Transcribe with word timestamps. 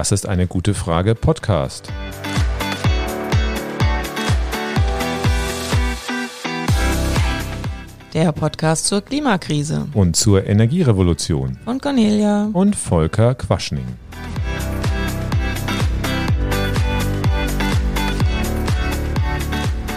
Das 0.00 0.12
ist 0.12 0.26
eine 0.26 0.46
gute 0.46 0.72
Frage 0.72 1.14
Podcast. 1.14 1.92
Der 8.14 8.32
Podcast 8.32 8.86
zur 8.86 9.02
Klimakrise. 9.02 9.88
Und 9.92 10.16
zur 10.16 10.46
Energierevolution. 10.46 11.58
Und 11.66 11.82
Cornelia. 11.82 12.48
Und 12.50 12.76
Volker 12.76 13.34
Quaschning. 13.34 13.84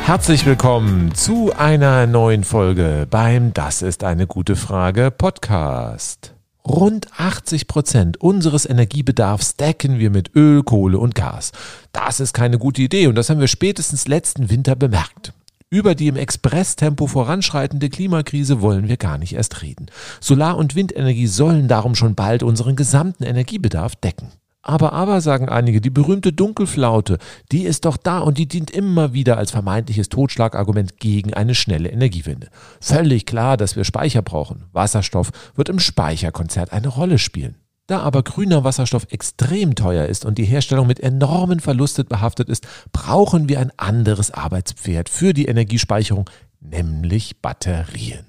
Herzlich 0.03 0.45
willkommen 0.45 1.15
zu 1.15 1.53
einer 1.57 2.07
neuen 2.07 2.43
Folge 2.43 3.07
beim 3.09 3.53
Das 3.53 3.81
ist 3.81 4.03
eine 4.03 4.27
gute 4.27 4.57
Frage 4.57 5.11
Podcast. 5.11 6.33
Rund 6.65 7.07
80 7.17 7.67
Prozent 7.67 8.21
unseres 8.21 8.65
Energiebedarfs 8.65 9.57
decken 9.57 9.99
wir 9.99 10.09
mit 10.09 10.33
Öl, 10.33 10.63
Kohle 10.63 10.97
und 10.97 11.13
Gas. 11.13 11.51
Das 11.91 12.21
ist 12.21 12.33
keine 12.33 12.57
gute 12.57 12.81
Idee 12.81 13.07
und 13.07 13.15
das 13.15 13.29
haben 13.29 13.41
wir 13.41 13.49
spätestens 13.49 14.07
letzten 14.07 14.49
Winter 14.49 14.77
bemerkt. 14.77 15.33
Über 15.69 15.93
die 15.93 16.07
im 16.07 16.15
Expresstempo 16.15 17.07
voranschreitende 17.07 17.89
Klimakrise 17.89 18.61
wollen 18.61 18.87
wir 18.87 18.95
gar 18.95 19.17
nicht 19.17 19.33
erst 19.33 19.61
reden. 19.61 19.87
Solar- 20.21 20.57
und 20.57 20.75
Windenergie 20.75 21.27
sollen 21.27 21.67
darum 21.67 21.95
schon 21.95 22.15
bald 22.15 22.43
unseren 22.43 22.77
gesamten 22.77 23.23
Energiebedarf 23.23 23.95
decken. 23.97 24.31
Aber, 24.65 24.93
aber, 24.93 25.19
sagen 25.19 25.49
einige, 25.49 25.81
die 25.81 25.89
berühmte 25.89 26.31
Dunkelflaute, 26.31 27.17
die 27.51 27.63
ist 27.63 27.83
doch 27.83 27.97
da 27.97 28.19
und 28.19 28.37
die 28.37 28.47
dient 28.47 28.71
immer 28.71 29.11
wieder 29.11 29.37
als 29.37 29.51
vermeintliches 29.51 30.07
Totschlagargument 30.07 30.99
gegen 30.99 31.33
eine 31.33 31.53
schnelle 31.53 31.89
Energiewende. 31.89 32.47
Völlig 32.79 33.25
klar, 33.25 33.57
dass 33.57 33.75
wir 33.75 33.83
Speicher 33.83 34.21
brauchen. 34.21 34.63
Wasserstoff 34.71 35.31
wird 35.55 35.67
im 35.67 35.79
Speicherkonzert 35.79 36.71
eine 36.71 36.87
Rolle 36.87 37.19
spielen. 37.19 37.55
Da 37.87 37.99
aber 37.99 38.23
grüner 38.23 38.63
Wasserstoff 38.63 39.07
extrem 39.09 39.75
teuer 39.75 40.05
ist 40.05 40.23
und 40.23 40.37
die 40.37 40.45
Herstellung 40.45 40.87
mit 40.87 41.01
enormen 41.01 41.59
Verlusten 41.59 42.07
behaftet 42.07 42.47
ist, 42.47 42.65
brauchen 42.93 43.49
wir 43.49 43.59
ein 43.59 43.73
anderes 43.75 44.31
Arbeitspferd 44.31 45.09
für 45.09 45.33
die 45.33 45.45
Energiespeicherung, 45.45 46.29
nämlich 46.61 47.41
Batterien. 47.41 48.25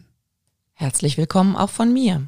Herzlich 0.72 1.16
willkommen 1.16 1.54
auch 1.54 1.70
von 1.70 1.92
mir. 1.92 2.26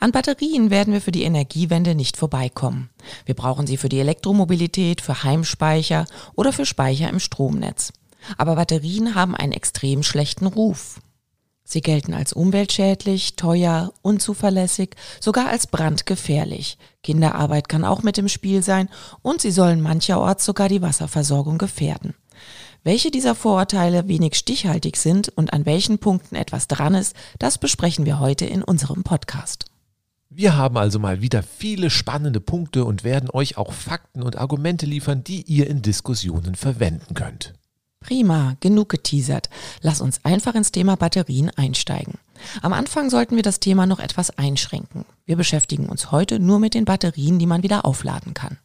An 0.00 0.12
Batterien 0.12 0.70
werden 0.70 0.92
wir 0.92 1.00
für 1.00 1.12
die 1.12 1.22
Energiewende 1.22 1.94
nicht 1.94 2.16
vorbeikommen. 2.16 2.90
Wir 3.26 3.34
brauchen 3.34 3.66
sie 3.66 3.76
für 3.76 3.88
die 3.88 4.00
Elektromobilität, 4.00 5.00
für 5.00 5.22
Heimspeicher 5.22 6.06
oder 6.34 6.52
für 6.52 6.66
Speicher 6.66 7.08
im 7.08 7.20
Stromnetz. 7.20 7.92
Aber 8.38 8.56
Batterien 8.56 9.14
haben 9.14 9.34
einen 9.34 9.52
extrem 9.52 10.02
schlechten 10.02 10.46
Ruf. 10.46 11.00
Sie 11.64 11.80
gelten 11.80 12.12
als 12.12 12.32
umweltschädlich, 12.32 13.36
teuer, 13.36 13.92
unzuverlässig, 14.02 14.94
sogar 15.20 15.48
als 15.48 15.66
brandgefährlich. 15.66 16.76
Kinderarbeit 17.02 17.68
kann 17.68 17.84
auch 17.84 18.02
mit 18.02 18.18
im 18.18 18.28
Spiel 18.28 18.62
sein 18.62 18.88
und 19.22 19.40
sie 19.40 19.50
sollen 19.50 19.80
mancherorts 19.80 20.44
sogar 20.44 20.68
die 20.68 20.82
Wasserversorgung 20.82 21.58
gefährden. 21.58 22.14
Welche 22.84 23.12
dieser 23.12 23.36
Vorurteile 23.36 24.08
wenig 24.08 24.34
stichhaltig 24.34 24.96
sind 24.96 25.28
und 25.28 25.52
an 25.52 25.66
welchen 25.66 25.98
Punkten 25.98 26.34
etwas 26.34 26.66
dran 26.66 26.94
ist, 26.94 27.14
das 27.38 27.58
besprechen 27.58 28.06
wir 28.06 28.18
heute 28.18 28.44
in 28.44 28.64
unserem 28.64 29.04
Podcast. 29.04 29.66
Wir 30.28 30.56
haben 30.56 30.76
also 30.76 30.98
mal 30.98 31.20
wieder 31.20 31.44
viele 31.44 31.90
spannende 31.90 32.40
Punkte 32.40 32.84
und 32.84 33.04
werden 33.04 33.30
euch 33.30 33.56
auch 33.56 33.72
Fakten 33.72 34.22
und 34.22 34.36
Argumente 34.36 34.84
liefern, 34.84 35.22
die 35.22 35.42
ihr 35.42 35.68
in 35.68 35.82
Diskussionen 35.82 36.56
verwenden 36.56 37.14
könnt. 37.14 37.54
Prima, 38.00 38.56
genug 38.58 38.88
geteasert. 38.88 39.48
Lass 39.80 40.00
uns 40.00 40.24
einfach 40.24 40.56
ins 40.56 40.72
Thema 40.72 40.96
Batterien 40.96 41.50
einsteigen. 41.50 42.14
Am 42.62 42.72
Anfang 42.72 43.10
sollten 43.10 43.36
wir 43.36 43.44
das 43.44 43.60
Thema 43.60 43.86
noch 43.86 44.00
etwas 44.00 44.36
einschränken. 44.38 45.04
Wir 45.24 45.36
beschäftigen 45.36 45.88
uns 45.88 46.10
heute 46.10 46.40
nur 46.40 46.58
mit 46.58 46.74
den 46.74 46.84
Batterien, 46.84 47.38
die 47.38 47.46
man 47.46 47.62
wieder 47.62 47.84
aufladen 47.84 48.34
kann. 48.34 48.58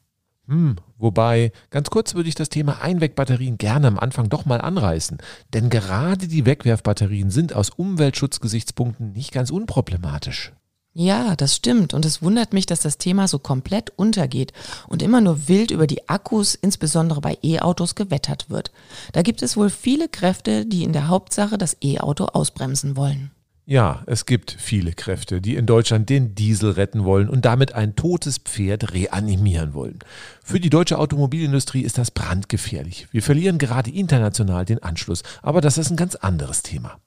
Hm, 0.47 0.77
wobei, 0.97 1.51
ganz 1.69 1.89
kurz 1.89 2.15
würde 2.15 2.29
ich 2.29 2.35
das 2.35 2.49
Thema 2.49 2.81
Einwegbatterien 2.81 3.57
gerne 3.57 3.87
am 3.87 3.99
Anfang 3.99 4.29
doch 4.29 4.45
mal 4.45 4.61
anreißen. 4.61 5.17
Denn 5.53 5.69
gerade 5.69 6.27
die 6.27 6.45
Wegwerfbatterien 6.45 7.29
sind 7.29 7.53
aus 7.53 7.69
Umweltschutzgesichtspunkten 7.69 9.11
nicht 9.11 9.33
ganz 9.33 9.51
unproblematisch. 9.51 10.53
Ja, 10.99 11.35
das 11.35 11.55
stimmt. 11.55 11.93
Und 11.93 12.05
es 12.05 12.23
wundert 12.23 12.53
mich, 12.53 12.65
dass 12.65 12.79
das 12.79 12.97
Thema 12.97 13.27
so 13.27 13.37
komplett 13.37 13.91
untergeht 13.97 14.51
und 14.87 15.03
immer 15.03 15.21
nur 15.21 15.47
wild 15.47 15.69
über 15.69 15.85
die 15.85 16.09
Akkus, 16.09 16.55
insbesondere 16.55 17.21
bei 17.21 17.37
E-Autos, 17.43 17.93
gewettert 17.93 18.49
wird. 18.49 18.71
Da 19.11 19.21
gibt 19.21 19.43
es 19.43 19.57
wohl 19.57 19.69
viele 19.69 20.09
Kräfte, 20.09 20.65
die 20.65 20.83
in 20.83 20.93
der 20.93 21.07
Hauptsache 21.07 21.59
das 21.59 21.77
E-Auto 21.83 22.25
ausbremsen 22.25 22.97
wollen. 22.97 23.29
Ja, 23.69 24.01
es 24.05 24.25
gibt 24.25 24.55
viele 24.57 24.93
Kräfte, 24.93 25.41
die 25.41 25.57
in 25.57 25.65
Deutschland 25.65 26.09
den 26.09 26.35
Diesel 26.35 26.71
retten 26.71 27.03
wollen 27.03 27.27
und 27.27 27.43
damit 27.43 27.75
ein 27.75 27.97
totes 27.97 28.37
Pferd 28.37 28.93
reanimieren 28.93 29.73
wollen. 29.73 29.99
Für 30.41 30.61
die 30.61 30.69
deutsche 30.69 30.97
Automobilindustrie 30.97 31.81
ist 31.81 31.97
das 31.97 32.11
brandgefährlich. 32.11 33.09
Wir 33.11 33.21
verlieren 33.21 33.57
gerade 33.57 33.91
international 33.91 34.63
den 34.63 34.81
Anschluss, 34.81 35.21
aber 35.41 35.59
das 35.59 35.77
ist 35.77 35.89
ein 35.89 35.97
ganz 35.97 36.15
anderes 36.15 36.63
Thema. 36.63 36.97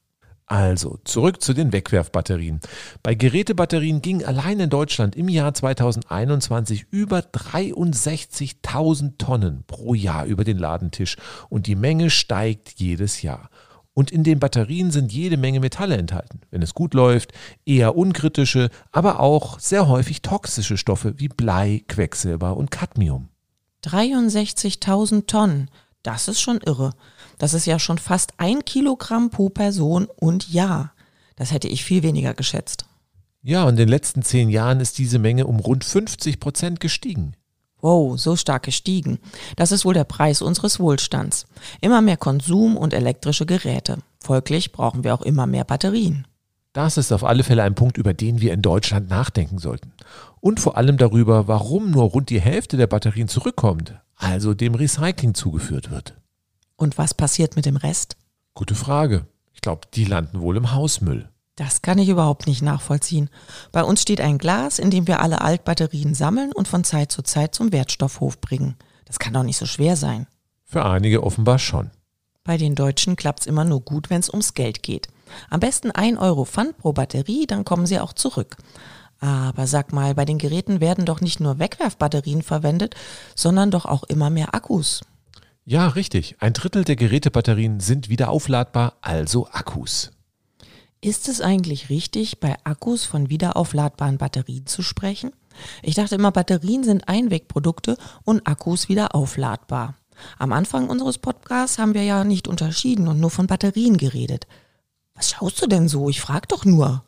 Also, 0.45 0.99
zurück 1.05 1.41
zu 1.41 1.55
den 1.55 1.73
Wegwerfbatterien. 1.73 2.61
Bei 3.03 3.15
Gerätebatterien 3.15 4.03
ging 4.03 4.23
allein 4.23 4.61
in 4.61 4.69
Deutschland 4.69 5.17
im 5.17 5.31
Jahr 5.31 5.55
2021 5.55 6.89
über 6.91 7.21
63.000 7.21 9.17
Tonnen 9.17 9.65
pro 9.67 9.95
Jahr 9.95 10.27
über 10.27 10.45
den 10.45 10.59
Ladentisch 10.59 11.17
und 11.49 11.69
die 11.69 11.77
Menge 11.77 12.11
steigt 12.11 12.75
jedes 12.81 13.23
Jahr. 13.23 13.49
Und 13.93 14.11
in 14.11 14.23
den 14.23 14.39
Batterien 14.39 14.91
sind 14.91 15.13
jede 15.13 15.37
Menge 15.37 15.61
Metalle 15.61 15.97
enthalten. 15.97 16.41
Wenn 16.51 16.63
es 16.63 16.75
gut 16.75 16.95
läuft, 16.95 17.33
eher 17.67 17.97
unkritische, 17.97 18.71
aber 18.93 19.21
auch 19.21 19.59
sehr 19.59 19.89
häufig 19.89 20.23
toxische 20.23 20.77
Stoffe 20.77 21.15
wie 21.19 21.29
Blei, 21.29 21.83
Quecksilber 21.89 22.57
und 22.57 22.71
Cadmium. 22.71 23.29
63.000 23.85 25.27
Tonnen, 25.27 25.71
das 26.03 26.29
ist 26.29 26.41
schon 26.41 26.61
irre. 26.65 26.93
Das 27.39 27.55
ist 27.55 27.67
ja 27.67 27.79
schon 27.79 27.99
fast 27.99 28.33
ein 28.39 28.65
Kilogramm 28.65 29.31
pro 29.31 29.49
Person 29.49 30.09
und 30.17 30.49
Jahr. 30.51 30.93
Das 31.37 31.53
hätte 31.53 31.69
ich 31.69 31.85
viel 31.85 32.03
weniger 32.03 32.35
geschätzt. 32.35 32.85
Ja, 33.43 33.65
und 33.65 33.71
in 33.71 33.77
den 33.77 33.89
letzten 33.89 34.23
zehn 34.23 34.51
Jahren 34.51 34.81
ist 34.81 34.99
diese 34.99 35.19
Menge 35.19 35.47
um 35.47 35.59
rund 35.59 35.85
50 35.85 36.39
Prozent 36.41 36.81
gestiegen. 36.81 37.35
Wow, 37.81 38.19
so 38.19 38.37
stark 38.37 38.65
gestiegen. 38.65 39.19
Das 39.57 39.73
ist 39.73 39.85
wohl 39.85 39.95
der 39.95 40.05
Preis 40.05 40.43
unseres 40.43 40.81
Wohlstands. 40.81 41.47
Immer 41.81 42.03
mehr 42.03 42.17
Konsum 42.17 42.77
und 42.77 42.95
elektrische 42.95 43.47
Geräte. 43.47 43.99
Folglich 44.23 44.73
brauchen 44.73 45.05
wir 45.05 45.15
auch 45.15 45.23
immer 45.23 45.47
mehr 45.47 45.65
Batterien. 45.65 46.27
Das 46.73 46.97
ist 46.97 47.11
auf 47.11 47.25
alle 47.25 47.43
Fälle 47.43 47.65
ein 47.65 47.75
Punkt, 47.75 47.97
über 47.97 48.15
den 48.15 48.41
wir 48.41 48.53
in 48.53 48.63
Deutschland 48.63 49.09
nachdenken 49.09 49.59
sollten. 49.59 49.93
Und 50.41 50.61
vor 50.61 50.77
allem 50.77 50.99
darüber, 50.99 51.49
warum 51.49 51.91
nur 51.91 52.05
rund 52.05 52.31
die 52.31 52.41
Hälfte 52.41 52.77
der 52.77 52.87
Batterien 52.87 53.29
zurückkommt, 53.29 53.95
also 54.15 54.55
dem 54.55 54.75
Recycling 54.75 55.35
zugeführt 55.35 55.91
wird. 55.91 56.15
Und 56.77 56.97
was 56.97 57.13
passiert 57.13 57.57
mit 57.57 57.67
dem 57.67 57.77
Rest? 57.77 58.17
Gute 58.55 58.75
Frage. 58.75 59.27
Ich 59.53 59.61
glaube, 59.61 59.83
die 59.95 60.05
landen 60.05 60.41
wohl 60.41 60.57
im 60.57 60.73
Hausmüll. 60.73 61.29
Das 61.61 61.83
kann 61.83 61.99
ich 61.99 62.09
überhaupt 62.09 62.47
nicht 62.47 62.63
nachvollziehen. 62.63 63.29
Bei 63.71 63.85
uns 63.85 64.01
steht 64.01 64.23
ein 64.23 64.39
Glas, 64.39 64.79
in 64.79 64.91
dem 64.91 65.07
wir 65.07 65.21
alle 65.21 65.43
Altbatterien 65.43 66.15
sammeln 66.15 66.53
und 66.53 66.69
von 66.69 66.85
Zeit 66.85 67.13
zu 67.13 67.21
Zeit 67.21 67.55
zum 67.55 67.71
Wertstoffhof 67.71 68.41
bringen. 68.41 68.77
Das 69.05 69.19
kann 69.19 69.35
doch 69.35 69.43
nicht 69.43 69.59
so 69.59 69.67
schwer 69.67 69.95
sein. 69.97 70.27
Für 70.65 70.87
einige 70.87 71.23
offenbar 71.23 71.59
schon. 71.59 71.91
Bei 72.45 72.57
den 72.57 72.75
Deutschen 72.75 73.15
klappt 73.15 73.41
es 73.41 73.47
immer 73.47 73.67
nur 73.67 73.83
gut, 73.83 74.09
wenn 74.09 74.21
es 74.21 74.31
ums 74.31 74.55
Geld 74.55 74.83
geht. 74.83 75.09
Am 75.51 75.61
besten 75.61 75.91
ein 75.91 76.17
Euro 76.17 76.47
Pfand 76.47 76.79
pro 76.79 76.95
Batterie, 76.95 77.47
dann 77.47 77.67
kommen 77.67 77.85
sie 77.85 78.01
auch 78.01 78.15
zurück. 78.15 78.57
Aber 79.19 79.67
sag 79.67 79.93
mal, 79.93 80.15
bei 80.15 80.25
den 80.25 80.39
Geräten 80.39 80.81
werden 80.81 81.05
doch 81.05 81.21
nicht 81.21 81.41
nur 81.41 81.59
Wegwerfbatterien 81.59 82.41
verwendet, 82.41 82.95
sondern 83.35 83.71
doch 83.71 83.85
auch 83.85 84.05
immer 84.05 84.31
mehr 84.31 84.55
Akkus. 84.55 85.03
Ja, 85.67 85.89
richtig. 85.89 86.37
Ein 86.41 86.55
Drittel 86.55 86.85
der 86.85 86.97
Gerätebatterien 86.97 87.81
sind 87.81 88.09
wieder 88.09 88.31
aufladbar, 88.31 88.95
also 89.03 89.47
Akkus. 89.49 90.11
Ist 91.03 91.29
es 91.29 91.41
eigentlich 91.41 91.89
richtig, 91.89 92.41
bei 92.41 92.57
Akkus 92.65 93.07
von 93.07 93.31
wiederaufladbaren 93.31 94.19
Batterien 94.19 94.67
zu 94.67 94.83
sprechen? 94.83 95.33
Ich 95.83 95.95
dachte 95.95 96.17
immer, 96.17 96.31
Batterien 96.31 96.85
sind 96.85 97.09
Einwegprodukte 97.09 97.97
und 98.25 98.47
Akkus 98.47 98.91
wieder 98.91 99.15
aufladbar. 99.15 99.95
Am 100.39 100.53
Anfang 100.53 100.91
unseres 100.91 101.17
Podcasts 101.17 101.79
haben 101.79 101.95
wir 101.95 102.03
ja 102.03 102.25
nicht 102.25 102.49
unterschieden 102.49 103.09
und 103.09 103.19
nur 103.19 103.31
von 103.31 103.47
Batterien 103.47 103.97
geredet. 103.97 104.47
Was 105.15 105.31
schaust 105.31 105.63
du 105.63 105.67
denn 105.67 105.89
so? 105.89 106.11
Ich 106.11 106.21
frag 106.21 106.49
doch 106.49 106.67
nur. 106.67 107.03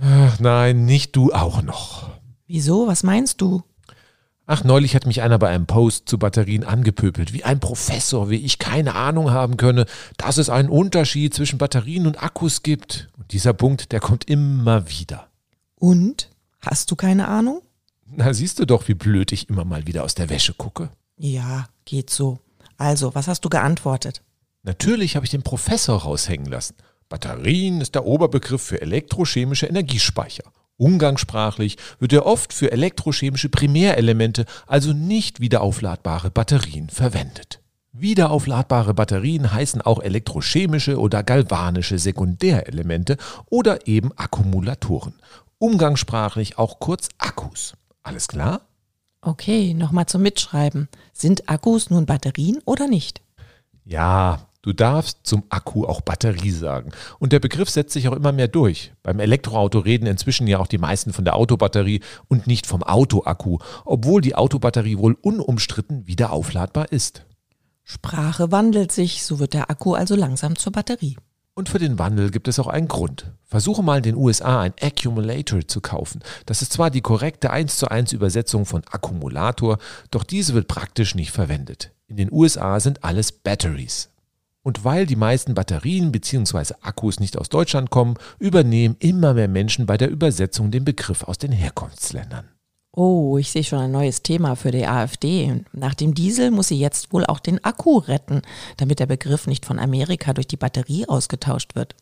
Ach 0.00 0.40
nein, 0.40 0.86
nicht 0.86 1.14
du 1.14 1.30
auch 1.34 1.60
noch. 1.60 2.08
Wieso? 2.46 2.86
Was 2.86 3.02
meinst 3.02 3.42
du? 3.42 3.62
Ach, 4.46 4.62
neulich 4.62 4.94
hat 4.94 5.06
mich 5.06 5.22
einer 5.22 5.38
bei 5.38 5.48
einem 5.48 5.64
Post 5.64 6.06
zu 6.06 6.18
Batterien 6.18 6.64
angepöbelt, 6.64 7.32
wie 7.32 7.44
ein 7.44 7.60
Professor, 7.60 8.28
wie 8.28 8.36
ich 8.44 8.58
keine 8.58 8.94
Ahnung 8.94 9.30
haben 9.30 9.56
könne, 9.56 9.86
dass 10.18 10.36
es 10.36 10.50
einen 10.50 10.68
Unterschied 10.68 11.32
zwischen 11.32 11.58
Batterien 11.58 12.06
und 12.06 12.22
Akkus 12.22 12.62
gibt. 12.62 13.08
Und 13.16 13.32
dieser 13.32 13.54
Punkt, 13.54 13.92
der 13.92 14.00
kommt 14.00 14.28
immer 14.28 14.90
wieder. 14.90 15.28
Und? 15.76 16.30
Hast 16.60 16.90
du 16.90 16.96
keine 16.96 17.28
Ahnung? 17.28 17.62
Na, 18.06 18.34
siehst 18.34 18.58
du 18.58 18.66
doch, 18.66 18.86
wie 18.86 18.94
blöd 18.94 19.32
ich 19.32 19.48
immer 19.48 19.64
mal 19.64 19.86
wieder 19.86 20.04
aus 20.04 20.14
der 20.14 20.28
Wäsche 20.28 20.52
gucke. 20.52 20.90
Ja, 21.16 21.68
geht 21.86 22.10
so. 22.10 22.38
Also, 22.76 23.14
was 23.14 23.28
hast 23.28 23.46
du 23.46 23.48
geantwortet? 23.48 24.20
Natürlich 24.62 25.16
habe 25.16 25.24
ich 25.24 25.30
den 25.30 25.42
Professor 25.42 26.02
raushängen 26.02 26.46
lassen. 26.46 26.74
Batterien 27.08 27.80
ist 27.80 27.94
der 27.94 28.04
Oberbegriff 28.04 28.62
für 28.62 28.80
elektrochemische 28.80 29.66
Energiespeicher. 29.66 30.44
Umgangssprachlich 30.76 31.76
wird 32.00 32.12
er 32.12 32.26
oft 32.26 32.52
für 32.52 32.72
elektrochemische 32.72 33.48
Primärelemente, 33.48 34.44
also 34.66 34.92
nicht 34.92 35.40
wiederaufladbare 35.40 36.30
Batterien, 36.30 36.90
verwendet. 36.90 37.60
Wiederaufladbare 37.92 38.92
Batterien 38.92 39.52
heißen 39.52 39.80
auch 39.80 40.00
elektrochemische 40.00 40.98
oder 40.98 41.22
galvanische 41.22 41.98
Sekundärelemente 42.00 43.16
oder 43.50 43.86
eben 43.86 44.10
Akkumulatoren. 44.16 45.14
Umgangssprachlich 45.58 46.58
auch 46.58 46.80
kurz 46.80 47.08
Akkus. 47.18 47.74
Alles 48.02 48.26
klar? 48.26 48.62
Okay, 49.20 49.74
nochmal 49.74 50.06
zum 50.06 50.22
Mitschreiben. 50.22 50.88
Sind 51.12 51.48
Akkus 51.48 51.88
nun 51.88 52.04
Batterien 52.04 52.58
oder 52.64 52.88
nicht? 52.88 53.22
Ja, 53.84 54.48
Du 54.64 54.72
darfst 54.72 55.18
zum 55.24 55.42
Akku 55.50 55.84
auch 55.84 56.00
Batterie 56.00 56.50
sagen. 56.50 56.90
Und 57.18 57.34
der 57.34 57.38
Begriff 57.38 57.68
setzt 57.68 57.92
sich 57.92 58.08
auch 58.08 58.16
immer 58.16 58.32
mehr 58.32 58.48
durch. 58.48 58.94
Beim 59.02 59.20
Elektroauto 59.20 59.80
reden 59.80 60.06
inzwischen 60.06 60.46
ja 60.46 60.58
auch 60.58 60.66
die 60.66 60.78
meisten 60.78 61.12
von 61.12 61.26
der 61.26 61.36
Autobatterie 61.36 62.00
und 62.28 62.46
nicht 62.46 62.66
vom 62.66 62.82
Autoakku, 62.82 63.58
obwohl 63.84 64.22
die 64.22 64.34
Autobatterie 64.34 64.96
wohl 64.96 65.18
unumstritten 65.20 66.06
wieder 66.06 66.32
aufladbar 66.32 66.90
ist. 66.92 67.26
Sprache 67.82 68.52
wandelt 68.52 68.90
sich, 68.90 69.22
so 69.22 69.38
wird 69.38 69.52
der 69.52 69.68
Akku 69.68 69.92
also 69.92 70.16
langsam 70.16 70.56
zur 70.56 70.72
Batterie. 70.72 71.18
Und 71.52 71.68
für 71.68 71.78
den 71.78 71.98
Wandel 71.98 72.30
gibt 72.30 72.48
es 72.48 72.58
auch 72.58 72.66
einen 72.66 72.88
Grund. 72.88 73.32
Versuche 73.44 73.82
mal 73.82 73.98
in 73.98 74.02
den 74.02 74.16
USA 74.16 74.62
ein 74.62 74.72
Accumulator 74.80 75.68
zu 75.68 75.82
kaufen. 75.82 76.22
Das 76.46 76.62
ist 76.62 76.72
zwar 76.72 76.90
die 76.90 77.02
korrekte 77.02 77.50
1 77.50 77.76
zu 77.76 77.88
1 77.90 78.14
Übersetzung 78.14 78.64
von 78.64 78.82
Akkumulator, 78.90 79.76
doch 80.10 80.24
diese 80.24 80.54
wird 80.54 80.68
praktisch 80.68 81.14
nicht 81.14 81.32
verwendet. 81.32 81.92
In 82.06 82.16
den 82.16 82.32
USA 82.32 82.80
sind 82.80 83.04
alles 83.04 83.30
Batteries. 83.30 84.08
Und 84.64 84.82
weil 84.82 85.04
die 85.04 85.14
meisten 85.14 85.54
Batterien 85.54 86.10
bzw. 86.10 86.74
Akkus 86.80 87.20
nicht 87.20 87.36
aus 87.36 87.50
Deutschland 87.50 87.90
kommen, 87.90 88.16
übernehmen 88.38 88.96
immer 88.98 89.34
mehr 89.34 89.46
Menschen 89.46 89.84
bei 89.84 89.98
der 89.98 90.10
Übersetzung 90.10 90.70
den 90.70 90.84
Begriff 90.84 91.22
aus 91.22 91.36
den 91.36 91.52
Herkunftsländern. 91.52 92.48
Oh, 92.90 93.36
ich 93.36 93.50
sehe 93.50 93.64
schon 93.64 93.80
ein 93.80 93.90
neues 93.90 94.22
Thema 94.22 94.54
für 94.56 94.70
die 94.70 94.86
AfD. 94.86 95.64
Nach 95.72 95.94
dem 95.94 96.14
Diesel 96.14 96.50
muss 96.50 96.68
sie 96.68 96.78
jetzt 96.78 97.12
wohl 97.12 97.26
auch 97.26 97.40
den 97.40 97.62
Akku 97.62 97.98
retten, 97.98 98.40
damit 98.78 99.00
der 99.00 99.06
Begriff 99.06 99.46
nicht 99.46 99.66
von 99.66 99.78
Amerika 99.78 100.32
durch 100.32 100.46
die 100.46 100.56
Batterie 100.56 101.06
ausgetauscht 101.08 101.74
wird. 101.74 101.94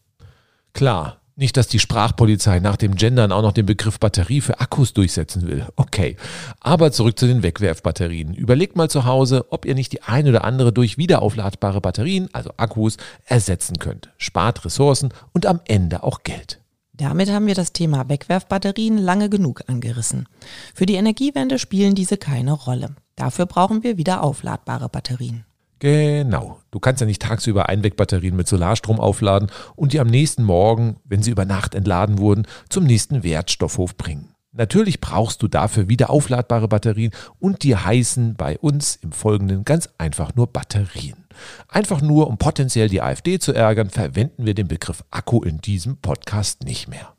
Klar, 0.72 1.21
nicht, 1.34 1.56
dass 1.56 1.66
die 1.66 1.78
Sprachpolizei 1.78 2.60
nach 2.60 2.76
dem 2.76 2.94
Gendern 2.94 3.32
auch 3.32 3.42
noch 3.42 3.52
den 3.52 3.66
Begriff 3.66 3.98
Batterie 3.98 4.40
für 4.40 4.60
Akkus 4.60 4.92
durchsetzen 4.92 5.46
will. 5.46 5.66
Okay. 5.76 6.16
Aber 6.60 6.92
zurück 6.92 7.18
zu 7.18 7.26
den 7.26 7.42
Wegwerfbatterien. 7.42 8.34
Überlegt 8.34 8.76
mal 8.76 8.90
zu 8.90 9.04
Hause, 9.04 9.46
ob 9.50 9.64
ihr 9.64 9.74
nicht 9.74 9.92
die 9.92 10.02
ein 10.02 10.28
oder 10.28 10.44
andere 10.44 10.72
durch 10.72 10.98
wiederaufladbare 10.98 11.80
Batterien, 11.80 12.28
also 12.32 12.50
Akkus, 12.56 12.96
ersetzen 13.24 13.78
könnt. 13.78 14.10
Spart 14.18 14.64
Ressourcen 14.64 15.12
und 15.32 15.46
am 15.46 15.60
Ende 15.66 16.02
auch 16.02 16.22
Geld. 16.22 16.60
Damit 16.92 17.30
haben 17.30 17.46
wir 17.46 17.54
das 17.54 17.72
Thema 17.72 18.08
Wegwerfbatterien 18.08 18.98
lange 18.98 19.30
genug 19.30 19.62
angerissen. 19.66 20.28
Für 20.74 20.86
die 20.86 20.94
Energiewende 20.94 21.58
spielen 21.58 21.94
diese 21.94 22.18
keine 22.18 22.52
Rolle. 22.52 22.94
Dafür 23.16 23.46
brauchen 23.46 23.82
wir 23.82 23.96
wieder 23.96 24.22
aufladbare 24.22 24.88
Batterien. 24.88 25.44
Genau. 25.82 26.60
Du 26.70 26.78
kannst 26.78 27.00
ja 27.00 27.08
nicht 27.08 27.20
tagsüber 27.20 27.68
Einwegbatterien 27.68 28.36
mit 28.36 28.46
Solarstrom 28.46 29.00
aufladen 29.00 29.50
und 29.74 29.92
die 29.92 29.98
am 29.98 30.06
nächsten 30.06 30.44
Morgen, 30.44 30.98
wenn 31.02 31.24
sie 31.24 31.32
über 31.32 31.44
Nacht 31.44 31.74
entladen 31.74 32.18
wurden, 32.18 32.46
zum 32.68 32.84
nächsten 32.84 33.24
Wertstoffhof 33.24 33.96
bringen. 33.96 34.28
Natürlich 34.52 35.00
brauchst 35.00 35.42
du 35.42 35.48
dafür 35.48 35.88
wieder 35.88 36.10
aufladbare 36.10 36.68
Batterien 36.68 37.10
und 37.40 37.64
die 37.64 37.74
heißen 37.74 38.36
bei 38.36 38.60
uns 38.60 38.94
im 38.94 39.10
Folgenden 39.10 39.64
ganz 39.64 39.88
einfach 39.98 40.36
nur 40.36 40.46
Batterien. 40.46 41.24
Einfach 41.66 42.00
nur, 42.00 42.28
um 42.28 42.38
potenziell 42.38 42.88
die 42.88 43.02
AfD 43.02 43.40
zu 43.40 43.52
ärgern, 43.52 43.90
verwenden 43.90 44.46
wir 44.46 44.54
den 44.54 44.68
Begriff 44.68 45.02
Akku 45.10 45.42
in 45.42 45.60
diesem 45.62 45.96
Podcast 45.96 46.62
nicht 46.62 46.86
mehr. 46.86 47.12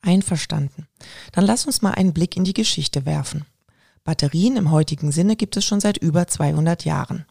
Einverstanden. 0.00 0.86
Dann 1.32 1.44
lass 1.44 1.66
uns 1.66 1.82
mal 1.82 1.92
einen 1.92 2.14
Blick 2.14 2.34
in 2.34 2.44
die 2.44 2.54
Geschichte 2.54 3.04
werfen. 3.04 3.44
Batterien 4.04 4.56
im 4.56 4.70
heutigen 4.70 5.12
Sinne 5.12 5.36
gibt 5.36 5.58
es 5.58 5.66
schon 5.66 5.80
seit 5.80 5.98
über 5.98 6.26
200 6.28 6.86
Jahren. 6.86 7.26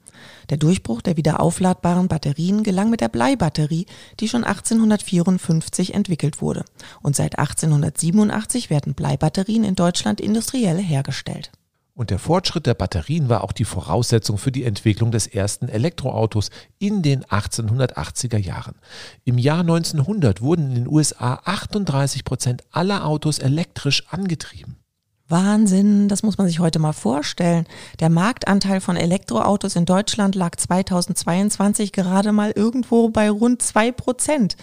Der 0.49 0.57
Durchbruch 0.57 1.01
der 1.01 1.17
wiederaufladbaren 1.17 2.07
Batterien 2.07 2.63
gelang 2.63 2.89
mit 2.89 3.01
der 3.01 3.09
Bleibatterie, 3.09 3.85
die 4.19 4.27
schon 4.27 4.43
1854 4.43 5.93
entwickelt 5.93 6.41
wurde. 6.41 6.65
Und 7.01 7.15
seit 7.15 7.37
1887 7.37 8.69
werden 8.69 8.93
Bleibatterien 8.93 9.63
in 9.63 9.75
Deutschland 9.75 10.21
industriell 10.21 10.77
hergestellt. 10.77 11.51
Und 11.97 12.09
der 12.09 12.19
Fortschritt 12.19 12.65
der 12.65 12.73
Batterien 12.73 13.29
war 13.29 13.41
auch 13.41 13.53
die 13.53 13.63
Voraussetzung 13.63 14.37
für 14.37 14.51
die 14.51 14.65
Entwicklung 14.65 15.11
des 15.11 15.27
ersten 15.27 15.69
Elektroautos 15.69 16.49
in 16.77 17.01
den 17.01 17.23
1880er 17.23 18.37
Jahren. 18.37 18.75
Im 19.23 19.37
Jahr 19.37 19.61
1900 19.61 20.41
wurden 20.41 20.71
in 20.71 20.75
den 20.75 20.87
USA 20.89 21.39
38 21.45 22.25
Prozent 22.25 22.63
aller 22.71 23.05
Autos 23.05 23.39
elektrisch 23.39 24.03
angetrieben. 24.09 24.75
Wahnsinn, 25.27 26.07
das 26.07 26.21
muss 26.21 26.37
man 26.37 26.47
sich 26.47 26.59
heute 26.59 26.77
mal 26.77 26.93
vorstellen. 26.93 27.65
Der 27.99 28.09
Marktanteil 28.09 28.79
von 28.79 28.95
Elektroautos 28.95 29.75
in 29.75 29.85
Deutschland 29.85 30.35
lag 30.35 30.55
2022 30.55 31.91
gerade 31.91 32.31
mal 32.31 32.51
irgendwo 32.55 33.09
bei 33.09 33.29
rund 33.29 33.61
zwei 33.63 33.91
Prozent. 33.91 34.55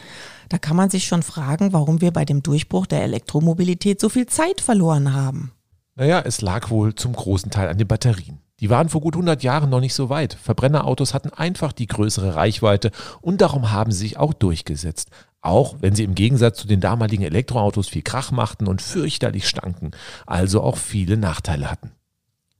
Da 0.49 0.59
kann 0.59 0.77
man 0.77 0.91
sich 0.91 1.07
schon 1.07 1.23
fragen, 1.23 1.73
warum 1.73 2.01
wir 2.01 2.13
bei 2.13 2.25
dem 2.25 2.43
Durchbruch 2.43 2.87
der 2.87 3.03
Elektromobilität 3.03 4.01
so 4.01 4.09
viel 4.09 4.27
Zeit 4.27 4.61
verloren 4.61 5.15
haben. 5.15 5.53
Naja, 5.97 6.21
es 6.25 6.41
lag 6.41 6.71
wohl 6.71 6.95
zum 6.95 7.13
großen 7.13 7.51
Teil 7.51 7.69
an 7.69 7.79
den 7.79 7.89
Batterien. 7.89 8.42
Die 8.63 8.71
waren 8.71 8.89
vor 8.89 9.01
gut 9.01 9.17
100 9.17 9.43
Jahren 9.43 9.71
noch 9.71 9.81
nicht 9.81 9.93
so 9.93 10.09
weit. 10.09 10.35
Verbrennerautos 10.35 11.15
hatten 11.15 11.31
einfach 11.31 11.73
die 11.73 11.89
größere 11.89 12.37
Reichweite 12.37 12.93
und 13.21 13.41
darum 13.41 13.73
haben 13.73 13.91
sie 13.91 13.99
sich 13.99 14.19
auch 14.19 14.33
durchgesetzt. 14.33 15.11
Auch 15.41 15.75
wenn 15.81 15.97
sie 15.97 16.05
im 16.05 16.15
Gegensatz 16.15 16.59
zu 16.59 16.69
den 16.69 16.79
damaligen 16.79 17.25
Elektroautos 17.25 17.89
viel 17.89 18.03
Krach 18.03 18.31
machten 18.31 18.69
und 18.69 18.81
fürchterlich 18.81 19.49
stanken, 19.49 19.91
also 20.27 20.63
auch 20.63 20.77
viele 20.77 21.17
Nachteile 21.17 21.73
hatten. 21.73 21.91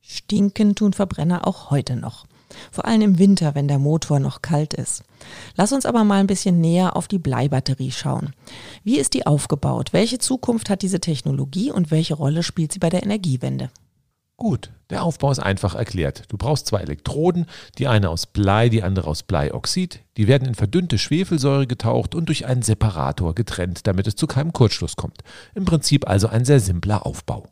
Stinken 0.01 0.75
tun 0.75 0.93
Verbrenner 0.93 1.47
auch 1.47 1.71
heute 1.71 1.95
noch. 1.95 2.27
Vor 2.73 2.85
allem 2.85 3.03
im 3.03 3.19
Winter, 3.21 3.55
wenn 3.55 3.69
der 3.69 3.79
Motor 3.79 4.19
noch 4.19 4.43
kalt 4.43 4.75
ist. 4.75 5.05
Lass 5.55 5.73
uns 5.73 5.87
aber 5.87 6.03
mal 6.03 6.19
ein 6.19 6.27
bisschen 6.27 6.61
näher 6.61 6.97
auf 6.97 7.07
die 7.07 7.21
Bleibatterie 7.21 7.93
schauen. 7.93 8.35
Wie 8.83 8.99
ist 8.99 9.15
die 9.15 9.25
aufgebaut? 9.25 9.93
Welche 9.93 10.19
Zukunft 10.19 10.69
hat 10.69 10.83
diese 10.83 10.99
Technologie 10.99 11.71
und 11.71 11.93
welche 11.93 12.15
Rolle 12.15 12.43
spielt 12.43 12.73
sie 12.73 12.81
bei 12.81 12.91
der 12.91 13.05
Energiewende? 13.05 13.71
Gut, 14.43 14.73
der 14.91 15.05
Aufbau 15.05 15.31
ist 15.31 15.39
einfach 15.39 15.77
erklärt. 15.77 16.25
Du 16.27 16.37
brauchst 16.37 16.67
zwei 16.67 16.81
Elektroden, 16.81 17.47
die 17.79 17.87
eine 17.87 18.11
aus 18.11 18.27
Blei, 18.27 18.69
die 18.69 18.83
andere 18.83 19.07
aus 19.07 19.23
Bleioxid. 19.23 20.01
Die 20.17 20.27
werden 20.27 20.49
in 20.49 20.57
verdünnte 20.57 20.99
Schwefelsäure 20.99 21.69
getaucht 21.69 22.17
und 22.17 22.27
durch 22.27 22.45
einen 22.45 22.63
Separator 22.63 23.37
getrennt, 23.37 23.87
damit 23.87 24.09
es 24.09 24.17
zu 24.17 24.27
keinem 24.27 24.53
Kurzschluss 24.53 24.97
kommt. 24.97 25.23
Im 25.55 25.65
Prinzip 25.65 26.09
also 26.09 26.27
ein 26.27 26.45
sehr 26.45 26.59
simpler 26.59 27.07
Aufbau. 27.07 27.47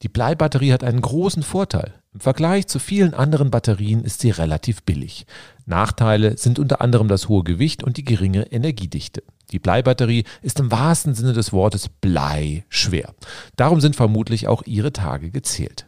Die 0.00 0.08
Bleibatterie 0.08 0.72
hat 0.72 0.82
einen 0.82 1.02
großen 1.02 1.42
Vorteil. 1.42 1.92
Im 2.14 2.20
Vergleich 2.20 2.66
zu 2.68 2.78
vielen 2.78 3.12
anderen 3.12 3.50
Batterien 3.50 4.02
ist 4.02 4.20
sie 4.20 4.30
relativ 4.30 4.82
billig. 4.84 5.26
Nachteile 5.66 6.38
sind 6.38 6.58
unter 6.58 6.80
anderem 6.80 7.08
das 7.08 7.28
hohe 7.28 7.44
Gewicht 7.44 7.84
und 7.84 7.98
die 7.98 8.04
geringe 8.04 8.50
Energiedichte. 8.50 9.24
Die 9.52 9.58
Bleibatterie 9.58 10.24
ist 10.40 10.58
im 10.58 10.70
wahrsten 10.70 11.14
Sinne 11.14 11.34
des 11.34 11.52
Wortes 11.52 11.90
Blei 11.90 12.64
schwer. 12.70 13.12
Darum 13.56 13.82
sind 13.82 13.94
vermutlich 13.94 14.48
auch 14.48 14.62
ihre 14.64 14.94
Tage 14.94 15.30
gezählt. 15.30 15.84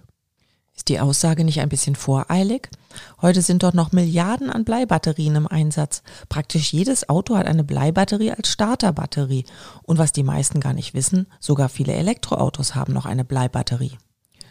Ist 0.83 0.89
die 0.89 0.99
Aussage 0.99 1.45
nicht 1.45 1.61
ein 1.61 1.69
bisschen 1.69 1.95
voreilig? 1.95 2.69
Heute 3.21 3.41
sind 3.41 3.63
dort 3.63 3.77
noch 3.77 3.93
Milliarden 3.93 4.51
an 4.51 4.65
Bleibatterien 4.65 5.37
im 5.37 5.47
Einsatz. 5.47 6.03
Praktisch 6.29 6.73
jedes 6.73 7.09
Auto 7.09 7.37
hat 7.37 7.47
eine 7.47 7.63
Bleibatterie 7.63 8.33
als 8.33 8.49
Starterbatterie. 8.49 9.45
Und 9.85 9.99
was 9.99 10.11
die 10.11 10.25
meisten 10.25 10.59
gar 10.59 10.73
nicht 10.73 10.93
wissen, 10.93 11.29
sogar 11.39 11.69
viele 11.69 11.93
Elektroautos 11.93 12.75
haben 12.75 12.95
noch 12.95 13.07
eine 13.07 13.25
Bleibatterie. 13.25 13.97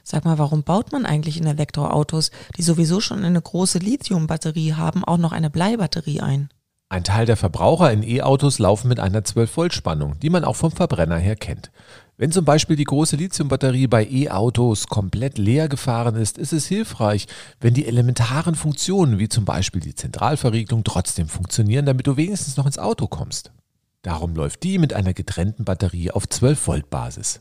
Sag 0.05 0.23
mal, 0.23 0.37
warum 0.37 0.63
baut 0.63 0.93
man 0.93 1.05
eigentlich 1.05 1.35
in 1.35 1.47
Elektroautos, 1.47 2.31
die 2.55 2.63
sowieso 2.63 3.01
schon 3.01 3.25
eine 3.25 3.41
große 3.41 3.79
Lithiumbatterie 3.79 4.75
haben, 4.75 5.03
auch 5.03 5.17
noch 5.17 5.33
eine 5.33 5.49
Bleibatterie 5.49 6.21
ein? 6.21 6.47
Ein 6.91 7.05
Teil 7.05 7.25
der 7.25 7.37
Verbraucher 7.37 7.89
in 7.93 8.03
E-Autos 8.03 8.59
laufen 8.59 8.89
mit 8.89 8.99
einer 8.99 9.21
12-Volt-Spannung, 9.21 10.19
die 10.19 10.29
man 10.29 10.43
auch 10.43 10.57
vom 10.57 10.73
Verbrenner 10.73 11.15
her 11.15 11.37
kennt. 11.37 11.71
Wenn 12.17 12.33
zum 12.33 12.43
Beispiel 12.43 12.75
die 12.75 12.83
große 12.83 13.15
Lithiumbatterie 13.15 13.87
bei 13.87 14.05
E-Autos 14.05 14.87
komplett 14.87 15.37
leer 15.37 15.69
gefahren 15.69 16.15
ist, 16.15 16.37
ist 16.37 16.51
es 16.51 16.65
hilfreich, 16.67 17.27
wenn 17.61 17.73
die 17.73 17.87
elementaren 17.87 18.55
Funktionen 18.55 19.19
wie 19.19 19.29
zum 19.29 19.45
Beispiel 19.45 19.79
die 19.79 19.95
Zentralverriegelung 19.95 20.83
trotzdem 20.83 21.29
funktionieren, 21.29 21.85
damit 21.85 22.07
du 22.07 22.17
wenigstens 22.17 22.57
noch 22.57 22.65
ins 22.65 22.77
Auto 22.77 23.07
kommst. 23.07 23.53
Darum 24.01 24.35
läuft 24.35 24.61
die 24.63 24.77
mit 24.77 24.91
einer 24.91 25.13
getrennten 25.13 25.63
Batterie 25.63 26.11
auf 26.11 26.27
12 26.27 26.67
Volt 26.67 26.89
Basis. 26.89 27.39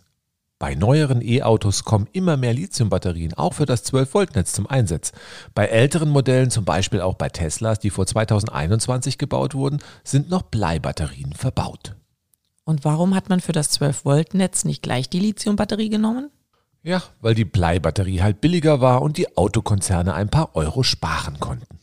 Bei 0.61 0.75
neueren 0.75 1.23
E-Autos 1.23 1.85
kommen 1.85 2.07
immer 2.13 2.37
mehr 2.37 2.53
Lithiumbatterien 2.53 3.33
auch 3.33 3.55
für 3.55 3.65
das 3.65 3.83
12-Volt-Netz 3.91 4.53
zum 4.53 4.67
Einsatz. 4.67 5.13
Bei 5.55 5.65
älteren 5.65 6.11
Modellen, 6.11 6.51
zum 6.51 6.67
Beispiel 6.67 7.01
auch 7.01 7.15
bei 7.15 7.31
Teslas, 7.31 7.79
die 7.79 7.89
vor 7.89 8.07
2021 8.07 9.17
gebaut 9.17 9.55
wurden, 9.55 9.79
sind 10.05 10.29
noch 10.29 10.43
Bleibatterien 10.43 11.33
verbaut. 11.33 11.97
Und 12.65 12.85
warum 12.85 13.15
hat 13.15 13.31
man 13.31 13.41
für 13.41 13.53
das 13.53 13.81
12-Volt-Netz 13.81 14.67
nicht 14.67 14.83
gleich 14.83 15.09
die 15.09 15.21
Lithiumbatterie 15.21 15.89
genommen? 15.89 16.29
Ja, 16.83 17.03
weil 17.23 17.35
die 17.35 17.47
Bleibatterie 17.47 18.21
halt 18.21 18.43
billiger 18.43 18.83
war 18.83 19.01
und 19.01 19.17
die 19.17 19.39
Autokonzerne 19.39 20.13
ein 20.13 20.29
paar 20.29 20.55
Euro 20.57 20.83
sparen 20.83 21.41
konnten. 21.41 21.79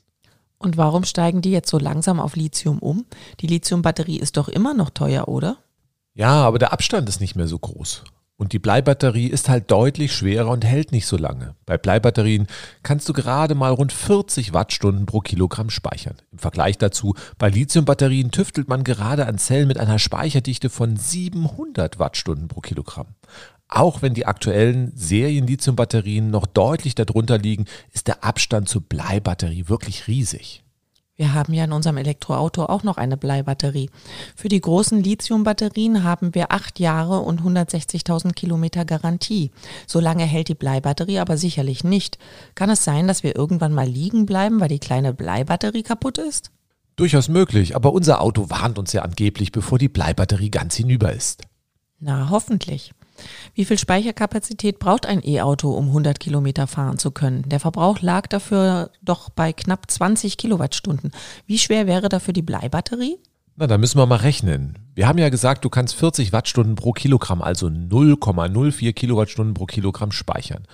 Und 0.59 0.77
warum 0.77 1.03
steigen 1.03 1.41
die 1.41 1.51
jetzt 1.51 1.71
so 1.71 1.79
langsam 1.79 2.19
auf 2.19 2.35
Lithium 2.35 2.77
um? 2.77 3.07
Die 3.39 3.47
Lithiumbatterie 3.47 4.19
ist 4.19 4.37
doch 4.37 4.47
immer 4.47 4.75
noch 4.75 4.91
teuer, 4.91 5.27
oder? 5.27 5.57
Ja, 6.13 6.43
aber 6.43 6.59
der 6.59 6.73
Abstand 6.73 7.09
ist 7.09 7.21
nicht 7.21 7.35
mehr 7.35 7.47
so 7.47 7.57
groß. 7.57 8.03
Und 8.39 8.53
die 8.53 8.59
Bleibatterie 8.59 9.27
ist 9.27 9.49
halt 9.49 9.71
deutlich 9.71 10.13
schwerer 10.13 10.51
und 10.51 10.63
hält 10.63 10.91
nicht 10.91 11.07
so 11.07 11.17
lange. 11.17 11.55
Bei 11.65 11.79
Bleibatterien 11.79 12.45
kannst 12.83 13.09
du 13.09 13.13
gerade 13.13 13.55
mal 13.55 13.73
rund 13.73 13.91
40 13.91 14.53
Wattstunden 14.53 15.07
pro 15.07 15.21
Kilogramm 15.21 15.71
speichern. 15.71 16.17
Im 16.31 16.37
Vergleich 16.37 16.77
dazu, 16.77 17.15
bei 17.39 17.49
Lithiumbatterien 17.49 18.29
tüftelt 18.29 18.67
man 18.67 18.83
gerade 18.83 19.25
an 19.25 19.39
Zellen 19.39 19.67
mit 19.67 19.79
einer 19.79 19.97
Speicherdichte 19.97 20.69
von 20.69 20.97
700 20.97 21.97
Wattstunden 21.97 22.47
pro 22.47 22.61
Kilogramm. 22.61 23.07
Auch 23.69 24.03
wenn 24.03 24.13
die 24.13 24.27
aktuellen 24.27 24.95
Serien-Lithiumbatterien 24.95 26.29
noch 26.29 26.45
deutlich 26.45 26.93
darunter 26.93 27.39
liegen, 27.39 27.65
ist 27.91 28.07
der 28.07 28.23
Abstand 28.23 28.69
zur 28.69 28.81
Bleibatterie 28.81 29.67
wirklich 29.67 30.07
riesig. 30.07 30.63
Wir 31.17 31.33
haben 31.33 31.51
ja 31.53 31.63
in 31.63 31.73
unserem 31.73 31.97
Elektroauto 31.97 32.65
auch 32.65 32.83
noch 32.83 32.97
eine 32.97 33.17
Bleibatterie. 33.17 33.89
Für 34.35 34.49
die 34.49 34.61
großen 34.61 35.01
Lithiumbatterien 35.01 36.03
haben 36.03 36.35
wir 36.35 36.51
acht 36.51 36.79
Jahre 36.79 37.21
und 37.21 37.41
160.000 37.41 38.33
Kilometer 38.33 38.85
Garantie. 38.85 39.49
So 39.87 39.99
lange 39.99 40.25
hält 40.25 40.47
die 40.47 40.55
Bleibatterie 40.55 41.17
aber 41.17 41.37
sicherlich 41.37 41.83
nicht. 41.83 42.19
Kann 42.53 42.69
es 42.69 42.83
sein, 42.83 43.07
dass 43.07 43.23
wir 43.23 43.35
irgendwann 43.35 43.73
mal 43.73 43.87
liegen 43.87 44.27
bleiben, 44.27 44.59
weil 44.59 44.69
die 44.69 44.77
kleine 44.77 45.11
Bleibatterie 45.11 45.81
kaputt 45.81 46.19
ist? 46.19 46.51
Durchaus 46.97 47.29
möglich, 47.29 47.75
aber 47.75 47.93
unser 47.93 48.21
Auto 48.21 48.51
warnt 48.51 48.77
uns 48.77 48.93
ja 48.93 49.01
angeblich, 49.01 49.51
bevor 49.51 49.79
die 49.79 49.89
Bleibatterie 49.89 50.51
ganz 50.51 50.75
hinüber 50.75 51.13
ist. 51.13 51.43
Na, 51.99 52.29
hoffentlich. 52.29 52.93
Wie 53.53 53.65
viel 53.65 53.77
Speicherkapazität 53.77 54.79
braucht 54.79 55.05
ein 55.05 55.23
E-Auto, 55.23 55.71
um 55.71 55.87
100 55.87 56.19
Kilometer 56.19 56.67
fahren 56.67 56.97
zu 56.97 57.11
können? 57.11 57.47
Der 57.47 57.59
Verbrauch 57.59 58.01
lag 58.01 58.27
dafür 58.27 58.91
doch 59.01 59.29
bei 59.29 59.53
knapp 59.53 59.89
20 59.89 60.37
Kilowattstunden. 60.37 61.11
Wie 61.45 61.59
schwer 61.59 61.87
wäre 61.87 62.09
dafür 62.09 62.33
die 62.33 62.41
Bleibatterie? 62.41 63.17
Na, 63.55 63.65
da 63.65 63.79
müssen 63.79 63.97
wir 63.97 64.05
mal 64.05 64.17
rechnen. 64.17 64.77
Wir 64.93 65.07
haben 65.07 65.17
ja 65.17 65.29
gesagt, 65.29 65.65
du 65.65 65.69
kannst 65.69 65.95
40 65.95 66.31
Wattstunden 66.31 66.75
pro 66.75 66.91
Kilogramm, 66.91 67.41
also 67.41 67.67
0,04 67.67 68.93
Kilowattstunden 68.93 69.55
pro 69.55 69.65
Kilogramm 69.65 70.11
speichern. 70.11 70.67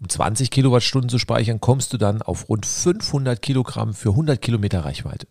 Um 0.00 0.08
20 0.08 0.50
Kilowattstunden 0.50 1.10
zu 1.10 1.18
speichern, 1.18 1.60
kommst 1.60 1.92
du 1.92 1.98
dann 1.98 2.22
auf 2.22 2.48
rund 2.48 2.64
500 2.64 3.42
Kilogramm 3.42 3.92
für 3.92 4.10
100 4.10 4.40
Kilometer 4.40 4.86
Reichweite. 4.86 5.26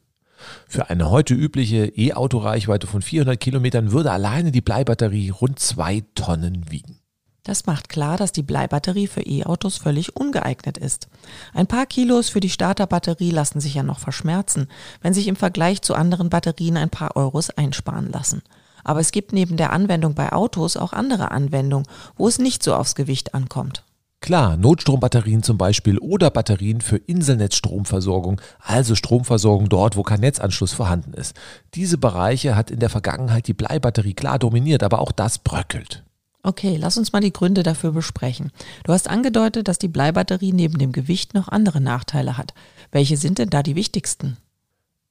Für 0.67 0.89
eine 0.89 1.10
heute 1.10 1.34
übliche 1.34 1.86
E-Auto-Reichweite 1.86 2.88
von 2.88 3.01
400 3.01 3.39
Kilometern 3.39 3.91
würde 3.91 4.12
alleine 4.12 4.51
die 4.51 4.62
Bleibatterie 4.62 5.29
rund 5.29 5.60
zwei 5.60 6.03
Tonnen 6.15 6.69
wiegen. 6.69 7.00
Das 7.43 7.65
macht 7.65 7.89
klar, 7.89 8.17
dass 8.17 8.31
die 8.31 8.43
Bleibatterie 8.43 9.08
für 9.08 9.22
E-Autos 9.22 9.77
völlig 9.77 10.15
ungeeignet 10.15 10.77
ist. 10.77 11.08
Ein 11.53 11.67
paar 11.67 11.86
Kilos 11.86 12.29
für 12.29 12.41
die 12.41 12.50
Starterbatterie 12.50 13.31
lassen 13.31 13.60
sich 13.60 13.74
ja 13.74 13.84
noch 13.84 14.00
verschmerzen, 14.00 14.67
wenn 15.01 15.13
sich 15.13 15.27
im 15.27 15.36
Vergleich 15.36 15.81
zu 15.81 15.96
anderen 15.96 16.29
Batterien 16.29 16.77
ein 16.77 16.89
paar 16.89 17.15
Euros 17.15 17.50
einsparen 17.50 18.12
lassen. 18.12 18.43
Aber 18.84 19.00
es 19.00 19.12
gibt 19.12 19.34
neben 19.34 19.58
der 19.58 19.74
Anwendung 19.74 20.15
bei 20.15 20.31
Autos 20.31 20.77
auch 20.77 20.93
andere 20.93 21.31
Anwendungen, 21.31 21.88
wo 22.17 22.27
es 22.27 22.39
nicht 22.39 22.62
so 22.62 22.75
aufs 22.75 22.96
Gewicht 22.96 23.34
ankommt. 23.34 23.84
Klar, 24.21 24.57
Notstrombatterien 24.57 25.43
zum 25.43 25.57
Beispiel 25.57 25.97
oder 25.97 26.29
Batterien 26.29 26.81
für 26.81 26.97
Inselnetzstromversorgung, 26.97 28.41
also 28.59 28.93
Stromversorgung 28.93 29.69
dort, 29.69 29.95
wo 29.95 30.03
kein 30.03 30.19
Netzanschluss 30.19 30.73
vorhanden 30.73 31.13
ist. 31.13 31.35
Diese 31.73 31.97
Bereiche 31.97 32.55
hat 32.55 32.69
in 32.69 32.79
der 32.79 32.89
Vergangenheit 32.89 33.47
die 33.47 33.53
Bleibatterie 33.53 34.13
klar 34.13 34.38
dominiert, 34.38 34.83
aber 34.83 34.99
auch 34.99 35.13
das 35.13 35.39
bröckelt. 35.39 36.03
Okay, 36.43 36.77
lass 36.77 36.97
uns 36.97 37.11
mal 37.11 37.21
die 37.21 37.33
Gründe 37.33 37.63
dafür 37.63 37.91
besprechen. 37.91 38.51
Du 38.83 38.93
hast 38.93 39.09
angedeutet, 39.09 39.67
dass 39.67 39.77
die 39.77 39.88
Bleibatterie 39.88 40.53
neben 40.53 40.77
dem 40.77 40.91
Gewicht 40.91 41.33
noch 41.33 41.47
andere 41.47 41.81
Nachteile 41.81 42.38
hat. 42.38 42.53
Welche 42.91 43.17
sind 43.17 43.39
denn 43.39 43.49
da 43.49 43.63
die 43.63 43.75
wichtigsten? 43.75 44.38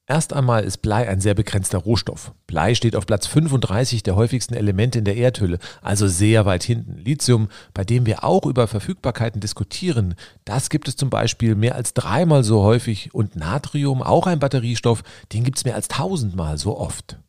Erst 0.09 0.33
einmal 0.33 0.63
ist 0.63 0.79
Blei 0.79 1.07
ein 1.07 1.21
sehr 1.21 1.35
begrenzter 1.35 1.77
Rohstoff. 1.77 2.33
Blei 2.47 2.73
steht 2.73 2.95
auf 2.95 3.05
Platz 3.05 3.27
35 3.27 4.01
der 4.01 4.15
häufigsten 4.15 4.55
Elemente 4.55 4.97
in 4.97 5.05
der 5.05 5.15
Erdhülle, 5.15 5.59
also 5.83 6.07
sehr 6.07 6.47
weit 6.47 6.63
hinten. 6.63 6.97
Lithium, 6.97 7.47
bei 7.75 7.83
dem 7.83 8.07
wir 8.07 8.23
auch 8.23 8.47
über 8.47 8.67
Verfügbarkeiten 8.67 9.39
diskutieren, 9.39 10.15
das 10.45 10.71
gibt 10.71 10.87
es 10.87 10.95
zum 10.95 11.11
Beispiel 11.11 11.53
mehr 11.53 11.75
als 11.75 11.93
dreimal 11.93 12.43
so 12.43 12.63
häufig 12.63 13.13
und 13.13 13.35
Natrium, 13.35 14.01
auch 14.01 14.25
ein 14.25 14.39
Batteriestoff, 14.39 15.03
den 15.31 15.43
gibt 15.43 15.59
es 15.59 15.65
mehr 15.65 15.75
als 15.75 15.89
tausendmal 15.89 16.57
so 16.57 16.75
oft. 16.75 17.19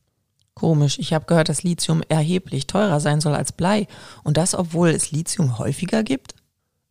Komisch, 0.54 0.98
ich 0.98 1.12
habe 1.12 1.26
gehört, 1.26 1.50
dass 1.50 1.62
Lithium 1.62 2.02
erheblich 2.08 2.66
teurer 2.66 3.00
sein 3.00 3.20
soll 3.20 3.34
als 3.34 3.52
Blei 3.52 3.88
und 4.24 4.38
das, 4.38 4.54
obwohl 4.54 4.88
es 4.88 5.10
Lithium 5.10 5.58
häufiger 5.58 6.02
gibt? 6.02 6.34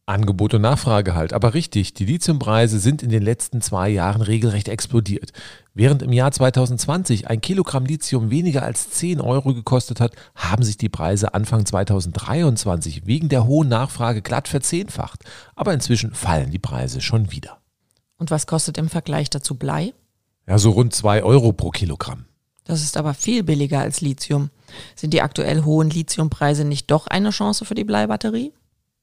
Angebot 0.10 0.54
und 0.56 0.62
Nachfrage 0.64 1.14
halt. 1.14 1.34
Aber 1.34 1.54
richtig, 1.54 1.94
die 1.94 2.06
Lithiumpreise 2.06 2.80
sind 2.80 3.04
in 3.04 3.10
den 3.10 3.24
letzten 3.24 3.62
zwei 3.62 3.90
Jahren 3.90 4.22
regelrecht 4.22 4.68
explodiert. 4.68 5.32
Während 5.74 6.02
im 6.02 6.12
Jahr 6.12 6.32
2020 6.32 7.30
ein 7.30 7.42
Kilogramm 7.42 7.86
Lithium 7.86 8.32
weniger 8.32 8.64
als 8.64 8.90
10 8.90 9.22
Euro 9.22 9.54
gekostet 9.54 10.02
hat, 10.02 10.14
haben 10.36 10.64
sich 10.64 10.78
die 10.78 10.90
Preise 10.90 11.34
Anfang 11.34 11.66
2023 11.66 13.06
wegen 13.06 13.30
der 13.30 13.46
hohen 13.46 13.70
Nachfrage 13.70 14.22
glatt 14.22 14.48
verzehnfacht. 14.48 15.24
Aber 15.56 15.74
inzwischen 15.74 16.14
fallen 16.14 16.52
die 16.52 16.60
Preise 16.60 17.02
schon 17.02 17.32
wieder. 17.32 17.60
Und 18.18 18.32
was 18.32 18.48
kostet 18.48 18.78
im 18.78 18.90
Vergleich 18.90 19.30
dazu 19.30 19.56
Blei? 19.56 19.94
Ja, 20.48 20.58
so 20.58 20.72
rund 20.72 20.94
2 20.94 21.24
Euro 21.24 21.54
pro 21.54 21.70
Kilogramm. 21.70 22.26
Das 22.66 22.84
ist 22.84 22.98
aber 22.98 23.14
viel 23.14 23.44
billiger 23.44 23.80
als 23.80 24.02
Lithium. 24.02 24.50
Sind 24.96 25.14
die 25.14 25.22
aktuell 25.22 25.64
hohen 25.64 25.90
Lithiumpreise 25.90 26.66
nicht 26.66 26.92
doch 26.92 27.08
eine 27.08 27.30
Chance 27.30 27.66
für 27.66 27.76
die 27.76 27.84
Bleibatterie? 27.84 28.54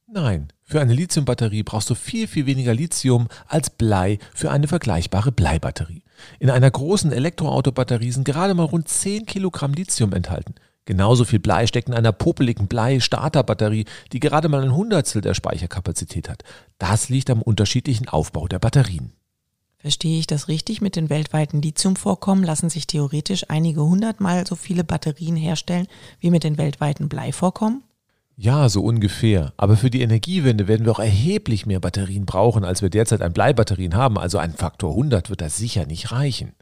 Nein, 0.08 0.48
für 0.68 0.80
eine 0.80 0.94
Lithiumbatterie 0.94 1.62
brauchst 1.62 1.88
du 1.90 1.94
viel, 1.94 2.26
viel 2.26 2.46
weniger 2.46 2.74
Lithium 2.74 3.28
als 3.46 3.70
Blei 3.70 4.18
für 4.34 4.50
eine 4.50 4.66
vergleichbare 4.66 5.30
Bleibatterie. 5.30 6.02
In 6.40 6.50
einer 6.50 6.70
großen 6.70 7.12
Elektroautobatterie 7.12 8.10
sind 8.10 8.24
gerade 8.24 8.52
mal 8.54 8.64
rund 8.64 8.88
10 8.88 9.26
Kilogramm 9.26 9.74
Lithium 9.74 10.12
enthalten. 10.12 10.56
Genauso 10.84 11.24
viel 11.24 11.38
Blei 11.38 11.68
steckt 11.68 11.88
in 11.88 11.94
einer 11.94 12.10
popeligen 12.10 12.66
Blei-Starterbatterie, 12.66 13.84
die 14.12 14.20
gerade 14.20 14.48
mal 14.48 14.62
ein 14.62 14.74
Hundertstel 14.74 15.22
der 15.22 15.34
Speicherkapazität 15.34 16.28
hat. 16.28 16.42
Das 16.78 17.08
liegt 17.08 17.30
am 17.30 17.42
unterschiedlichen 17.42 18.08
Aufbau 18.08 18.48
der 18.48 18.58
Batterien. 18.58 19.12
Verstehe 19.78 20.18
ich 20.18 20.26
das 20.26 20.48
richtig? 20.48 20.80
Mit 20.80 20.96
den 20.96 21.10
weltweiten 21.10 21.62
Lithiumvorkommen 21.62 22.42
lassen 22.42 22.70
sich 22.70 22.88
theoretisch 22.88 23.50
einige 23.50 23.84
hundertmal 23.84 24.44
so 24.46 24.56
viele 24.56 24.82
Batterien 24.82 25.36
herstellen 25.36 25.86
wie 26.18 26.30
mit 26.30 26.42
den 26.42 26.58
weltweiten 26.58 27.08
Bleivorkommen? 27.08 27.82
Ja, 28.38 28.68
so 28.68 28.82
ungefähr. 28.82 29.54
Aber 29.56 29.78
für 29.78 29.88
die 29.88 30.02
Energiewende 30.02 30.68
werden 30.68 30.84
wir 30.84 30.92
auch 30.92 30.98
erheblich 30.98 31.64
mehr 31.64 31.80
Batterien 31.80 32.26
brauchen, 32.26 32.64
als 32.64 32.82
wir 32.82 32.90
derzeit 32.90 33.22
an 33.22 33.32
Bleibatterien 33.32 33.94
haben. 33.94 34.18
Also 34.18 34.36
ein 34.36 34.52
Faktor 34.52 34.90
100 34.90 35.30
wird 35.30 35.40
das 35.40 35.56
sicher 35.56 35.86
nicht 35.86 36.12
reichen. 36.12 36.52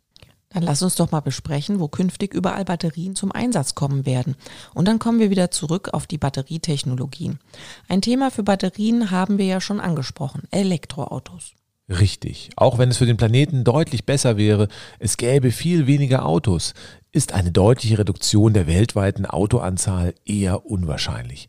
Dann 0.50 0.62
lass 0.62 0.82
uns 0.82 0.94
doch 0.94 1.10
mal 1.10 1.20
besprechen, 1.20 1.80
wo 1.80 1.88
künftig 1.88 2.32
überall 2.32 2.64
Batterien 2.64 3.16
zum 3.16 3.32
Einsatz 3.32 3.74
kommen 3.74 4.06
werden. 4.06 4.36
Und 4.72 4.86
dann 4.86 5.00
kommen 5.00 5.18
wir 5.18 5.30
wieder 5.30 5.50
zurück 5.50 5.88
auf 5.92 6.06
die 6.06 6.16
Batterietechnologien. 6.16 7.40
Ein 7.88 8.02
Thema 8.02 8.30
für 8.30 8.44
Batterien 8.44 9.10
haben 9.10 9.36
wir 9.38 9.46
ja 9.46 9.60
schon 9.60 9.80
angesprochen, 9.80 10.44
Elektroautos. 10.52 11.54
Richtig. 11.88 12.50
Auch 12.54 12.78
wenn 12.78 12.90
es 12.90 12.98
für 12.98 13.06
den 13.06 13.16
Planeten 13.16 13.64
deutlich 13.64 14.06
besser 14.06 14.36
wäre, 14.36 14.68
es 15.00 15.16
gäbe 15.16 15.50
viel 15.50 15.88
weniger 15.88 16.24
Autos, 16.24 16.72
ist 17.10 17.32
eine 17.32 17.50
deutliche 17.50 17.98
Reduktion 17.98 18.54
der 18.54 18.68
weltweiten 18.68 19.26
Autoanzahl 19.26 20.14
eher 20.24 20.66
unwahrscheinlich. 20.66 21.48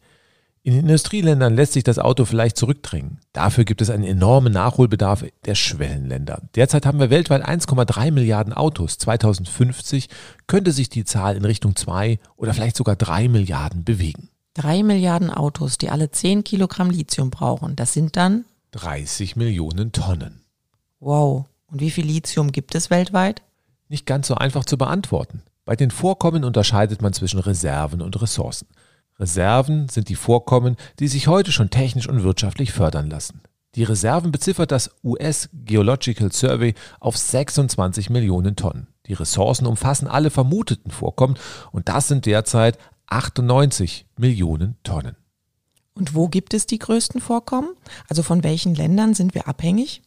In 0.66 0.74
den 0.74 0.82
Industrieländern 0.82 1.56
lässt 1.56 1.74
sich 1.74 1.84
das 1.84 2.00
Auto 2.00 2.26
vielleicht 2.26 2.58
zurückdrängen. 2.58 3.20
Dafür 3.34 3.66
gibt 3.66 3.84
es 3.84 3.92
einen 3.92 4.04
enormen 4.04 4.52
Nachholbedarf 4.52 5.24
der 5.46 5.54
Schwellenländer. 5.54 6.42
Derzeit 6.56 6.88
haben 6.88 7.00
wir 7.00 7.12
weltweit 7.12 7.48
1,3 7.48 8.10
Milliarden 8.10 8.52
Autos. 8.52 8.98
2050 8.98 10.10
könnte 10.48 10.72
sich 10.72 10.90
die 10.90 11.06
Zahl 11.06 11.36
in 11.36 11.46
Richtung 11.46 11.76
2 11.76 12.18
oder 12.36 12.56
vielleicht 12.56 12.78
sogar 12.78 12.96
3 12.96 13.28
Milliarden 13.28 13.84
bewegen. 13.84 14.30
3 14.56 14.82
Milliarden 14.82 15.30
Autos, 15.30 15.78
die 15.78 15.92
alle 15.92 16.10
10 16.10 16.44
Kilogramm 16.44 16.90
Lithium 16.90 17.30
brauchen. 17.30 17.76
Das 17.76 17.94
sind 17.94 18.16
dann 18.16 18.46
30 18.72 19.36
Millionen 19.36 19.92
Tonnen. 19.92 20.42
Wow. 21.00 21.46
Und 21.68 21.80
wie 21.80 21.92
viel 21.92 22.08
Lithium 22.08 22.52
gibt 22.52 22.74
es 22.74 22.90
weltweit? 22.90 23.44
Nicht 23.88 24.08
ganz 24.08 24.30
so 24.30 24.34
einfach 24.34 24.66
zu 24.66 24.80
beantworten. 24.80 25.44
Bei 25.64 25.76
den 25.76 25.92
Vorkommen 25.92 26.44
unterscheidet 26.44 27.04
man 27.04 27.14
zwischen 27.14 27.40
Reserven 27.40 28.02
und 28.02 28.20
Ressourcen. 28.20 28.68
Reserven 29.20 29.88
sind 29.90 30.10
die 30.10 30.16
Vorkommen, 30.16 30.76
die 31.00 31.08
sich 31.08 31.28
heute 31.28 31.52
schon 31.52 31.70
technisch 31.70 32.10
und 32.10 32.24
wirtschaftlich 32.24 32.74
fördern 32.74 33.10
lassen. 33.10 33.42
Die 33.76 33.84
Reserven 33.84 34.32
beziffert 34.32 34.72
das 34.72 34.90
US 35.04 35.50
Geological 35.54 36.32
Survey 36.32 36.76
auf 37.00 37.18
26 37.18 38.10
Millionen 38.10 38.56
Tonnen. 38.56 38.88
Die 39.08 39.14
Ressourcen 39.14 39.68
umfassen 39.68 40.08
alle 40.08 40.30
vermuteten 40.30 40.92
Vorkommen 40.92 41.36
und 41.72 41.90
das 41.90 42.08
sind 42.08 42.26
derzeit 42.26 42.78
98 43.08 44.06
Millionen 44.18 44.78
Tonnen. 44.84 45.16
Und 45.94 46.14
wo 46.14 46.28
gibt 46.28 46.54
es 46.54 46.66
die 46.66 46.80
größten 46.80 47.22
Vorkommen? 47.22 47.70
Also 48.10 48.24
von 48.24 48.44
welchen 48.44 48.76
Ländern 48.76 49.14
sind 49.14 49.34
wir 49.34 49.48
abhängig? 49.48 50.02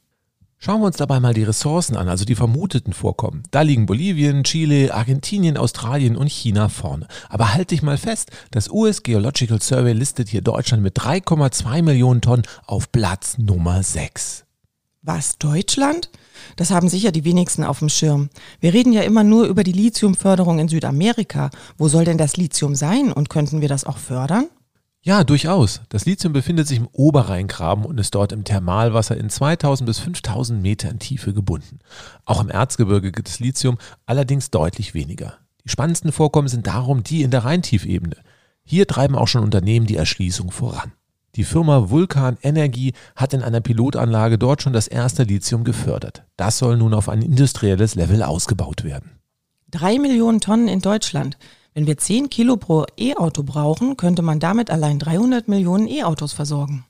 Schauen 0.61 0.81
wir 0.81 0.87
uns 0.87 0.97
dabei 0.97 1.21
mal 1.21 1.35
die 1.35 1.45
Ressourcen 1.45 1.97
an, 1.97 2.09
also 2.09 2.25
die 2.25 2.35
vermuteten 2.35 2.93
Vorkommen. 2.93 3.45
Da 3.53 3.63
liegen 3.63 3.87
Bolivien, 3.87 4.43
Chile, 4.43 4.93
Argentinien, 4.93 5.57
Australien 5.57 6.17
und 6.17 6.29
China 6.29 6.69
vorne. 6.69 7.07
Aber 7.29 7.55
halt 7.55 7.71
dich 7.71 7.83
mal 7.83 7.97
fest, 7.97 8.33
das 8.51 8.69
US 8.69 9.05
Geological 9.05 9.63
Survey 9.63 9.93
listet 9.93 10.29
hier 10.29 10.43
Deutschland 10.43 10.83
mit 10.83 10.99
3,2 10.99 11.83
Millionen 11.83 12.23
Tonnen 12.23 12.43
auf 12.67 12.91
Platz 12.91 13.39
Nummer 13.39 13.85
6. 13.85 14.47
Was, 15.03 15.39
Deutschland? 15.39 16.11
Das 16.57 16.73
haben 16.73 16.89
sicher 16.89 17.13
die 17.13 17.25
wenigsten 17.25 17.63
auf 17.63 17.79
dem 17.79 17.89
Schirm. 17.89 18.29
Wir 18.59 18.75
reden 18.75 18.93
ja 18.93 19.03
immer 19.03 19.23
nur 19.23 19.47
über 19.47 19.63
die 19.63 19.73
Lithiumförderung 19.73 20.59
in 20.59 20.67
Südamerika. 20.67 21.51
Wo 21.77 21.87
soll 21.87 22.05
denn 22.05 22.19
das 22.19 22.37
Lithium 22.37 22.75
sein 22.75 23.13
und 23.13 23.31
könnten 23.31 23.61
wir 23.61 23.69
das 23.69 23.85
auch 23.85 23.99
fördern? 23.99 24.49
Ja, 25.09 25.25
durchaus. 25.25 25.81
Das 25.89 26.05
Lithium 26.05 26.35
befindet 26.35 26.69
sich 26.69 26.77
im 26.77 26.89
Oberrheingraben 26.93 27.87
und 27.87 27.99
ist 27.99 28.15
dort 28.15 28.31
im 28.31 28.45
Thermalwasser 28.45 29.17
in 29.17 29.31
2000 29.31 29.87
bis 29.87 30.01
5000 30.01 30.61
Metern 30.61 30.99
Tiefe 30.99 31.33
gebunden. 31.33 31.79
Auch 32.27 32.43
im 32.43 32.51
Erzgebirge 32.51 33.11
gibt 33.11 33.27
es 33.27 33.41
Lithium, 33.41 33.79
allerdings 34.05 34.51
deutlich 34.51 34.93
weniger. 34.93 35.39
Die 35.65 35.71
spannendsten 35.71 36.13
Vorkommen 36.13 36.49
sind 36.49 36.67
darum 36.67 37.05
die 37.05 37.23
in 37.23 37.31
der 37.31 37.47
Rheintiefebene. 37.47 38.17
Hier 38.65 38.87
treiben 38.87 39.17
auch 39.17 39.29
schon 39.29 39.43
Unternehmen 39.43 39.87
die 39.87 39.97
Erschließung 39.97 40.51
voran. 40.51 40.93
Die 41.37 41.45
Firma 41.45 41.89
Vulkan 41.89 42.37
Energie 42.43 42.93
hat 43.17 43.33
in 43.33 43.41
einer 43.41 43.63
Pilotanlage 43.63 44.37
dort 44.37 44.61
schon 44.61 44.75
das 44.75 44.89
erste 44.89 45.23
Lithium 45.23 45.65
gefördert. 45.65 46.25
Das 46.37 46.59
soll 46.59 46.77
nun 46.77 46.93
auf 46.93 47.09
ein 47.09 47.23
industrielles 47.23 47.95
Level 47.95 48.23
ausgebaut 48.23 48.85
werden. 48.85 49.13
Drei 49.71 49.99
Millionen 49.99 50.43
Tonnen 50.43 50.69
in 50.69 50.81
Deutschland. 50.81 51.39
Wenn 51.79 51.87
wir 51.87 51.97
10 51.97 52.29
Kilo 52.29 52.57
pro 52.57 52.87
E-Auto 52.99 53.45
brauchen, 53.45 53.97
könnte 53.97 54.21
man 54.21 54.41
damit 54.41 54.69
allein 54.69 54.99
300 54.99 55.47
Millionen 55.47 55.87
E-Autos 55.87 56.33
versorgen. 56.33 56.85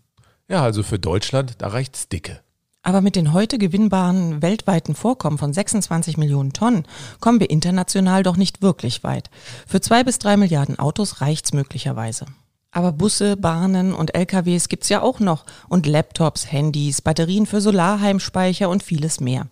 Ja, 0.48 0.62
also 0.62 0.82
für 0.82 0.98
Deutschland, 0.98 1.56
da 1.58 1.68
reicht's 1.68 2.08
dicke. 2.08 2.40
Aber 2.80 3.02
mit 3.02 3.14
den 3.14 3.34
heute 3.34 3.58
gewinnbaren 3.58 4.40
weltweiten 4.40 4.94
Vorkommen 4.94 5.36
von 5.36 5.52
26 5.52 6.16
Millionen 6.16 6.54
Tonnen 6.54 6.86
kommen 7.20 7.38
wir 7.38 7.50
international 7.50 8.22
doch 8.22 8.38
nicht 8.38 8.62
wirklich 8.62 9.04
weit. 9.04 9.28
Für 9.66 9.82
zwei 9.82 10.04
bis 10.04 10.18
drei 10.20 10.38
Milliarden 10.38 10.78
Autos 10.78 11.20
reicht's 11.20 11.52
möglicherweise. 11.52 12.24
Aber 12.70 12.92
Busse, 12.92 13.36
Bahnen 13.36 13.94
und 13.94 14.14
LKWs 14.14 14.68
gibt's 14.68 14.90
ja 14.90 15.00
auch 15.00 15.20
noch 15.20 15.46
und 15.68 15.86
Laptops, 15.86 16.52
Handys, 16.52 17.00
Batterien 17.00 17.46
für 17.46 17.60
Solarheimspeicher 17.60 18.68
und 18.68 18.82
vieles 18.82 19.20
mehr. 19.20 19.46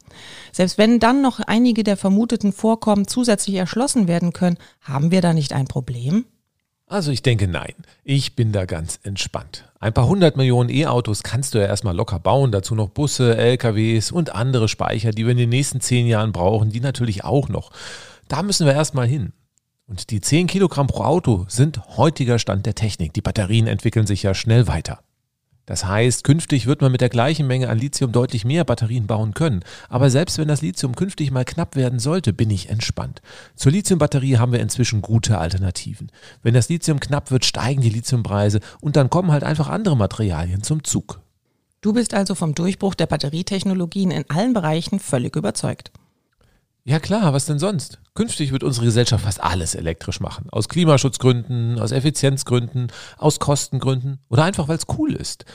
Selbst 0.52 0.76
wenn 0.76 1.00
dann 1.00 1.22
noch 1.22 1.40
einige 1.40 1.82
der 1.82 1.96
vermuteten 1.96 2.52
Vorkommen 2.52 3.08
zusätzlich 3.08 3.56
erschlossen 3.56 4.06
werden 4.06 4.32
können, 4.32 4.58
haben 4.82 5.10
wir 5.10 5.22
da 5.22 5.32
nicht 5.32 5.54
ein 5.54 5.66
Problem? 5.66 6.26
Also 6.88 7.10
ich 7.10 7.22
denke 7.22 7.48
nein. 7.48 7.74
Ich 8.04 8.36
bin 8.36 8.52
da 8.52 8.64
ganz 8.64 9.00
entspannt. 9.02 9.64
Ein 9.80 9.92
paar 9.92 10.06
hundert 10.06 10.36
Millionen 10.36 10.70
E-Autos 10.70 11.24
kannst 11.24 11.54
du 11.54 11.58
ja 11.58 11.66
erstmal 11.66 11.96
locker 11.96 12.20
bauen, 12.20 12.52
dazu 12.52 12.76
noch 12.76 12.90
Busse, 12.90 13.36
LKWs 13.36 14.12
und 14.12 14.34
andere 14.34 14.68
Speicher, 14.68 15.10
die 15.10 15.24
wir 15.24 15.32
in 15.32 15.38
den 15.38 15.48
nächsten 15.48 15.80
zehn 15.80 16.06
Jahren 16.06 16.30
brauchen, 16.32 16.70
die 16.70 16.80
natürlich 16.80 17.24
auch 17.24 17.48
noch. 17.48 17.72
Da 18.28 18.42
müssen 18.42 18.66
wir 18.66 18.74
erstmal 18.74 19.08
hin. 19.08 19.32
Und 19.88 20.10
die 20.10 20.20
10 20.20 20.48
Kilogramm 20.48 20.88
pro 20.88 21.04
Auto 21.04 21.46
sind 21.48 21.96
heutiger 21.96 22.40
Stand 22.40 22.66
der 22.66 22.74
Technik. 22.74 23.12
Die 23.12 23.20
Batterien 23.20 23.68
entwickeln 23.68 24.06
sich 24.06 24.24
ja 24.24 24.34
schnell 24.34 24.66
weiter. 24.66 24.98
Das 25.64 25.84
heißt, 25.84 26.22
künftig 26.24 26.66
wird 26.66 26.80
man 26.80 26.92
mit 26.92 27.00
der 27.00 27.08
gleichen 27.08 27.46
Menge 27.46 27.68
an 27.68 27.78
Lithium 27.78 28.12
deutlich 28.12 28.44
mehr 28.44 28.64
Batterien 28.64 29.06
bauen 29.06 29.34
können. 29.34 29.64
Aber 29.88 30.10
selbst 30.10 30.38
wenn 30.38 30.48
das 30.48 30.62
Lithium 30.62 30.94
künftig 30.94 31.30
mal 31.30 31.44
knapp 31.44 31.76
werden 31.76 31.98
sollte, 31.98 32.32
bin 32.32 32.50
ich 32.50 32.68
entspannt. 32.68 33.20
Zur 33.54 33.72
Lithiumbatterie 33.72 34.38
haben 34.38 34.52
wir 34.52 34.60
inzwischen 34.60 35.02
gute 35.02 35.38
Alternativen. 35.38 36.10
Wenn 36.42 36.54
das 36.54 36.68
Lithium 36.68 36.98
knapp 37.00 37.30
wird, 37.30 37.44
steigen 37.44 37.80
die 37.80 37.90
Lithiumpreise 37.90 38.60
und 38.80 38.96
dann 38.96 39.10
kommen 39.10 39.32
halt 39.32 39.44
einfach 39.44 39.68
andere 39.68 39.96
Materialien 39.96 40.62
zum 40.62 40.82
Zug. 40.82 41.20
Du 41.80 41.92
bist 41.92 42.14
also 42.14 42.34
vom 42.34 42.54
Durchbruch 42.54 42.94
der 42.94 43.06
Batterietechnologien 43.06 44.10
in 44.10 44.28
allen 44.30 44.52
Bereichen 44.52 44.98
völlig 44.98 45.36
überzeugt. 45.36 45.92
Ja 46.88 47.00
klar, 47.00 47.32
was 47.32 47.46
denn 47.46 47.58
sonst? 47.58 47.98
Künftig 48.14 48.52
wird 48.52 48.62
unsere 48.62 48.86
Gesellschaft 48.86 49.24
fast 49.24 49.42
alles 49.42 49.74
elektrisch 49.74 50.20
machen. 50.20 50.48
Aus 50.50 50.68
Klimaschutzgründen, 50.68 51.80
aus 51.80 51.90
Effizienzgründen, 51.90 52.92
aus 53.18 53.40
Kostengründen 53.40 54.20
oder 54.28 54.44
einfach 54.44 54.68
weil 54.68 54.76
es 54.76 54.86
cool 54.96 55.12
ist. 55.12 55.46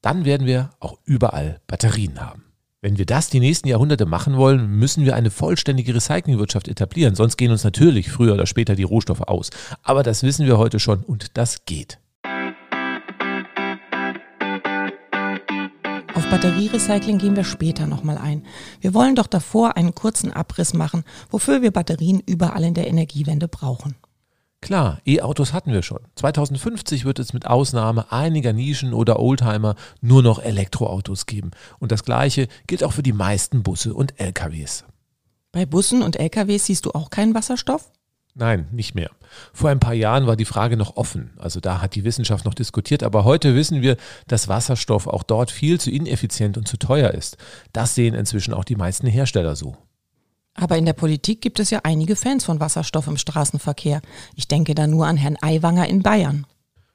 Dann 0.00 0.24
werden 0.24 0.46
wir 0.46 0.70
auch 0.80 0.96
überall 1.04 1.60
Batterien 1.66 2.18
haben. 2.22 2.44
Wenn 2.80 2.96
wir 2.96 3.04
das 3.04 3.28
die 3.28 3.38
nächsten 3.38 3.68
Jahrhunderte 3.68 4.06
machen 4.06 4.38
wollen, 4.38 4.66
müssen 4.66 5.04
wir 5.04 5.14
eine 5.14 5.30
vollständige 5.30 5.94
Recyclingwirtschaft 5.94 6.68
etablieren, 6.68 7.14
sonst 7.14 7.36
gehen 7.36 7.50
uns 7.50 7.64
natürlich 7.64 8.10
früher 8.10 8.32
oder 8.32 8.46
später 8.46 8.74
die 8.74 8.82
Rohstoffe 8.82 9.20
aus. 9.20 9.50
Aber 9.82 10.02
das 10.02 10.22
wissen 10.22 10.46
wir 10.46 10.56
heute 10.56 10.80
schon 10.80 11.02
und 11.02 11.36
das 11.36 11.66
geht. 11.66 11.98
Auf 16.18 16.28
Batterierecycling 16.30 17.18
gehen 17.18 17.36
wir 17.36 17.44
später 17.44 17.86
nochmal 17.86 18.18
ein. 18.18 18.44
Wir 18.80 18.92
wollen 18.92 19.14
doch 19.14 19.28
davor 19.28 19.76
einen 19.76 19.94
kurzen 19.94 20.32
Abriss 20.32 20.74
machen, 20.74 21.04
wofür 21.30 21.62
wir 21.62 21.70
Batterien 21.70 22.20
überall 22.26 22.64
in 22.64 22.74
der 22.74 22.88
Energiewende 22.88 23.46
brauchen. 23.46 23.94
Klar, 24.60 24.98
E-Autos 25.06 25.52
hatten 25.52 25.72
wir 25.72 25.84
schon. 25.84 26.00
2050 26.16 27.04
wird 27.04 27.20
es 27.20 27.34
mit 27.34 27.46
Ausnahme 27.46 28.10
einiger 28.10 28.52
Nischen 28.52 28.94
oder 28.94 29.20
Oldtimer 29.20 29.76
nur 30.00 30.24
noch 30.24 30.40
Elektroautos 30.40 31.26
geben. 31.26 31.52
Und 31.78 31.92
das 31.92 32.02
gleiche 32.02 32.48
gilt 32.66 32.82
auch 32.82 32.94
für 32.94 33.04
die 33.04 33.12
meisten 33.12 33.62
Busse 33.62 33.94
und 33.94 34.18
LKWs. 34.18 34.86
Bei 35.52 35.66
Bussen 35.66 36.02
und 36.02 36.16
LKWs 36.16 36.66
siehst 36.66 36.84
du 36.84 36.90
auch 36.90 37.10
keinen 37.10 37.34
Wasserstoff? 37.34 37.92
Nein, 38.38 38.68
nicht 38.70 38.94
mehr. 38.94 39.10
Vor 39.52 39.68
ein 39.68 39.80
paar 39.80 39.94
Jahren 39.94 40.28
war 40.28 40.36
die 40.36 40.44
Frage 40.44 40.76
noch 40.76 40.96
offen. 40.96 41.32
Also 41.38 41.58
da 41.58 41.82
hat 41.82 41.96
die 41.96 42.04
Wissenschaft 42.04 42.44
noch 42.44 42.54
diskutiert. 42.54 43.02
Aber 43.02 43.24
heute 43.24 43.56
wissen 43.56 43.82
wir, 43.82 43.96
dass 44.28 44.46
Wasserstoff 44.46 45.08
auch 45.08 45.24
dort 45.24 45.50
viel 45.50 45.80
zu 45.80 45.90
ineffizient 45.90 46.56
und 46.56 46.68
zu 46.68 46.76
teuer 46.76 47.10
ist. 47.10 47.36
Das 47.72 47.96
sehen 47.96 48.14
inzwischen 48.14 48.54
auch 48.54 48.62
die 48.62 48.76
meisten 48.76 49.08
Hersteller 49.08 49.56
so. 49.56 49.76
Aber 50.54 50.78
in 50.78 50.86
der 50.86 50.92
Politik 50.92 51.40
gibt 51.40 51.58
es 51.58 51.70
ja 51.70 51.80
einige 51.82 52.14
Fans 52.14 52.44
von 52.44 52.60
Wasserstoff 52.60 53.08
im 53.08 53.16
Straßenverkehr. 53.16 54.02
Ich 54.36 54.46
denke 54.46 54.76
da 54.76 54.86
nur 54.86 55.08
an 55.08 55.16
Herrn 55.16 55.36
Aiwanger 55.40 55.88
in 55.88 56.04
Bayern. 56.04 56.46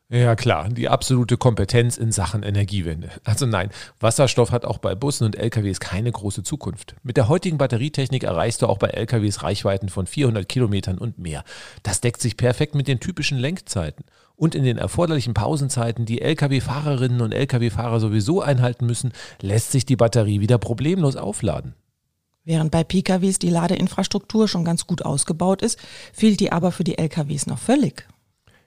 Ja 0.10 0.36
klar, 0.36 0.70
die 0.70 0.90
absolute 0.90 1.38
Kompetenz 1.38 1.98
in 1.98 2.12
Sachen 2.12 2.44
Energiewende. 2.44 3.10
Also 3.24 3.46
nein, 3.46 3.70
Wasserstoff 4.00 4.52
hat 4.52 4.66
auch 4.66 4.78
bei 4.78 4.94
Bussen 4.94 5.26
und 5.26 5.36
LKWs 5.36 5.80
keine 5.80 6.12
große 6.12 6.44
Zukunft. 6.44 6.96
Mit 7.02 7.18
der 7.18 7.30
heutigen 7.30 7.58
Batterietechnik 7.58 8.24
erreichst 8.24 8.62
du 8.62 8.68
auch 8.68 8.78
bei 8.78 8.90
LKWs 8.90 9.42
Reichweiten 9.42 9.90
von 9.90 10.06
400 10.06 10.48
Kilometern 10.48 11.00
und 11.00 11.18
mehr. 11.18 11.44
Das 11.82 12.02
deckt 12.02 12.22
sich 12.22 12.38
perfekt 12.38 12.76
mit 12.76 12.88
den 12.88 13.00
typischen 13.00 13.40
Lenkzeiten. 13.40 14.06
Und 14.36 14.56
in 14.56 14.64
den 14.64 14.78
erforderlichen 14.78 15.34
Pausenzeiten, 15.34 16.06
die 16.06 16.22
Lkw-Fahrerinnen 16.22 17.22
und 17.22 17.32
Lkw-Fahrer 17.32 18.00
sowieso 18.00 18.42
einhalten 18.42 18.86
müssen, 18.86 19.14
lässt 19.42 19.72
sich 19.72 19.86
die 19.86 19.96
Batterie 19.96 20.42
wieder 20.42 20.58
problemlos 20.58 21.16
aufladen. 21.16 21.76
Während 22.44 22.72
bei 22.72 22.84
PKWs 22.84 23.40
die 23.40 23.50
Ladeinfrastruktur 23.50 24.48
schon 24.48 24.66
ganz 24.66 24.86
gut 24.86 25.04
ausgebaut 25.04 25.62
ist, 25.62 25.80
fehlt 26.12 26.40
die 26.40 26.52
aber 26.52 26.72
für 26.72 26.84
die 26.84 26.98
LKWs 26.98 27.48
noch 27.48 27.60
völlig. 27.60 28.06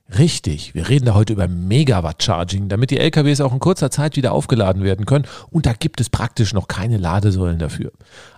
Richtig, 0.09 0.73
wir 0.73 0.89
reden 0.89 1.07
da 1.07 1.15
heute 1.15 1.33
über 1.33 1.49
Megawatt-Charging, 1.49 2.69
damit 2.69 2.93
die 2.93 2.99
LKWs 2.99 3.41
auch 3.41 3.53
in 3.53 3.59
kurzer 3.59 3.91
Zeit 3.91 4.15
wieder 4.17 4.33
aufgeladen 4.33 4.85
werden 4.85 5.05
können. 5.05 5.27
Und 5.51 5.67
da 5.67 5.73
gibt 5.73 6.01
es 6.01 6.11
praktisch 6.11 6.55
noch 6.55 6.69
keine 6.69 6.97
Ladesäulen 6.97 7.59
dafür. 7.59 7.91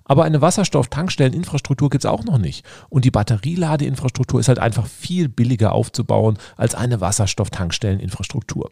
Aber 0.05 0.25
eine 0.25 0.41
Wasserstoff-Tankstelleninfrastruktur 0.41 1.91
gibt 1.91 2.05
es 2.05 2.11
auch 2.11 2.25
noch 2.25 2.39
nicht. 2.39 2.65
Und 2.89 3.05
die 3.05 3.11
Batterieladeinfrastruktur 3.11 4.41
ist 4.41 4.49
halt 4.49 4.59
einfach 4.59 4.87
viel 4.87 5.29
billiger 5.29 5.73
aufzubauen 5.73 6.39
als 6.57 6.75
eine 6.75 7.03
Wasserstoff-Tankstelleninfrastruktur. 7.03 8.71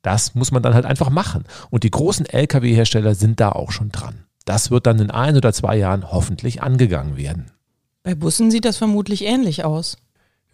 Das 0.00 0.34
muss 0.34 0.52
man 0.52 0.62
dann 0.62 0.72
halt 0.72 0.86
einfach 0.86 1.10
machen. 1.10 1.44
Und 1.68 1.84
die 1.84 1.90
großen 1.90 2.24
Lkw-Hersteller 2.24 3.14
sind 3.14 3.40
da 3.40 3.50
auch 3.50 3.72
schon 3.72 3.90
dran. 3.90 4.24
Das 4.46 4.70
wird 4.70 4.86
dann 4.86 4.98
in 4.98 5.10
ein 5.10 5.36
oder 5.36 5.52
zwei 5.52 5.76
Jahren 5.76 6.10
hoffentlich 6.10 6.62
angegangen 6.62 7.18
werden. 7.18 7.50
Bei 8.02 8.14
Bussen 8.14 8.50
sieht 8.50 8.64
das 8.64 8.78
vermutlich 8.78 9.24
ähnlich 9.24 9.64
aus. 9.64 9.98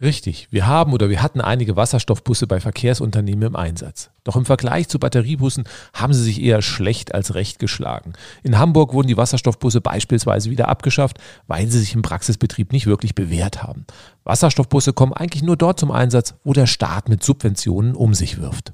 Richtig, 0.01 0.47
wir 0.49 0.65
haben 0.65 0.93
oder 0.93 1.09
wir 1.09 1.21
hatten 1.21 1.41
einige 1.41 1.75
Wasserstoffbusse 1.75 2.47
bei 2.47 2.61
Verkehrsunternehmen 2.61 3.49
im 3.49 3.55
Einsatz. 3.57 4.11
Doch 4.23 4.37
im 4.37 4.45
Vergleich 4.45 4.87
zu 4.87 4.97
Batteriebussen 4.97 5.65
haben 5.93 6.13
sie 6.13 6.23
sich 6.23 6.41
eher 6.41 6.61
schlecht 6.61 7.13
als 7.13 7.35
recht 7.35 7.59
geschlagen. 7.59 8.13
In 8.41 8.57
Hamburg 8.57 8.93
wurden 8.93 9.09
die 9.09 9.17
Wasserstoffbusse 9.17 9.81
beispielsweise 9.81 10.49
wieder 10.49 10.69
abgeschafft, 10.69 11.17
weil 11.47 11.67
sie 11.67 11.79
sich 11.79 11.95
im 11.95 12.01
Praxisbetrieb 12.01 12.71
nicht 12.71 12.85
wirklich 12.85 13.13
bewährt 13.13 13.61
haben. 13.61 13.85
Wasserstoffbusse 14.23 14.93
kommen 14.93 15.11
eigentlich 15.11 15.43
nur 15.43 15.57
dort 15.57 15.81
zum 15.81 15.91
Einsatz, 15.91 16.35
wo 16.45 16.53
der 16.53 16.67
Staat 16.67 17.09
mit 17.09 17.21
Subventionen 17.21 17.93
um 17.93 18.13
sich 18.13 18.39
wirft. 18.39 18.71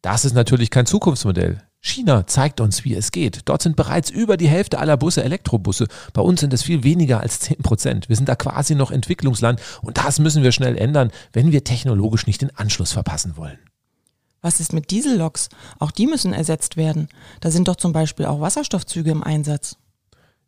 Das 0.00 0.24
ist 0.24 0.34
natürlich 0.34 0.70
kein 0.70 0.86
Zukunftsmodell. 0.86 1.60
China 1.86 2.26
zeigt 2.26 2.62
uns, 2.62 2.84
wie 2.84 2.94
es 2.94 3.12
geht. 3.12 3.42
Dort 3.44 3.60
sind 3.60 3.76
bereits 3.76 4.08
über 4.08 4.38
die 4.38 4.48
Hälfte 4.48 4.78
aller 4.78 4.96
Busse 4.96 5.22
Elektrobusse. 5.22 5.86
Bei 6.14 6.22
uns 6.22 6.40
sind 6.40 6.54
es 6.54 6.62
viel 6.62 6.82
weniger 6.82 7.20
als 7.20 7.40
10 7.40 7.58
Prozent. 7.58 8.08
Wir 8.08 8.16
sind 8.16 8.28
da 8.28 8.36
quasi 8.36 8.74
noch 8.74 8.90
Entwicklungsland 8.90 9.60
und 9.82 9.98
das 9.98 10.18
müssen 10.18 10.42
wir 10.42 10.50
schnell 10.50 10.78
ändern, 10.78 11.12
wenn 11.34 11.52
wir 11.52 11.62
technologisch 11.62 12.26
nicht 12.26 12.40
den 12.40 12.56
Anschluss 12.56 12.92
verpassen 12.92 13.36
wollen. 13.36 13.58
Was 14.40 14.60
ist 14.60 14.72
mit 14.72 14.90
Dieselloks? 14.90 15.50
Auch 15.78 15.90
die 15.90 16.06
müssen 16.06 16.32
ersetzt 16.32 16.78
werden. 16.78 17.08
Da 17.40 17.50
sind 17.50 17.68
doch 17.68 17.76
zum 17.76 17.92
Beispiel 17.92 18.24
auch 18.24 18.40
Wasserstoffzüge 18.40 19.10
im 19.10 19.22
Einsatz. 19.22 19.76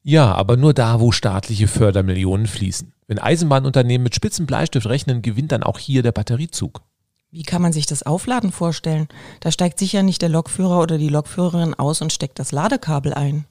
Ja, 0.02 0.34
aber 0.34 0.56
nur 0.56 0.72
da, 0.72 1.00
wo 1.00 1.12
staatliche 1.12 1.68
Fördermillionen 1.68 2.46
fließen. 2.46 2.94
Wenn 3.08 3.18
Eisenbahnunternehmen 3.18 4.04
mit 4.04 4.14
spitzen 4.14 4.46
Bleistift 4.46 4.86
rechnen, 4.86 5.20
gewinnt 5.20 5.52
dann 5.52 5.62
auch 5.62 5.78
hier 5.78 6.02
der 6.02 6.12
Batteriezug. 6.12 6.80
Wie 7.30 7.42
kann 7.42 7.62
man 7.62 7.72
sich 7.72 7.86
das 7.86 8.04
Aufladen 8.04 8.52
vorstellen? 8.52 9.08
Da 9.40 9.50
steigt 9.50 9.78
sicher 9.78 10.02
nicht 10.02 10.22
der 10.22 10.28
Lokführer 10.28 10.80
oder 10.80 10.96
die 10.96 11.08
Lokführerin 11.08 11.74
aus 11.74 12.00
und 12.00 12.12
steckt 12.12 12.38
das 12.38 12.52
Ladekabel 12.52 13.12
ein. 13.14 13.46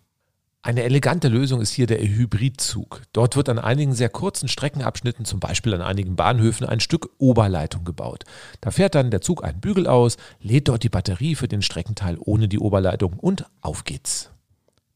Eine 0.65 0.81
elegante 0.81 1.27
Lösung 1.27 1.61
ist 1.61 1.73
hier 1.73 1.85
der 1.85 2.01
Hybridzug. 2.01 3.03
Dort 3.13 3.35
wird 3.35 3.49
an 3.49 3.59
einigen 3.59 3.93
sehr 3.93 4.09
kurzen 4.09 4.47
Streckenabschnitten, 4.47 5.23
zum 5.23 5.39
Beispiel 5.39 5.75
an 5.75 5.83
einigen 5.83 6.15
Bahnhöfen, 6.15 6.65
ein 6.65 6.79
Stück 6.79 7.11
Oberleitung 7.19 7.85
gebaut. 7.85 8.23
Da 8.61 8.71
fährt 8.71 8.95
dann 8.95 9.11
der 9.11 9.21
Zug 9.21 9.43
einen 9.43 9.61
Bügel 9.61 9.85
aus, 9.85 10.17
lädt 10.41 10.67
dort 10.67 10.81
die 10.81 10.89
Batterie 10.89 11.35
für 11.35 11.47
den 11.47 11.61
Streckenteil 11.61 12.17
ohne 12.19 12.47
die 12.47 12.57
Oberleitung 12.57 13.13
und 13.13 13.45
auf 13.61 13.83
geht's. 13.83 14.31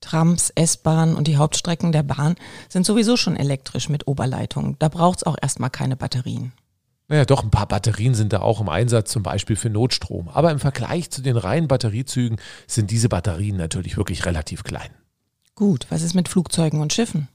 Trams, 0.02 0.50
S-Bahn 0.56 1.16
und 1.16 1.28
die 1.28 1.38
Hauptstrecken 1.38 1.92
der 1.92 2.02
Bahn 2.02 2.34
sind 2.68 2.88
sowieso 2.88 3.16
schon 3.16 3.36
elektrisch 3.36 3.90
mit 3.90 4.08
Oberleitung. 4.08 4.76
Da 4.80 4.88
braucht 4.88 5.20
es 5.20 5.24
auch 5.24 5.38
erstmal 5.40 5.70
keine 5.70 5.96
Batterien. 5.96 6.52
Naja, 7.10 7.26
doch, 7.26 7.44
ein 7.44 7.50
paar 7.50 7.68
Batterien 7.68 8.14
sind 8.14 8.34
da 8.34 8.42
auch 8.42 8.62
im 8.62 8.70
Einsatz, 8.70 9.12
zum 9.12 9.24
Beispiel 9.24 9.56
für 9.56 9.72
Notstrom. 9.72 10.30
Aber 10.30 10.52
im 10.52 10.60
Vergleich 10.60 11.10
zu 11.10 11.24
den 11.24 11.38
reinen 11.38 11.68
Batteriezügen 11.68 12.40
sind 12.68 12.92
diese 12.92 13.10
Batterien 13.10 13.58
natürlich 13.58 13.98
wirklich 13.98 14.26
relativ 14.26 14.64
klein. 14.64 14.92
Gut, 15.56 15.88
was 15.90 16.04
ist 16.04 16.14
mit 16.14 16.30
Flugzeugen 16.30 16.80
und 16.80 16.94
Schiffen? 16.94 17.28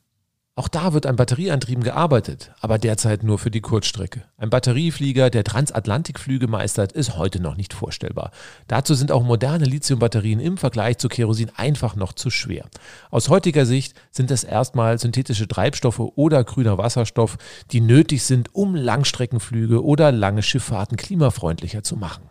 Auch 0.57 0.69
da 0.69 0.93
wird 0.93 1.07
an 1.07 1.17
Batterieantrieben 1.17 1.83
gearbeitet, 1.83 2.53
aber 2.61 2.79
derzeit 2.79 3.25
nur 3.25 3.41
für 3.41 3.51
die 3.51 3.61
Kurzstrecke. 3.61 4.23
Ein 4.37 4.51
Batterieflieger, 4.51 5.29
der 5.29 5.43
Transatlantikflüge 5.43 6.47
meistert, 6.47 6.93
ist 6.93 7.17
heute 7.17 7.41
noch 7.41 7.57
nicht 7.57 7.73
vorstellbar. 7.73 8.31
Dazu 8.69 8.95
sind 8.95 9.11
auch 9.11 9.25
moderne 9.25 9.65
Lithiumbatterien 9.65 10.39
im 10.39 10.57
Vergleich 10.57 10.99
zu 10.99 11.09
Kerosin 11.09 11.51
einfach 11.57 11.97
noch 11.97 12.13
zu 12.13 12.31
schwer. 12.31 12.67
Aus 13.11 13.31
heutiger 13.31 13.67
Sicht 13.67 13.95
sind 14.13 14.31
es 14.31 14.45
erstmal 14.45 14.97
synthetische 15.01 15.49
Treibstoffe 15.49 15.99
oder 15.99 16.45
grüner 16.45 16.79
Wasserstoff, 16.79 17.37
die 17.73 17.81
nötig 17.81 18.23
sind, 18.23 18.55
um 18.55 18.77
Langstreckenflüge 18.77 19.83
oder 19.83 20.13
lange 20.13 20.45
Schifffahrten 20.45 20.97
klimafreundlicher 20.97 21.83
zu 21.83 21.97
machen. 21.97 22.31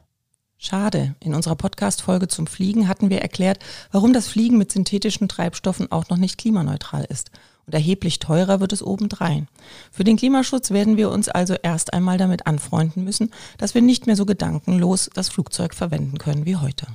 Schade. 0.58 1.16
In 1.20 1.36
unserer 1.36 1.58
Podcast-Folge 1.58 2.30
zum 2.30 2.48
Fliegen 2.48 2.88
hatten 2.88 3.10
wir 3.10 3.22
erklärt, 3.22 3.60
warum 3.92 4.14
das 4.14 4.30
Fliegen 4.30 4.58
mit 4.58 4.72
synthetischen 4.72 5.28
Treibstoffen 5.28 5.92
auch 5.92 6.08
noch 6.08 6.16
nicht 6.16 6.38
klimaneutral 6.38 7.04
ist 7.10 7.30
und 7.66 7.74
erheblich 7.74 8.20
teurer 8.20 8.60
wird 8.60 8.74
es 8.74 8.84
obendrein. 8.84 9.48
Für 9.92 10.04
den 10.04 10.18
Klimaschutz 10.18 10.72
werden 10.72 10.98
wir 10.98 11.10
uns 11.10 11.30
also 11.30 11.56
erst 11.62 11.94
einmal 11.94 12.18
damit 12.18 12.48
anfreunden 12.48 13.04
müssen, 13.04 13.32
dass 13.58 13.74
wir 13.74 13.82
nicht 13.82 14.08
mehr 14.08 14.16
so 14.16 14.26
gedankenlos 14.26 15.10
das 15.14 15.30
Flugzeug 15.30 15.74
verwenden 15.74 16.18
können 16.18 16.46
wie 16.46 16.58
heute. 16.58 16.88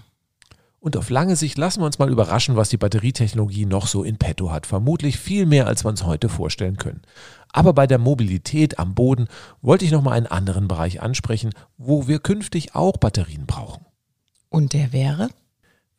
Und 0.81 0.97
auf 0.97 1.11
lange 1.11 1.35
Sicht 1.35 1.59
lassen 1.59 1.81
wir 1.81 1.87
uns 1.87 1.99
mal 1.99 2.11
überraschen, 2.11 2.55
was 2.55 2.69
die 2.69 2.77
Batterietechnologie 2.77 3.67
noch 3.67 3.89
so 3.89 4.05
in 4.05 4.17
petto 4.17 4.53
hat. 4.53 4.65
Vermutlich 4.65 5.19
viel 5.19 5.45
mehr, 5.45 5.67
als 5.67 5.85
wir 5.85 5.89
uns 5.89 6.05
heute 6.05 6.29
vorstellen 6.29 6.77
können. 6.77 7.03
Aber 7.53 7.73
bei 7.73 7.87
der 7.87 7.99
Mobilität 7.99 8.79
am 8.79 8.95
Boden 8.95 9.27
wollte 9.61 9.85
ich 9.85 9.91
noch 9.91 10.03
mal 10.03 10.13
einen 10.13 10.27
anderen 10.27 10.69
Bereich 10.69 11.03
ansprechen, 11.03 11.51
wo 11.79 12.07
wir 12.07 12.21
künftig 12.21 12.75
auch 12.77 12.97
Batterien 12.97 13.47
brauchen. 13.47 13.87
Und 14.51 14.73
der 14.73 14.93
wäre? 14.93 15.31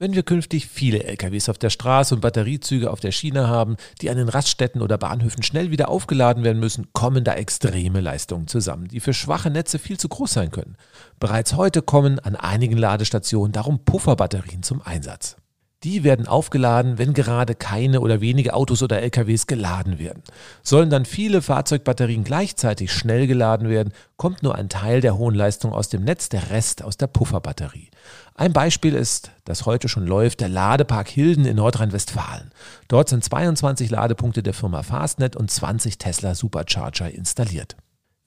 Wenn 0.01 0.13
wir 0.13 0.23
künftig 0.23 0.65
viele 0.65 1.03
LKWs 1.03 1.49
auf 1.49 1.57
der 1.57 1.69
Straße 1.69 2.15
und 2.15 2.21
Batteriezüge 2.21 2.89
auf 2.89 3.01
der 3.01 3.12
Schiene 3.12 3.49
haben, 3.49 3.75
die 3.99 4.09
an 4.09 4.15
den 4.15 4.29
Raststätten 4.29 4.81
oder 4.81 4.97
Bahnhöfen 4.97 5.43
schnell 5.43 5.71
wieder 5.71 5.89
aufgeladen 5.89 6.45
werden 6.45 6.62
müssen, 6.62 6.88
kommen 6.93 7.25
da 7.25 7.33
extreme 7.33 7.99
Leistungen 7.99 8.47
zusammen, 8.47 8.88
die 8.88 9.01
für 9.01 9.13
schwache 9.13 9.49
Netze 9.49 9.77
viel 9.77 9.97
zu 9.99 10.07
groß 10.07 10.31
sein 10.31 10.51
können. 10.51 10.77
Bereits 11.19 11.57
heute 11.57 11.81
kommen 11.81 12.17
an 12.17 12.38
einigen 12.38 12.77
Ladestationen 12.77 13.51
darum 13.51 13.83
Pufferbatterien 13.83 14.63
zum 14.63 14.81
Einsatz. 14.81 15.35
Die 15.83 16.03
werden 16.03 16.27
aufgeladen, 16.27 16.97
wenn 16.97 17.13
gerade 17.13 17.55
keine 17.55 18.01
oder 18.01 18.19
wenige 18.19 18.53
Autos 18.53 18.83
oder 18.83 19.01
LKWs 19.01 19.47
geladen 19.47 19.97
werden. 19.97 20.23
Sollen 20.61 20.89
dann 20.89 21.05
viele 21.05 21.41
Fahrzeugbatterien 21.41 22.25
gleichzeitig 22.25 22.91
schnell 22.91 23.27
geladen 23.27 23.69
werden, 23.69 23.93
kommt 24.17 24.43
nur 24.43 24.55
ein 24.55 24.67
Teil 24.67 24.99
der 24.99 25.17
hohen 25.17 25.35
Leistung 25.35 25.71
aus 25.71 25.87
dem 25.87 26.03
Netz, 26.03 26.27
der 26.27 26.49
Rest 26.49 26.83
aus 26.83 26.97
der 26.97 27.07
Pufferbatterie. 27.07 27.91
Ein 28.35 28.51
Beispiel 28.51 28.93
ist, 28.93 29.31
das 29.45 29.65
heute 29.65 29.87
schon 29.87 30.05
läuft, 30.05 30.41
der 30.41 30.49
Ladepark 30.49 31.07
Hilden 31.07 31.45
in 31.45 31.55
Nordrhein-Westfalen. 31.55 32.51
Dort 32.89 33.07
sind 33.07 33.23
22 33.23 33.89
Ladepunkte 33.89 34.43
der 34.43 34.53
Firma 34.53 34.83
Fastnet 34.83 35.37
und 35.37 35.49
20 35.49 35.97
Tesla 35.97 36.35
Supercharger 36.35 37.09
installiert. 37.09 37.77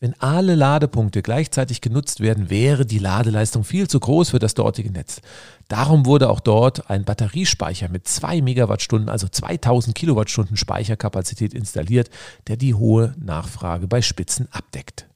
Wenn 0.03 0.21
alle 0.21 0.57
Ladepunkte 0.57 1.23
gleichzeitig 1.23 1.81
genutzt 1.81 2.19
werden, 2.19 2.51
wäre 2.51 2.85
die 2.85 2.99
Ladeleistung 2.99 3.63
viel 3.63 3.87
zu 3.87 4.01
groß 4.01 4.31
für 4.31 4.41
das 4.41 4.55
dortige 4.55 4.91
Netz. 4.91 5.21
Darum 5.69 6.07
wurde 6.07 6.29
auch 6.29 6.41
dort 6.41 6.91
ein 6.91 7.05
Batteriespeicher 7.05 7.89
mit 7.89 8.09
2 8.09 8.43
Megawattstunden, 8.43 9.09
also 9.09 9.29
2000 9.29 9.95
Kilowattstunden 9.95 10.57
Speicherkapazität 10.57 11.55
installiert, 11.55 12.11
der 12.49 12.57
die 12.57 12.75
hohe 12.75 13.15
Nachfrage 13.17 13.87
bei 13.87 14.03
Spitzen 14.03 14.49
abdeckt. 14.51 15.07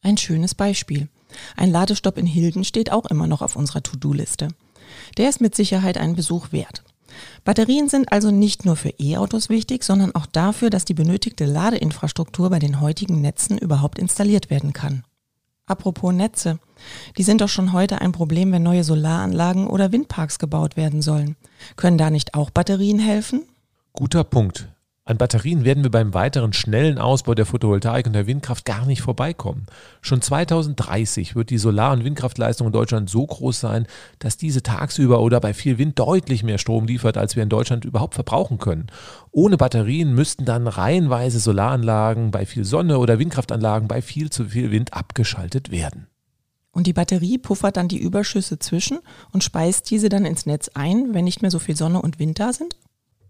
Ein 0.00 0.16
schönes 0.16 0.54
Beispiel. 0.54 1.08
Ein 1.54 1.70
Ladestopp 1.70 2.16
in 2.16 2.24
Hilden 2.24 2.64
steht 2.64 2.90
auch 2.90 3.04
immer 3.04 3.26
noch 3.26 3.42
auf 3.42 3.56
unserer 3.56 3.82
To-Do-Liste. 3.82 4.48
Der 5.18 5.28
ist 5.28 5.42
mit 5.42 5.54
Sicherheit 5.54 5.98
einen 5.98 6.16
Besuch 6.16 6.50
wert. 6.50 6.82
Batterien 7.44 7.88
sind 7.88 8.12
also 8.12 8.30
nicht 8.30 8.64
nur 8.64 8.76
für 8.76 8.90
E-Autos 8.98 9.48
wichtig, 9.48 9.84
sondern 9.84 10.14
auch 10.14 10.26
dafür, 10.26 10.70
dass 10.70 10.84
die 10.84 10.94
benötigte 10.94 11.44
Ladeinfrastruktur 11.44 12.50
bei 12.50 12.58
den 12.58 12.80
heutigen 12.80 13.20
Netzen 13.20 13.58
überhaupt 13.58 13.98
installiert 13.98 14.50
werden 14.50 14.72
kann. 14.72 15.04
Apropos 15.66 16.12
Netze, 16.12 16.58
die 17.16 17.22
sind 17.22 17.40
doch 17.40 17.48
schon 17.48 17.72
heute 17.72 18.00
ein 18.00 18.12
Problem, 18.12 18.52
wenn 18.52 18.62
neue 18.62 18.84
Solaranlagen 18.84 19.66
oder 19.66 19.92
Windparks 19.92 20.38
gebaut 20.38 20.76
werden 20.76 21.00
sollen. 21.00 21.36
Können 21.76 21.96
da 21.96 22.10
nicht 22.10 22.34
auch 22.34 22.50
Batterien 22.50 22.98
helfen? 22.98 23.42
Guter 23.94 24.24
Punkt. 24.24 24.73
An 25.06 25.18
Batterien 25.18 25.66
werden 25.66 25.84
wir 25.84 25.90
beim 25.90 26.14
weiteren 26.14 26.54
schnellen 26.54 26.96
Ausbau 26.96 27.34
der 27.34 27.44
Photovoltaik 27.44 28.06
und 28.06 28.14
der 28.14 28.26
Windkraft 28.26 28.64
gar 28.64 28.86
nicht 28.86 29.02
vorbeikommen. 29.02 29.66
Schon 30.00 30.22
2030 30.22 31.36
wird 31.36 31.50
die 31.50 31.58
Solar- 31.58 31.92
und 31.92 32.04
Windkraftleistung 32.04 32.68
in 32.68 32.72
Deutschland 32.72 33.10
so 33.10 33.26
groß 33.26 33.60
sein, 33.60 33.86
dass 34.18 34.38
diese 34.38 34.62
tagsüber 34.62 35.20
oder 35.20 35.40
bei 35.40 35.52
viel 35.52 35.76
Wind 35.76 35.98
deutlich 35.98 36.42
mehr 36.42 36.56
Strom 36.56 36.86
liefert, 36.86 37.18
als 37.18 37.36
wir 37.36 37.42
in 37.42 37.50
Deutschland 37.50 37.84
überhaupt 37.84 38.14
verbrauchen 38.14 38.56
können. 38.56 38.86
Ohne 39.30 39.58
Batterien 39.58 40.14
müssten 40.14 40.46
dann 40.46 40.66
reihenweise 40.66 41.38
Solaranlagen 41.38 42.30
bei 42.30 42.46
viel 42.46 42.64
Sonne 42.64 42.98
oder 42.98 43.18
Windkraftanlagen 43.18 43.88
bei 43.88 44.00
viel 44.00 44.30
zu 44.30 44.46
viel 44.46 44.70
Wind 44.70 44.94
abgeschaltet 44.94 45.70
werden. 45.70 46.06
Und 46.72 46.86
die 46.86 46.94
Batterie 46.94 47.36
puffert 47.36 47.76
dann 47.76 47.88
die 47.88 48.00
Überschüsse 48.00 48.58
zwischen 48.58 49.00
und 49.32 49.44
speist 49.44 49.90
diese 49.90 50.08
dann 50.08 50.24
ins 50.24 50.46
Netz 50.46 50.70
ein, 50.72 51.12
wenn 51.12 51.24
nicht 51.24 51.42
mehr 51.42 51.50
so 51.50 51.58
viel 51.58 51.76
Sonne 51.76 52.00
und 52.00 52.18
Wind 52.18 52.40
da 52.40 52.54
sind? 52.54 52.76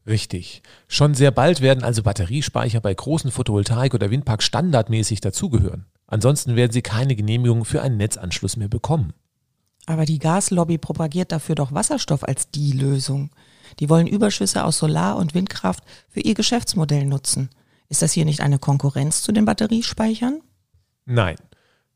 Richtig. 0.07 0.63
Schon 0.87 1.15
sehr 1.15 1.31
bald 1.31 1.61
werden 1.61 1.83
also 1.83 2.03
Batteriespeicher 2.03 2.81
bei 2.81 2.93
großen 2.93 3.31
Photovoltaik- 3.31 3.95
oder 3.95 4.11
Windparks 4.11 4.45
standardmäßig 4.45 5.21
dazugehören. 5.21 5.87
Ansonsten 6.07 6.57
werden 6.57 6.73
sie 6.73 6.83
keine 6.83 7.17
Genehmigung 7.17 7.65
für 7.65 7.81
einen 7.81 7.97
Netzanschluss 7.97 8.57
mehr 8.57 8.69
bekommen. 8.69 9.15
Aber 9.87 10.05
die 10.05 10.19
Gaslobby 10.19 10.79
propagiert 10.79 11.33
dafür 11.33 11.55
doch 11.55 11.73
Wasserstoff 11.73 12.25
als 12.25 12.51
die 12.51 12.73
Lösung. 12.73 13.31
Die 13.81 13.89
wollen 13.89 14.07
Überschüsse 14.07 14.65
aus 14.65 14.79
Solar- 14.79 15.17
und 15.17 15.35
Windkraft 15.35 15.83
für 16.09 16.21
ihr 16.21 16.35
Geschäftsmodell 16.35 17.07
nutzen. 17.07 17.51
Ist 17.89 18.03
das 18.03 18.13
hier 18.13 18.25
nicht 18.25 18.41
eine 18.41 18.59
Konkurrenz 18.59 19.23
zu 19.23 19.33
den 19.33 19.45
Batteriespeichern? 19.45 20.41
Nein. 21.07 21.37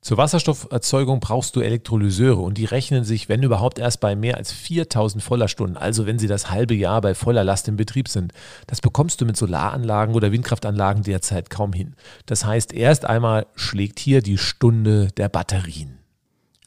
Zur 0.09 0.17
Wasserstofferzeugung 0.17 1.21
brauchst 1.21 1.55
du 1.55 1.61
Elektrolyseure 1.61 2.41
und 2.41 2.57
die 2.57 2.65
rechnen 2.65 3.05
sich, 3.05 3.29
wenn 3.29 3.43
überhaupt, 3.43 3.79
erst 3.79 4.01
bei 4.01 4.17
mehr 4.17 4.39
als 4.39 4.53
4000 4.53 5.23
Vollerstunden, 5.23 5.77
also 5.77 6.07
wenn 6.07 6.19
sie 6.19 6.29
das 6.29 6.51
halbe 6.51 6.75
Jahr 6.75 7.03
bei 7.03 7.15
voller 7.15 7.45
Last 7.45 7.69
im 7.69 7.77
Betrieb 7.77 8.09
sind. 8.09 8.33
Das 8.67 8.81
bekommst 8.81 9.21
du 9.21 9.27
mit 9.27 9.37
Solaranlagen 9.37 10.15
oder 10.15 10.33
Windkraftanlagen 10.33 11.03
derzeit 11.03 11.51
kaum 11.51 11.75
hin. 11.75 11.95
Das 12.25 12.47
heißt, 12.47 12.73
erst 12.73 13.05
einmal 13.05 13.49
schlägt 13.55 13.99
hier 13.99 14.23
die 14.23 14.39
Stunde 14.39 15.09
der 15.19 15.29
Batterien. 15.29 15.99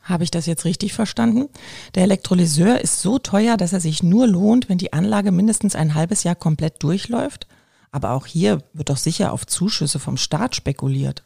Habe 0.03 0.23
ich 0.23 0.29
das 0.29 0.45
jetzt 0.45 0.63
richtig 0.65 0.93
verstanden? 0.93 1.49
Der 1.95 2.03
Elektrolyseur 2.03 2.79
ist 2.79 3.01
so 3.01 3.17
teuer, 3.17 3.57
dass 3.57 3.73
er 3.73 3.79
sich 3.79 4.03
nur 4.03 4.27
lohnt, 4.27 4.69
wenn 4.69 4.77
die 4.77 4.93
Anlage 4.93 5.31
mindestens 5.31 5.73
ein 5.73 5.95
halbes 5.95 6.23
Jahr 6.23 6.35
komplett 6.35 6.83
durchläuft? 6.83 7.47
Aber 7.91 8.11
auch 8.11 8.27
hier 8.27 8.59
wird 8.73 8.91
doch 8.91 8.97
sicher 8.97 9.33
auf 9.33 9.47
Zuschüsse 9.47 9.97
vom 9.97 10.17
Staat 10.17 10.55
spekuliert. 10.55 11.23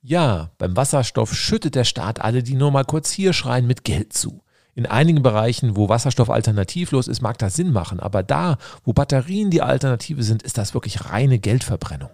Ja, 0.00 0.52
beim 0.58 0.76
Wasserstoff 0.76 1.34
schüttet 1.34 1.74
der 1.74 1.84
Staat 1.84 2.20
alle, 2.20 2.42
die 2.42 2.54
nur 2.54 2.70
mal 2.70 2.84
kurz 2.84 3.10
hier 3.10 3.32
schreien, 3.32 3.66
mit 3.66 3.84
Geld 3.84 4.12
zu. 4.12 4.42
In 4.74 4.86
einigen 4.86 5.22
Bereichen, 5.22 5.76
wo 5.76 5.88
Wasserstoff 5.88 6.30
alternativlos 6.30 7.08
ist, 7.08 7.20
mag 7.20 7.36
das 7.38 7.56
Sinn 7.56 7.72
machen, 7.72 7.98
aber 7.98 8.22
da, 8.22 8.58
wo 8.84 8.92
Batterien 8.92 9.50
die 9.50 9.60
Alternative 9.60 10.22
sind, 10.22 10.44
ist 10.44 10.56
das 10.56 10.72
wirklich 10.72 11.10
reine 11.10 11.40
Geldverbrennung. 11.40 12.10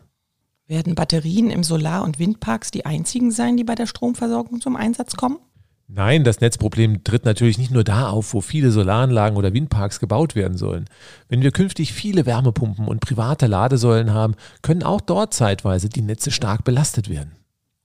Werden 0.67 0.95
Batterien 0.95 1.51
im 1.51 1.63
Solar- 1.63 2.05
und 2.05 2.19
Windparks 2.19 2.71
die 2.71 2.87
einzigen 2.87 3.31
sein, 3.31 3.59
die 3.59 3.65
bei 3.65 3.75
der 3.75 3.87
Stromversorgung 3.87 4.63
zum 4.63 4.77
Einsatz 4.77 5.15
kommen? 5.15 5.39
Nein, 5.87 6.25
das 6.25 6.41
Netzproblem 6.41 7.05
tritt 7.05 7.27
natürlich 7.27 7.59
nicht 7.59 7.71
nur 7.71 7.85
da 7.85 8.09
auf, 8.09 8.33
wo 8.33 8.41
viele 8.41 8.71
Solaranlagen 8.71 9.37
oder 9.37 9.53
Windparks 9.53 10.01
gebaut 10.01 10.35
werden 10.35 10.57
sollen. 10.57 10.87
Wenn 11.29 11.43
wir 11.43 11.53
künftig 11.53 11.93
viele 11.93 12.25
Wärmepumpen 12.25 12.89
und 12.89 13.01
private 13.01 13.47
Ladesäulen 13.47 14.15
haben, 14.15 14.37
können 14.63 14.83
auch 14.83 15.03
dort 15.03 15.35
zeitweise 15.35 15.91
die 15.91 16.01
Netze 16.01 16.31
stark 16.31 16.65
belastet 16.65 17.11
werden. 17.11 17.33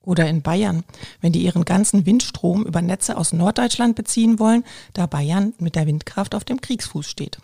Oder 0.03 0.27
in 0.27 0.41
Bayern, 0.41 0.83
wenn 1.21 1.33
die 1.33 1.43
ihren 1.43 1.65
ganzen 1.65 2.05
Windstrom 2.05 2.65
über 2.65 2.81
Netze 2.81 3.17
aus 3.17 3.33
Norddeutschland 3.33 3.95
beziehen 3.95 4.39
wollen, 4.39 4.63
da 4.93 5.05
Bayern 5.05 5.53
mit 5.59 5.75
der 5.75 5.87
Windkraft 5.87 6.35
auf 6.35 6.45
dem 6.45 6.61
Kriegsfuß 6.61 7.05
steht. 7.05 7.39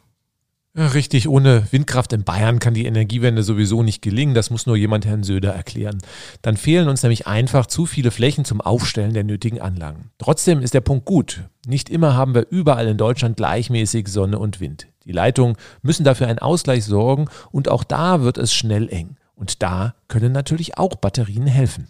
Ja, 0.77 0.87
richtig, 0.87 1.29
ohne 1.29 1.71
Windkraft 1.71 2.11
in 2.11 2.25
Bayern 2.25 2.59
kann 2.59 2.73
die 2.73 2.85
Energiewende 2.85 3.43
sowieso 3.43 3.81
nicht 3.81 4.01
gelingen. 4.01 4.33
Das 4.35 4.49
muss 4.49 4.65
nur 4.65 4.75
jemand 4.75 5.05
Herrn 5.05 5.23
Söder 5.23 5.53
erklären. 5.53 5.99
Dann 6.41 6.57
fehlen 6.57 6.89
uns 6.89 7.01
nämlich 7.01 7.27
einfach 7.27 7.65
zu 7.67 7.85
viele 7.85 8.11
Flächen 8.11 8.43
zum 8.43 8.59
Aufstellen 8.59 9.13
der 9.13 9.23
nötigen 9.23 9.61
Anlagen. 9.61 10.11
Trotzdem 10.17 10.61
ist 10.61 10.73
der 10.73 10.81
Punkt 10.81 11.05
gut. 11.05 11.43
Nicht 11.65 11.89
immer 11.89 12.15
haben 12.15 12.35
wir 12.35 12.47
überall 12.49 12.87
in 12.87 12.97
Deutschland 12.97 13.37
gleichmäßig 13.37 14.09
Sonne 14.09 14.37
und 14.37 14.59
Wind. 14.59 14.87
Die 15.05 15.13
Leitungen 15.13 15.55
müssen 15.81 16.03
dafür 16.03 16.27
einen 16.27 16.39
Ausgleich 16.39 16.83
sorgen 16.83 17.29
und 17.51 17.69
auch 17.69 17.85
da 17.85 18.21
wird 18.21 18.37
es 18.37 18.53
schnell 18.53 18.89
eng. 18.89 19.15
Und 19.33 19.63
da 19.63 19.95
können 20.09 20.33
natürlich 20.33 20.77
auch 20.77 20.95
Batterien 20.95 21.47
helfen. 21.47 21.87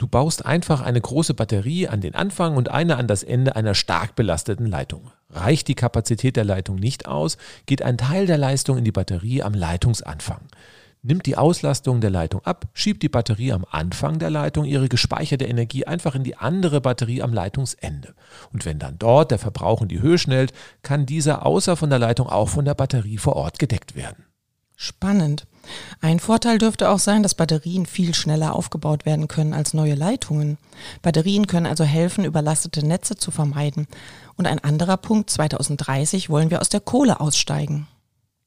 Du 0.00 0.06
baust 0.06 0.46
einfach 0.46 0.80
eine 0.80 0.98
große 0.98 1.34
Batterie 1.34 1.86
an 1.86 2.00
den 2.00 2.14
Anfang 2.14 2.56
und 2.56 2.70
eine 2.70 2.96
an 2.96 3.06
das 3.06 3.22
Ende 3.22 3.54
einer 3.54 3.74
stark 3.74 4.16
belasteten 4.16 4.64
Leitung. 4.64 5.10
Reicht 5.28 5.68
die 5.68 5.74
Kapazität 5.74 6.36
der 6.36 6.44
Leitung 6.44 6.76
nicht 6.76 7.06
aus, 7.06 7.36
geht 7.66 7.82
ein 7.82 7.98
Teil 7.98 8.24
der 8.24 8.38
Leistung 8.38 8.78
in 8.78 8.84
die 8.84 8.92
Batterie 8.92 9.42
am 9.42 9.52
Leitungsanfang. 9.52 10.40
nimmt 11.02 11.26
die 11.26 11.36
Auslastung 11.36 12.00
der 12.00 12.08
Leitung 12.08 12.42
ab, 12.46 12.68
schiebt 12.72 13.02
die 13.02 13.10
Batterie 13.10 13.52
am 13.52 13.66
Anfang 13.70 14.18
der 14.18 14.30
Leitung 14.30 14.64
ihre 14.64 14.88
gespeicherte 14.88 15.44
Energie 15.44 15.86
einfach 15.86 16.14
in 16.14 16.24
die 16.24 16.36
andere 16.36 16.80
Batterie 16.80 17.20
am 17.20 17.34
Leitungsende. 17.34 18.14
Und 18.54 18.64
wenn 18.64 18.78
dann 18.78 18.98
dort 18.98 19.30
der 19.30 19.38
Verbrauch 19.38 19.82
in 19.82 19.88
die 19.88 20.00
Höhe 20.00 20.16
schnellt, 20.16 20.54
kann 20.80 21.04
dieser 21.04 21.44
außer 21.44 21.76
von 21.76 21.90
der 21.90 21.98
Leitung 21.98 22.26
auch 22.26 22.48
von 22.48 22.64
der 22.64 22.74
Batterie 22.74 23.18
vor 23.18 23.36
Ort 23.36 23.58
gedeckt 23.58 23.94
werden. 23.94 24.24
Spannend. 24.76 25.46
Ein 26.00 26.18
Vorteil 26.18 26.58
dürfte 26.58 26.88
auch 26.88 26.98
sein, 26.98 27.22
dass 27.22 27.34
Batterien 27.34 27.86
viel 27.86 28.14
schneller 28.14 28.54
aufgebaut 28.54 29.06
werden 29.06 29.28
können 29.28 29.54
als 29.54 29.74
neue 29.74 29.94
Leitungen. 29.94 30.58
Batterien 31.02 31.46
können 31.46 31.66
also 31.66 31.84
helfen, 31.84 32.24
überlastete 32.24 32.84
Netze 32.84 33.16
zu 33.16 33.30
vermeiden. 33.30 33.86
Und 34.36 34.46
ein 34.46 34.58
anderer 34.58 34.96
Punkt, 34.96 35.30
2030 35.30 36.30
wollen 36.30 36.50
wir 36.50 36.60
aus 36.60 36.68
der 36.68 36.80
Kohle 36.80 37.20
aussteigen. 37.20 37.86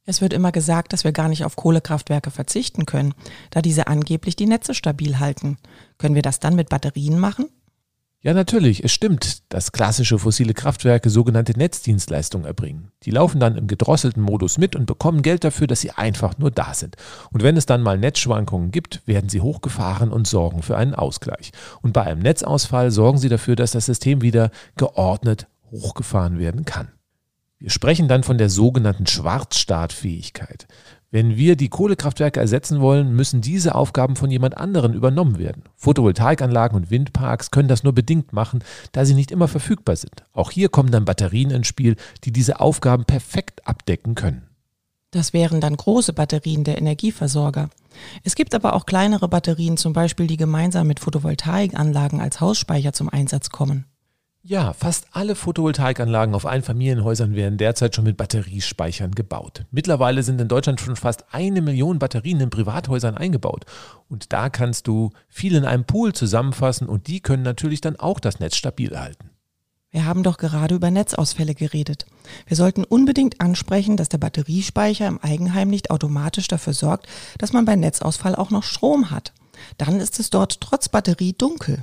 Es 0.05 0.19
wird 0.19 0.33
immer 0.33 0.51
gesagt, 0.51 0.91
dass 0.91 1.05
wir 1.05 1.13
gar 1.13 1.29
nicht 1.29 1.45
auf 1.45 1.55
Kohlekraftwerke 1.55 2.29
verzichten 2.29 2.85
können, 2.85 3.13
da 3.51 3.61
diese 3.61 3.87
angeblich 3.87 4.35
die 4.35 4.47
Netze 4.47 4.73
stabil 4.73 5.19
halten. 5.19 5.57
Können 5.97 6.15
wir 6.15 6.21
das 6.21 6.39
dann 6.39 6.55
mit 6.55 6.69
Batterien 6.69 7.19
machen? 7.19 7.47
Ja, 8.25 8.33
natürlich, 8.33 8.85
es 8.85 8.93
stimmt, 8.93 9.51
dass 9.51 9.73
klassische 9.73 10.17
fossile 10.17 10.53
Kraftwerke 10.53 11.09
sogenannte 11.09 11.57
Netzdienstleistungen 11.57 12.47
erbringen. 12.47 12.89
Die 13.03 13.11
laufen 13.11 13.41
dann 13.41 13.57
im 13.57 13.67
gedrosselten 13.67 14.23
Modus 14.23 14.57
mit 14.57 14.77
und 14.77 14.85
bekommen 14.85 15.23
Geld 15.23 15.43
dafür, 15.43 15.67
dass 15.67 15.81
sie 15.81 15.91
einfach 15.91 16.37
nur 16.37 16.49
da 16.49 16.73
sind. 16.73 16.95
Und 17.31 17.43
wenn 17.43 17.57
es 17.57 17.65
dann 17.65 17.81
mal 17.81 17.97
Netzschwankungen 17.97 18.71
gibt, 18.71 19.05
werden 19.05 19.27
sie 19.27 19.41
hochgefahren 19.41 20.09
und 20.09 20.25
sorgen 20.25 20.61
für 20.61 20.77
einen 20.77 20.95
Ausgleich. 20.95 21.51
Und 21.81 21.91
bei 21.91 22.03
einem 22.03 22.21
Netzausfall 22.21 22.91
sorgen 22.91 23.17
sie 23.17 23.27
dafür, 23.27 23.57
dass 23.57 23.71
das 23.71 23.87
System 23.87 24.21
wieder 24.21 24.51
geordnet 24.77 25.47
hochgefahren 25.71 26.39
werden 26.39 26.63
kann. 26.63 26.93
Wir 27.59 27.71
sprechen 27.71 28.07
dann 28.07 28.23
von 28.23 28.37
der 28.37 28.49
sogenannten 28.49 29.05
Schwarzstartfähigkeit. 29.05 30.65
Wenn 31.13 31.37
wir 31.37 31.55
die 31.55 31.69
Kohlekraftwerke 31.69 32.39
ersetzen 32.39 32.81
wollen, 32.81 33.15
müssen 33.15 33.39
diese 33.39 33.75
Aufgaben 33.75 34.15
von 34.15 34.31
jemand 34.31 34.57
anderen 34.57 34.95
übernommen 34.95 35.37
werden. 35.37 35.61
Photovoltaikanlagen 35.75 36.75
und 36.75 36.89
Windparks 36.89 37.51
können 37.51 37.67
das 37.67 37.83
nur 37.83 37.93
bedingt 37.93 38.33
machen, 38.33 38.63
da 38.93 39.05
sie 39.05 39.13
nicht 39.13 39.29
immer 39.29 39.47
verfügbar 39.47 39.95
sind. 39.95 40.23
Auch 40.33 40.49
hier 40.49 40.69
kommen 40.69 40.89
dann 40.89 41.05
Batterien 41.05 41.51
ins 41.51 41.67
Spiel, 41.67 41.97
die 42.23 42.31
diese 42.31 42.59
Aufgaben 42.59 43.05
perfekt 43.05 43.67
abdecken 43.67 44.15
können. 44.15 44.47
Das 45.11 45.33
wären 45.33 45.61
dann 45.61 45.77
große 45.77 46.13
Batterien 46.13 46.63
der 46.63 46.79
Energieversorger. 46.79 47.69
Es 48.23 48.33
gibt 48.33 48.55
aber 48.55 48.73
auch 48.73 48.87
kleinere 48.87 49.27
Batterien, 49.27 49.77
zum 49.77 49.93
Beispiel 49.93 50.25
die 50.25 50.37
gemeinsam 50.37 50.87
mit 50.87 50.99
Photovoltaikanlagen 50.99 52.21
als 52.21 52.41
Hausspeicher 52.41 52.91
zum 52.91 53.09
Einsatz 53.09 53.51
kommen. 53.51 53.85
Ja, 54.45 54.73
fast 54.73 55.07
alle 55.13 55.35
Photovoltaikanlagen 55.35 56.35
auf 56.35 56.45
Einfamilienhäusern 56.45 57.33
werden 57.33 57.57
derzeit 57.57 57.95
schon 57.95 58.03
mit 58.03 58.17
Batteriespeichern 58.17 59.15
gebaut. 59.15 59.63
Mittlerweile 59.71 60.21
sind 60.21 60.41
in 60.41 60.49
Deutschland 60.49 60.81
schon 60.81 60.97
fast 60.97 61.23
eine 61.31 61.61
Million 61.61 61.97
Batterien 61.97 62.41
in 62.41 62.49
Privathäusern 62.49 63.15
eingebaut. 63.15 63.63
Und 64.09 64.33
da 64.33 64.49
kannst 64.49 64.87
du 64.87 65.11
viel 65.29 65.55
in 65.55 65.63
einem 65.63 65.85
Pool 65.85 66.11
zusammenfassen 66.11 66.89
und 66.89 67.07
die 67.07 67.21
können 67.21 67.43
natürlich 67.43 67.79
dann 67.79 67.95
auch 67.95 68.19
das 68.19 68.41
Netz 68.41 68.57
stabil 68.57 68.99
halten. 68.99 69.29
Wir 69.91 70.03
haben 70.03 70.23
doch 70.23 70.35
gerade 70.35 70.75
über 70.75 70.91
Netzausfälle 70.91 71.55
geredet. 71.55 72.05
Wir 72.45 72.57
sollten 72.57 72.83
unbedingt 72.83 73.39
ansprechen, 73.39 73.95
dass 73.95 74.09
der 74.09 74.17
Batteriespeicher 74.17 75.07
im 75.07 75.21
Eigenheim 75.21 75.69
nicht 75.69 75.89
automatisch 75.89 76.49
dafür 76.49 76.73
sorgt, 76.73 77.07
dass 77.37 77.53
man 77.53 77.63
bei 77.63 77.77
Netzausfall 77.77 78.35
auch 78.35 78.49
noch 78.49 78.63
Strom 78.63 79.09
hat. 79.09 79.31
Dann 79.77 80.01
ist 80.01 80.19
es 80.19 80.29
dort 80.29 80.59
trotz 80.59 80.89
Batterie 80.89 81.31
dunkel. 81.31 81.81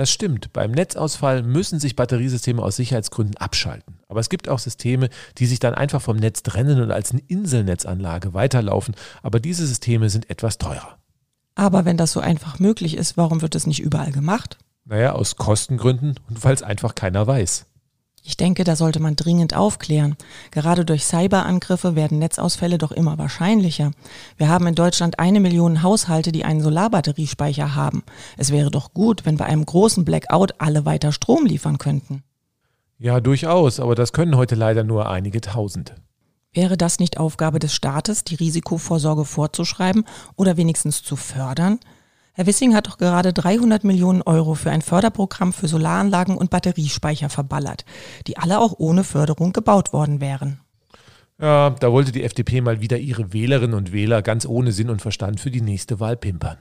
Das 0.00 0.10
stimmt. 0.10 0.54
Beim 0.54 0.70
Netzausfall 0.70 1.42
müssen 1.42 1.78
sich 1.78 1.94
Batteriesysteme 1.94 2.62
aus 2.62 2.76
Sicherheitsgründen 2.76 3.36
abschalten. 3.36 3.98
Aber 4.08 4.20
es 4.20 4.30
gibt 4.30 4.48
auch 4.48 4.58
Systeme, 4.58 5.10
die 5.36 5.44
sich 5.44 5.58
dann 5.58 5.74
einfach 5.74 6.00
vom 6.00 6.16
Netz 6.16 6.42
trennen 6.42 6.80
und 6.80 6.90
als 6.90 7.10
eine 7.10 7.20
Inselnetzanlage 7.28 8.32
weiterlaufen. 8.32 8.94
Aber 9.22 9.40
diese 9.40 9.66
Systeme 9.66 10.08
sind 10.08 10.30
etwas 10.30 10.56
teurer. 10.56 10.96
Aber 11.54 11.84
wenn 11.84 11.98
das 11.98 12.12
so 12.12 12.20
einfach 12.20 12.58
möglich 12.58 12.96
ist, 12.96 13.18
warum 13.18 13.42
wird 13.42 13.54
es 13.54 13.66
nicht 13.66 13.82
überall 13.82 14.10
gemacht? 14.10 14.56
Naja, 14.86 15.12
aus 15.12 15.36
Kostengründen 15.36 16.14
und 16.30 16.44
weil 16.44 16.54
es 16.54 16.62
einfach 16.62 16.94
keiner 16.94 17.26
weiß. 17.26 17.66
Ich 18.22 18.36
denke, 18.36 18.64
da 18.64 18.76
sollte 18.76 19.00
man 19.00 19.16
dringend 19.16 19.56
aufklären. 19.56 20.16
Gerade 20.50 20.84
durch 20.84 21.04
Cyberangriffe 21.04 21.96
werden 21.96 22.18
Netzausfälle 22.18 22.76
doch 22.76 22.92
immer 22.92 23.16
wahrscheinlicher. 23.16 23.92
Wir 24.36 24.48
haben 24.48 24.66
in 24.66 24.74
Deutschland 24.74 25.18
eine 25.18 25.40
Million 25.40 25.82
Haushalte, 25.82 26.30
die 26.30 26.44
einen 26.44 26.60
Solarbatteriespeicher 26.60 27.74
haben. 27.74 28.02
Es 28.36 28.52
wäre 28.52 28.70
doch 28.70 28.92
gut, 28.92 29.24
wenn 29.24 29.36
bei 29.36 29.46
einem 29.46 29.64
großen 29.64 30.04
Blackout 30.04 30.54
alle 30.58 30.84
weiter 30.84 31.12
Strom 31.12 31.46
liefern 31.46 31.78
könnten. 31.78 32.22
Ja, 32.98 33.20
durchaus, 33.20 33.80
aber 33.80 33.94
das 33.94 34.12
können 34.12 34.36
heute 34.36 34.54
leider 34.54 34.84
nur 34.84 35.08
einige 35.08 35.40
tausend. 35.40 35.94
Wäre 36.52 36.76
das 36.76 36.98
nicht 36.98 37.16
Aufgabe 37.16 37.60
des 37.60 37.72
Staates, 37.72 38.24
die 38.24 38.34
Risikovorsorge 38.34 39.24
vorzuschreiben 39.24 40.04
oder 40.36 40.56
wenigstens 40.56 41.02
zu 41.02 41.16
fördern? 41.16 41.78
Herr 42.40 42.46
Wissing 42.46 42.74
hat 42.74 42.86
doch 42.86 42.96
gerade 42.96 43.34
300 43.34 43.84
Millionen 43.84 44.22
Euro 44.22 44.54
für 44.54 44.70
ein 44.70 44.80
Förderprogramm 44.80 45.52
für 45.52 45.68
Solaranlagen 45.68 46.38
und 46.38 46.48
Batteriespeicher 46.48 47.28
verballert, 47.28 47.84
die 48.26 48.38
alle 48.38 48.60
auch 48.60 48.76
ohne 48.78 49.04
Förderung 49.04 49.52
gebaut 49.52 49.92
worden 49.92 50.22
wären. 50.22 50.58
Ja, 51.38 51.68
da 51.68 51.92
wollte 51.92 52.12
die 52.12 52.22
FDP 52.22 52.62
mal 52.62 52.80
wieder 52.80 52.96
ihre 52.96 53.34
Wählerinnen 53.34 53.76
und 53.76 53.92
Wähler 53.92 54.22
ganz 54.22 54.46
ohne 54.46 54.72
Sinn 54.72 54.88
und 54.88 55.02
Verstand 55.02 55.38
für 55.38 55.50
die 55.50 55.60
nächste 55.60 56.00
Wahl 56.00 56.16
pimpern. 56.16 56.56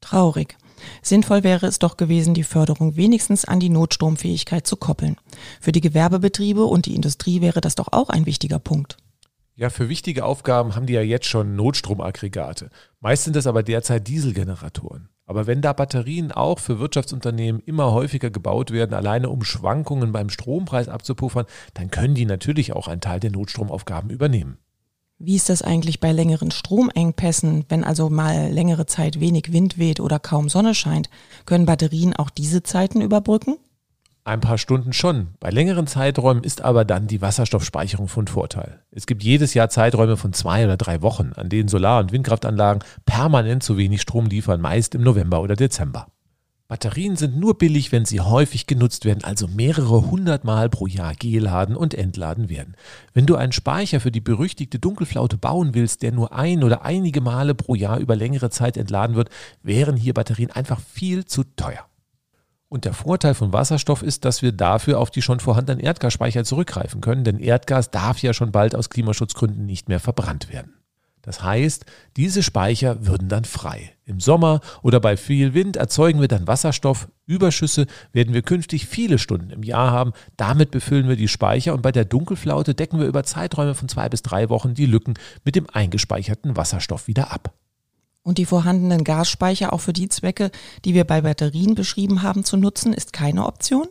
Traurig. 0.00 0.56
Sinnvoll 1.02 1.44
wäre 1.44 1.66
es 1.66 1.78
doch 1.78 1.98
gewesen, 1.98 2.32
die 2.32 2.42
Förderung 2.42 2.96
wenigstens 2.96 3.44
an 3.44 3.60
die 3.60 3.68
Notstromfähigkeit 3.68 4.66
zu 4.66 4.76
koppeln. 4.76 5.16
Für 5.60 5.72
die 5.72 5.82
Gewerbebetriebe 5.82 6.64
und 6.64 6.86
die 6.86 6.94
Industrie 6.94 7.42
wäre 7.42 7.60
das 7.60 7.74
doch 7.74 7.88
auch 7.92 8.08
ein 8.08 8.24
wichtiger 8.24 8.60
Punkt. 8.60 8.96
Ja, 9.54 9.68
für 9.68 9.90
wichtige 9.90 10.24
Aufgaben 10.24 10.74
haben 10.74 10.86
die 10.86 10.94
ja 10.94 11.02
jetzt 11.02 11.26
schon 11.26 11.56
Notstromaggregate. 11.56 12.70
Meist 13.00 13.24
sind 13.24 13.36
es 13.36 13.46
aber 13.46 13.62
derzeit 13.62 14.08
Dieselgeneratoren. 14.08 15.10
Aber 15.26 15.46
wenn 15.46 15.60
da 15.60 15.72
Batterien 15.72 16.32
auch 16.32 16.58
für 16.58 16.78
Wirtschaftsunternehmen 16.78 17.62
immer 17.64 17.92
häufiger 17.92 18.30
gebaut 18.30 18.70
werden, 18.70 18.94
alleine 18.94 19.28
um 19.28 19.44
Schwankungen 19.44 20.10
beim 20.10 20.30
Strompreis 20.30 20.88
abzupuffern, 20.88 21.46
dann 21.74 21.90
können 21.90 22.14
die 22.14 22.24
natürlich 22.24 22.72
auch 22.72 22.88
einen 22.88 23.02
Teil 23.02 23.20
der 23.20 23.30
Notstromaufgaben 23.30 24.10
übernehmen. 24.10 24.56
Wie 25.18 25.36
ist 25.36 25.50
das 25.50 25.62
eigentlich 25.62 26.00
bei 26.00 26.10
längeren 26.10 26.50
Stromengpässen, 26.50 27.66
wenn 27.68 27.84
also 27.84 28.10
mal 28.10 28.50
längere 28.50 28.86
Zeit 28.86 29.20
wenig 29.20 29.52
Wind 29.52 29.78
weht 29.78 30.00
oder 30.00 30.18
kaum 30.18 30.48
Sonne 30.48 30.74
scheint? 30.74 31.10
Können 31.46 31.66
Batterien 31.66 32.16
auch 32.16 32.30
diese 32.30 32.62
Zeiten 32.62 33.00
überbrücken? 33.00 33.58
Ein 34.24 34.40
paar 34.40 34.56
Stunden 34.56 34.92
schon. 34.92 35.34
Bei 35.40 35.50
längeren 35.50 35.88
Zeiträumen 35.88 36.44
ist 36.44 36.62
aber 36.62 36.84
dann 36.84 37.08
die 37.08 37.20
Wasserstoffspeicherung 37.20 38.06
von 38.06 38.28
Vorteil. 38.28 38.80
Es 38.92 39.06
gibt 39.06 39.24
jedes 39.24 39.52
Jahr 39.52 39.68
Zeiträume 39.68 40.16
von 40.16 40.32
zwei 40.32 40.64
oder 40.64 40.76
drei 40.76 41.02
Wochen, 41.02 41.32
an 41.34 41.48
denen 41.48 41.68
Solar- 41.68 41.98
und 41.98 42.12
Windkraftanlagen 42.12 42.84
permanent 43.04 43.64
zu 43.64 43.76
wenig 43.76 44.00
Strom 44.00 44.26
liefern, 44.26 44.60
meist 44.60 44.94
im 44.94 45.02
November 45.02 45.42
oder 45.42 45.56
Dezember. 45.56 46.06
Batterien 46.68 47.16
sind 47.16 47.36
nur 47.36 47.58
billig, 47.58 47.90
wenn 47.90 48.04
sie 48.04 48.20
häufig 48.20 48.68
genutzt 48.68 49.04
werden, 49.04 49.24
also 49.24 49.48
mehrere 49.48 50.08
hundert 50.08 50.44
Mal 50.44 50.70
pro 50.70 50.86
Jahr 50.86 51.14
geladen 51.16 51.76
und 51.76 51.92
entladen 51.92 52.48
werden. 52.48 52.76
Wenn 53.12 53.26
du 53.26 53.34
einen 53.34 53.52
Speicher 53.52 53.98
für 53.98 54.12
die 54.12 54.20
berüchtigte 54.20 54.78
Dunkelflaute 54.78 55.36
bauen 55.36 55.74
willst, 55.74 56.00
der 56.02 56.12
nur 56.12 56.32
ein 56.32 56.62
oder 56.62 56.84
einige 56.84 57.20
Male 57.20 57.56
pro 57.56 57.74
Jahr 57.74 57.98
über 57.98 58.14
längere 58.14 58.50
Zeit 58.50 58.76
entladen 58.76 59.16
wird, 59.16 59.30
wären 59.64 59.96
hier 59.96 60.14
Batterien 60.14 60.52
einfach 60.52 60.80
viel 60.80 61.24
zu 61.24 61.42
teuer. 61.56 61.84
Und 62.72 62.86
der 62.86 62.94
Vorteil 62.94 63.34
von 63.34 63.52
Wasserstoff 63.52 64.02
ist, 64.02 64.24
dass 64.24 64.40
wir 64.40 64.50
dafür 64.50 64.98
auf 64.98 65.10
die 65.10 65.20
schon 65.20 65.40
vorhandenen 65.40 65.78
Erdgasspeicher 65.78 66.42
zurückgreifen 66.42 67.02
können, 67.02 67.22
denn 67.22 67.38
Erdgas 67.38 67.90
darf 67.90 68.22
ja 68.22 68.32
schon 68.32 68.50
bald 68.50 68.74
aus 68.74 68.88
Klimaschutzgründen 68.88 69.66
nicht 69.66 69.90
mehr 69.90 70.00
verbrannt 70.00 70.50
werden. 70.50 70.72
Das 71.20 71.42
heißt, 71.42 71.84
diese 72.16 72.42
Speicher 72.42 73.04
würden 73.04 73.28
dann 73.28 73.44
frei. 73.44 73.92
Im 74.06 74.20
Sommer 74.20 74.62
oder 74.80 75.00
bei 75.00 75.18
viel 75.18 75.52
Wind 75.52 75.76
erzeugen 75.76 76.22
wir 76.22 76.28
dann 76.28 76.46
Wasserstoff. 76.46 77.08
Überschüsse 77.26 77.86
werden 78.14 78.32
wir 78.32 78.40
künftig 78.40 78.86
viele 78.86 79.18
Stunden 79.18 79.50
im 79.50 79.64
Jahr 79.64 79.90
haben. 79.90 80.14
Damit 80.38 80.70
befüllen 80.70 81.10
wir 81.10 81.16
die 81.16 81.28
Speicher 81.28 81.74
und 81.74 81.82
bei 81.82 81.92
der 81.92 82.06
Dunkelflaute 82.06 82.74
decken 82.74 82.98
wir 82.98 83.06
über 83.06 83.22
Zeiträume 83.22 83.74
von 83.74 83.90
zwei 83.90 84.08
bis 84.08 84.22
drei 84.22 84.48
Wochen 84.48 84.72
die 84.72 84.86
Lücken 84.86 85.12
mit 85.44 85.56
dem 85.56 85.68
eingespeicherten 85.70 86.56
Wasserstoff 86.56 87.06
wieder 87.06 87.32
ab 87.32 87.52
und 88.22 88.38
die 88.38 88.46
vorhandenen 88.46 89.04
Gasspeicher 89.04 89.72
auch 89.72 89.80
für 89.80 89.92
die 89.92 90.08
Zwecke, 90.08 90.50
die 90.84 90.94
wir 90.94 91.04
bei 91.04 91.20
Batterien 91.22 91.74
beschrieben 91.74 92.22
haben, 92.22 92.44
zu 92.44 92.56
nutzen, 92.56 92.92
ist 92.92 93.12
keine 93.12 93.46
Option? 93.46 93.88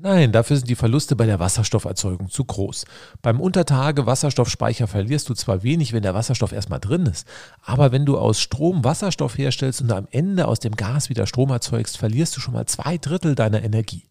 Nein, 0.00 0.30
dafür 0.30 0.56
sind 0.56 0.68
die 0.68 0.76
Verluste 0.76 1.16
bei 1.16 1.26
der 1.26 1.40
Wasserstofferzeugung 1.40 2.30
zu 2.30 2.44
groß. 2.44 2.84
Beim 3.20 3.40
Untertage 3.40 4.06
Wasserstoffspeicher 4.06 4.86
verlierst 4.86 5.28
du 5.28 5.34
zwar 5.34 5.64
wenig, 5.64 5.92
wenn 5.92 6.04
der 6.04 6.14
Wasserstoff 6.14 6.52
erstmal 6.52 6.78
drin 6.78 7.06
ist, 7.06 7.26
aber 7.64 7.90
wenn 7.90 8.06
du 8.06 8.16
aus 8.16 8.40
Strom 8.40 8.84
Wasserstoff 8.84 9.36
herstellst 9.36 9.80
und 9.80 9.90
am 9.90 10.06
Ende 10.12 10.46
aus 10.46 10.60
dem 10.60 10.76
Gas 10.76 11.08
wieder 11.08 11.26
Strom 11.26 11.50
erzeugst, 11.50 11.98
verlierst 11.98 12.36
du 12.36 12.40
schon 12.40 12.54
mal 12.54 12.66
zwei 12.66 12.96
Drittel 12.96 13.34
deiner 13.34 13.64
Energie. 13.64 14.04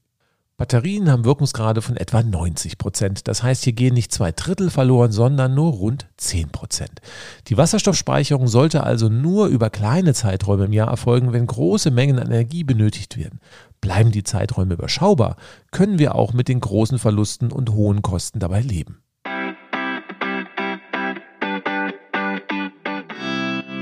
Batterien 0.59 1.11
haben 1.11 1.23
Wirkungsgrade 1.23 1.83
von 1.83 1.97
etwa 1.97 2.23
90 2.23 2.79
Prozent. 2.79 3.27
Das 3.27 3.43
heißt, 3.43 3.63
hier 3.63 3.73
gehen 3.73 3.93
nicht 3.93 4.11
zwei 4.11 4.31
Drittel 4.31 4.71
verloren, 4.71 5.11
sondern 5.11 5.53
nur 5.53 5.71
rund 5.73 6.07
10 6.17 6.49
Prozent. 6.49 6.99
Die 7.45 7.57
Wasserstoffspeicherung 7.57 8.47
sollte 8.47 8.83
also 8.83 9.07
nur 9.07 9.47
über 9.47 9.69
kleine 9.69 10.15
Zeiträume 10.15 10.65
im 10.65 10.73
Jahr 10.73 10.89
erfolgen, 10.89 11.31
wenn 11.31 11.45
große 11.45 11.91
Mengen 11.91 12.17
Energie 12.17 12.63
benötigt 12.63 13.17
werden. 13.17 13.39
Bleiben 13.81 14.11
die 14.11 14.23
Zeiträume 14.23 14.73
überschaubar, 14.73 15.35
können 15.69 15.99
wir 15.99 16.15
auch 16.15 16.33
mit 16.33 16.47
den 16.47 16.59
großen 16.59 16.97
Verlusten 16.97 17.51
und 17.51 17.69
hohen 17.73 18.01
Kosten 18.01 18.39
dabei 18.39 18.61
leben. 18.61 19.03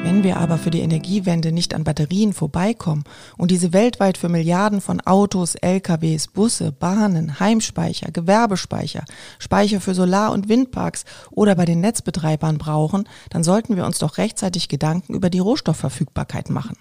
Wenn 0.06 0.24
wir 0.24 0.38
aber 0.38 0.60
für 0.60 0.70
die 0.70 0.82
Energiewende 0.82 1.52
nicht 1.52 1.74
an 1.74 1.84
Batterien 1.84 2.32
vorbeikommen 2.32 3.06
und 3.38 3.50
diese 3.50 3.74
weltweit 3.74 4.20
für 4.20 4.30
Milliarden 4.30 4.80
von 4.80 5.02
Autos, 5.02 5.56
LKWs, 5.56 6.28
Busse, 6.28 6.72
Bahnen, 6.72 7.40
Heimspeicher, 7.40 8.12
Gewerbespeicher, 8.12 9.04
Speicher 9.40 9.82
für 9.82 9.96
Solar- 9.96 10.32
und 10.32 10.48
Windparks 10.48 11.06
oder 11.32 11.56
bei 11.56 11.66
den 11.66 11.82
Netzbetreibern 11.82 12.60
brauchen, 12.60 13.10
dann 13.32 13.44
sollten 13.44 13.78
wir 13.78 13.86
uns 13.88 13.98
doch 13.98 14.20
rechtzeitig 14.20 14.70
Gedanken 14.70 15.16
über 15.16 15.32
die 15.32 15.40
Rohstoffverfügbarkeit 15.40 16.52
machen. 16.52 16.78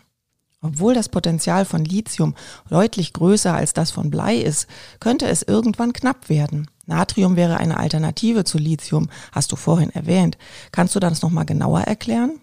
Obwohl 0.60 0.92
das 0.92 1.08
Potenzial 1.08 1.64
von 1.64 1.82
Lithium 1.82 2.34
deutlich 2.68 3.14
größer 3.14 3.54
als 3.54 3.72
das 3.72 3.90
von 3.90 4.10
Blei 4.10 4.36
ist, 4.36 4.66
könnte 5.00 5.28
es 5.28 5.42
irgendwann 5.42 5.94
knapp 5.94 6.28
werden. 6.28 6.70
Natrium 6.84 7.36
wäre 7.36 7.56
eine 7.56 7.78
Alternative 7.78 8.44
zu 8.44 8.58
Lithium, 8.58 9.08
hast 9.32 9.50
du 9.50 9.56
vorhin 9.56 9.88
erwähnt. 9.88 10.36
Kannst 10.72 10.94
du 10.94 11.00
das 11.00 11.22
nochmal 11.22 11.46
genauer 11.46 11.80
erklären? 11.80 12.38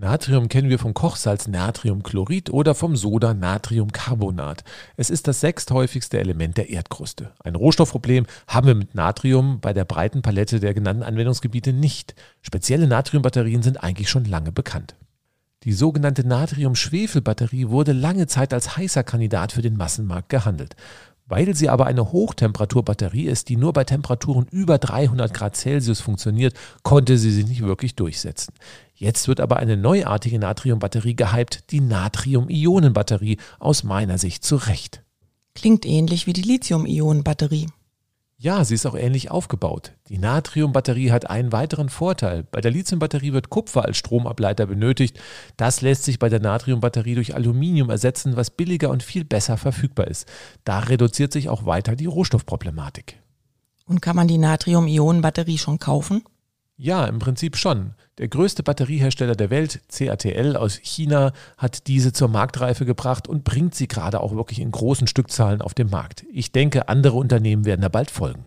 Natrium 0.00 0.48
kennen 0.48 0.68
wir 0.68 0.78
vom 0.78 0.94
Kochsalz 0.94 1.48
Natriumchlorid 1.48 2.50
oder 2.50 2.76
vom 2.76 2.94
Soda 2.94 3.34
Natriumcarbonat. 3.34 4.62
Es 4.96 5.10
ist 5.10 5.26
das 5.26 5.40
sechsthäufigste 5.40 6.20
Element 6.20 6.56
der 6.56 6.70
Erdkruste. 6.70 7.32
Ein 7.42 7.56
Rohstoffproblem 7.56 8.26
haben 8.46 8.68
wir 8.68 8.76
mit 8.76 8.94
Natrium 8.94 9.58
bei 9.58 9.72
der 9.72 9.84
breiten 9.84 10.22
Palette 10.22 10.60
der 10.60 10.72
genannten 10.72 11.02
Anwendungsgebiete 11.02 11.72
nicht. 11.72 12.14
Spezielle 12.42 12.86
Natriumbatterien 12.86 13.64
sind 13.64 13.82
eigentlich 13.82 14.08
schon 14.08 14.24
lange 14.24 14.52
bekannt. 14.52 14.94
Die 15.64 15.72
sogenannte 15.72 16.24
Natrium-Schwefel-Batterie 16.24 17.68
wurde 17.68 17.90
lange 17.90 18.28
Zeit 18.28 18.54
als 18.54 18.76
heißer 18.76 19.02
Kandidat 19.02 19.50
für 19.50 19.62
den 19.62 19.76
Massenmarkt 19.76 20.28
gehandelt. 20.28 20.76
Weil 21.28 21.54
sie 21.54 21.68
aber 21.68 21.86
eine 21.86 22.10
Hochtemperaturbatterie 22.10 23.26
ist, 23.26 23.50
die 23.50 23.56
nur 23.56 23.74
bei 23.74 23.84
Temperaturen 23.84 24.46
über 24.50 24.78
300 24.78 25.32
Grad 25.34 25.56
Celsius 25.56 26.00
funktioniert, 26.00 26.54
konnte 26.82 27.18
sie 27.18 27.30
sich 27.30 27.46
nicht 27.46 27.62
wirklich 27.62 27.94
durchsetzen. 27.94 28.54
Jetzt 28.94 29.28
wird 29.28 29.40
aber 29.40 29.58
eine 29.58 29.76
neuartige 29.76 30.38
Natriumbatterie 30.38 31.14
gehypt, 31.14 31.70
die 31.70 31.80
Natrium-Ionen-Batterie, 31.80 33.36
aus 33.58 33.84
meiner 33.84 34.18
Sicht 34.18 34.42
zu 34.42 34.56
Recht. 34.56 35.02
Klingt 35.54 35.84
ähnlich 35.84 36.26
wie 36.26 36.32
die 36.32 36.42
Lithium-Ionen-Batterie. 36.42 37.68
Ja, 38.40 38.64
sie 38.64 38.74
ist 38.74 38.86
auch 38.86 38.94
ähnlich 38.94 39.32
aufgebaut. 39.32 39.94
Die 40.08 40.16
Natriumbatterie 40.16 41.10
hat 41.10 41.28
einen 41.28 41.50
weiteren 41.50 41.88
Vorteil. 41.88 42.44
Bei 42.44 42.60
der 42.60 42.70
Lithiumbatterie 42.70 43.32
wird 43.32 43.50
Kupfer 43.50 43.84
als 43.84 43.96
Stromableiter 43.96 44.66
benötigt. 44.66 45.18
Das 45.56 45.80
lässt 45.80 46.04
sich 46.04 46.20
bei 46.20 46.28
der 46.28 46.38
Natriumbatterie 46.38 47.16
durch 47.16 47.34
Aluminium 47.34 47.90
ersetzen, 47.90 48.36
was 48.36 48.50
billiger 48.50 48.90
und 48.90 49.02
viel 49.02 49.24
besser 49.24 49.56
verfügbar 49.56 50.06
ist. 50.06 50.28
Da 50.62 50.78
reduziert 50.78 51.32
sich 51.32 51.48
auch 51.48 51.66
weiter 51.66 51.96
die 51.96 52.06
Rohstoffproblematik. 52.06 53.20
Und 53.86 54.02
kann 54.02 54.14
man 54.14 54.28
die 54.28 54.38
Natrium-Ionen-Batterie 54.38 55.58
schon 55.58 55.80
kaufen? 55.80 56.22
Ja, 56.80 57.06
im 57.06 57.18
Prinzip 57.18 57.56
schon. 57.56 57.94
Der 58.18 58.28
größte 58.28 58.62
Batteriehersteller 58.62 59.34
der 59.34 59.50
Welt, 59.50 59.80
CATL 59.88 60.56
aus 60.56 60.76
China, 60.76 61.32
hat 61.56 61.88
diese 61.88 62.12
zur 62.12 62.28
Marktreife 62.28 62.86
gebracht 62.86 63.26
und 63.26 63.42
bringt 63.42 63.74
sie 63.74 63.88
gerade 63.88 64.20
auch 64.20 64.32
wirklich 64.32 64.60
in 64.60 64.70
großen 64.70 65.08
Stückzahlen 65.08 65.60
auf 65.60 65.74
den 65.74 65.90
Markt. 65.90 66.24
Ich 66.32 66.52
denke, 66.52 66.88
andere 66.88 67.16
Unternehmen 67.16 67.64
werden 67.64 67.80
da 67.80 67.88
bald 67.88 68.12
folgen. 68.12 68.46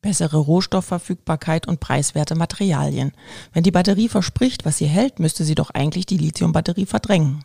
Bessere 0.00 0.36
Rohstoffverfügbarkeit 0.36 1.66
und 1.66 1.80
preiswerte 1.80 2.36
Materialien. 2.36 3.10
Wenn 3.52 3.64
die 3.64 3.72
Batterie 3.72 4.08
verspricht, 4.08 4.64
was 4.64 4.78
sie 4.78 4.86
hält, 4.86 5.18
müsste 5.18 5.42
sie 5.42 5.56
doch 5.56 5.70
eigentlich 5.70 6.06
die 6.06 6.18
Lithiumbatterie 6.18 6.86
verdrängen. 6.86 7.44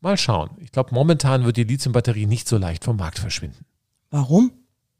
Mal 0.00 0.16
schauen. 0.16 0.50
Ich 0.60 0.70
glaube, 0.70 0.94
momentan 0.94 1.44
wird 1.44 1.56
die 1.56 1.64
Lithiumbatterie 1.64 2.26
nicht 2.26 2.46
so 2.46 2.58
leicht 2.58 2.84
vom 2.84 2.96
Markt 2.96 3.18
verschwinden. 3.18 3.64
Warum? 4.10 4.52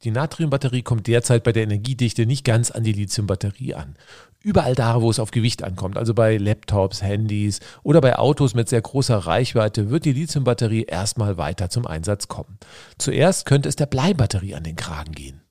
Die 0.05 0.11
Natriumbatterie 0.11 0.83
kommt 0.83 1.07
derzeit 1.07 1.45
bei 1.45 1.53
der 1.53 1.63
Energiedichte 1.63 2.27
nicht 2.27 2.45
ganz 2.45 2.73
an 2.73 2.83
die 2.83 2.93
Lithiumbatterie 2.93 3.75
an. 3.75 3.95
Überall 4.43 4.75
da, 4.75 5.01
wo 5.01 5.11
es 5.11 5.19
auf 5.19 5.31
Gewicht 5.31 5.63
ankommt, 5.63 5.97
also 5.97 6.15
bei 6.15 6.37
Laptops, 6.37 7.03
Handys 7.03 7.61
oder 7.83 8.01
bei 8.01 8.17
Autos 8.17 8.55
mit 8.55 8.69
sehr 8.69 8.83
großer 8.83 9.17
Reichweite, 9.17 9.91
wird 9.91 10.05
die 10.05 10.13
Lithiumbatterie 10.13 10.83
erstmal 10.83 11.37
weiter 11.37 11.71
zum 11.71 11.87
Einsatz 11.87 12.29
kommen. 12.29 12.59
Zuerst 12.99 13.47
könnte 13.47 13.69
es 13.69 13.77
der 13.77 13.87
Bleibatterie 13.87 14.55
an 14.55 14.65
den 14.65 14.77
Kragen 14.77 15.13
gehen. 15.13 15.43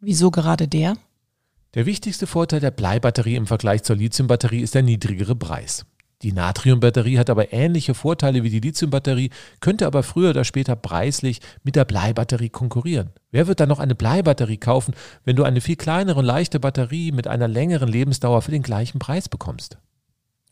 Wieso 0.00 0.30
gerade 0.30 0.68
der? 0.68 0.96
Der 1.74 1.84
wichtigste 1.84 2.26
Vorteil 2.26 2.60
der 2.60 2.70
Bleibatterie 2.70 3.36
im 3.36 3.46
Vergleich 3.46 3.82
zur 3.82 3.96
Lithiumbatterie 3.96 4.62
ist 4.62 4.74
der 4.74 4.82
niedrigere 4.82 5.36
Preis. 5.36 5.84
Die 6.22 6.32
Natriumbatterie 6.32 7.16
hat 7.18 7.30
aber 7.30 7.52
ähnliche 7.52 7.94
Vorteile 7.94 8.42
wie 8.42 8.50
die 8.50 8.58
Lithiumbatterie, 8.58 9.30
könnte 9.60 9.86
aber 9.86 10.02
früher 10.02 10.30
oder 10.30 10.42
später 10.42 10.74
preislich 10.74 11.40
mit 11.62 11.76
der 11.76 11.84
Bleibatterie 11.84 12.48
konkurrieren. 12.48 13.10
Wer 13.30 13.46
wird 13.46 13.60
dann 13.60 13.68
noch 13.68 13.78
eine 13.78 13.94
Bleibatterie 13.94 14.56
kaufen, 14.56 14.94
wenn 15.24 15.36
du 15.36 15.44
eine 15.44 15.60
viel 15.60 15.76
kleinere 15.76 16.18
und 16.18 16.24
leichte 16.24 16.58
Batterie 16.58 17.12
mit 17.12 17.28
einer 17.28 17.46
längeren 17.46 17.88
Lebensdauer 17.88 18.42
für 18.42 18.50
den 18.50 18.62
gleichen 18.62 18.98
Preis 18.98 19.28
bekommst? 19.28 19.78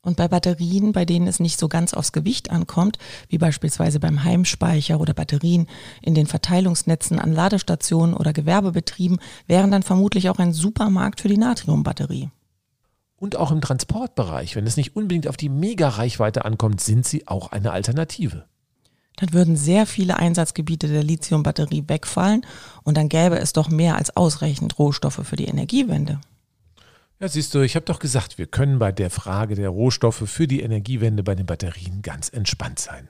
Und 0.02 0.16
bei 0.16 0.28
Batterien, 0.28 0.92
bei 0.92 1.04
denen 1.04 1.26
es 1.26 1.40
nicht 1.40 1.58
so 1.58 1.66
ganz 1.66 1.92
aufs 1.92 2.12
Gewicht 2.12 2.52
ankommt, 2.52 2.96
wie 3.28 3.38
beispielsweise 3.38 3.98
beim 3.98 4.22
Heimspeicher 4.22 5.00
oder 5.00 5.14
Batterien 5.14 5.66
in 6.00 6.14
den 6.14 6.28
Verteilungsnetzen 6.28 7.18
an 7.18 7.32
Ladestationen 7.32 8.14
oder 8.14 8.32
Gewerbebetrieben, 8.32 9.18
wären 9.48 9.72
dann 9.72 9.82
vermutlich 9.82 10.28
auch 10.28 10.38
ein 10.38 10.52
Supermarkt 10.52 11.22
für 11.22 11.28
die 11.28 11.38
Natriumbatterie. 11.38 12.30
Und 13.16 13.36
auch 13.36 13.50
im 13.50 13.60
Transportbereich, 13.60 14.56
wenn 14.56 14.66
es 14.66 14.76
nicht 14.76 14.94
unbedingt 14.94 15.26
auf 15.26 15.36
die 15.36 15.48
Mega-Reichweite 15.48 16.44
ankommt, 16.44 16.80
sind 16.80 17.06
sie 17.06 17.26
auch 17.26 17.50
eine 17.50 17.72
Alternative. 17.72 18.44
Dann 19.16 19.32
würden 19.32 19.56
sehr 19.56 19.86
viele 19.86 20.18
Einsatzgebiete 20.18 20.88
der 20.88 21.02
Lithiumbatterie 21.02 21.84
wegfallen 21.86 22.44
und 22.84 22.98
dann 22.98 23.08
gäbe 23.08 23.38
es 23.38 23.54
doch 23.54 23.70
mehr 23.70 23.96
als 23.96 24.14
ausreichend 24.14 24.78
Rohstoffe 24.78 25.20
für 25.22 25.36
die 25.36 25.46
Energiewende. 25.46 26.20
Ja, 27.18 27.28
siehst 27.28 27.54
du, 27.54 27.62
ich 27.62 27.76
habe 27.76 27.86
doch 27.86 27.98
gesagt, 27.98 28.36
wir 28.36 28.46
können 28.46 28.78
bei 28.78 28.92
der 28.92 29.08
Frage 29.08 29.54
der 29.54 29.70
Rohstoffe 29.70 30.24
für 30.26 30.46
die 30.46 30.60
Energiewende 30.60 31.22
bei 31.22 31.34
den 31.34 31.46
Batterien 31.46 32.02
ganz 32.02 32.28
entspannt 32.28 32.78
sein. 32.78 33.08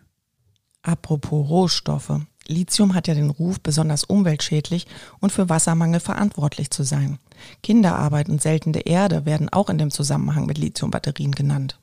Apropos 0.82 1.48
Rohstoffe. 1.48 2.20
Lithium 2.48 2.94
hat 2.94 3.08
ja 3.08 3.14
den 3.14 3.30
Ruf, 3.30 3.60
besonders 3.60 4.04
umweltschädlich 4.04 4.86
und 5.20 5.32
für 5.32 5.48
Wassermangel 5.48 6.00
verantwortlich 6.00 6.70
zu 6.70 6.82
sein. 6.82 7.18
Kinderarbeit 7.62 8.28
und 8.28 8.42
seltene 8.42 8.80
Erde 8.86 9.26
werden 9.26 9.48
auch 9.48 9.70
in 9.70 9.78
dem 9.78 9.90
Zusammenhang 9.90 10.46
mit 10.46 10.58
Lithiumbatterien 10.58 11.32
genannt. 11.32 11.78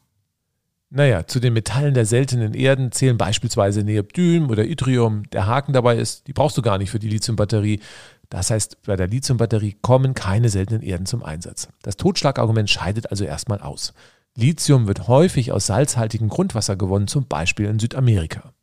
Naja, 0.96 1.26
zu 1.26 1.40
den 1.40 1.54
Metallen 1.54 1.96
der 1.96 2.06
seltenen 2.06 2.54
Erden 2.54 2.92
zählen 2.92 3.18
beispielsweise 3.18 3.84
Neoptyn 3.84 4.46
oder 4.46 4.64
Yttrium. 4.64 5.24
Der 5.32 5.48
Haken 5.48 5.74
dabei 5.74 5.98
ist, 5.98 6.28
die 6.28 6.34
brauchst 6.34 6.56
du 6.56 6.62
gar 6.62 6.78
nicht 6.78 6.92
für 6.92 7.00
die 7.00 7.10
Lithiumbatterie. 7.10 7.80
Das 8.30 8.52
heißt, 8.52 8.84
bei 8.84 8.96
der 8.96 9.08
Lithiumbatterie 9.08 9.76
kommen 9.82 10.14
keine 10.14 10.50
seltenen 10.50 10.84
Erden 10.84 11.08
zum 11.08 11.24
Einsatz. 11.24 11.68
Das 11.82 11.98
Totschlagargument 11.98 12.70
scheidet 12.70 13.10
also 13.10 13.24
erstmal 13.24 13.60
aus. 13.60 13.94
Lithium 14.36 14.88
wird 14.88 15.08
häufig 15.08 15.52
aus 15.52 15.66
salzhaltigem 15.66 16.30
Grundwasser 16.30 16.76
gewonnen, 16.76 17.08
zum 17.08 17.26
Beispiel 17.26 17.66
in 17.66 17.80
Südamerika. 17.80 18.54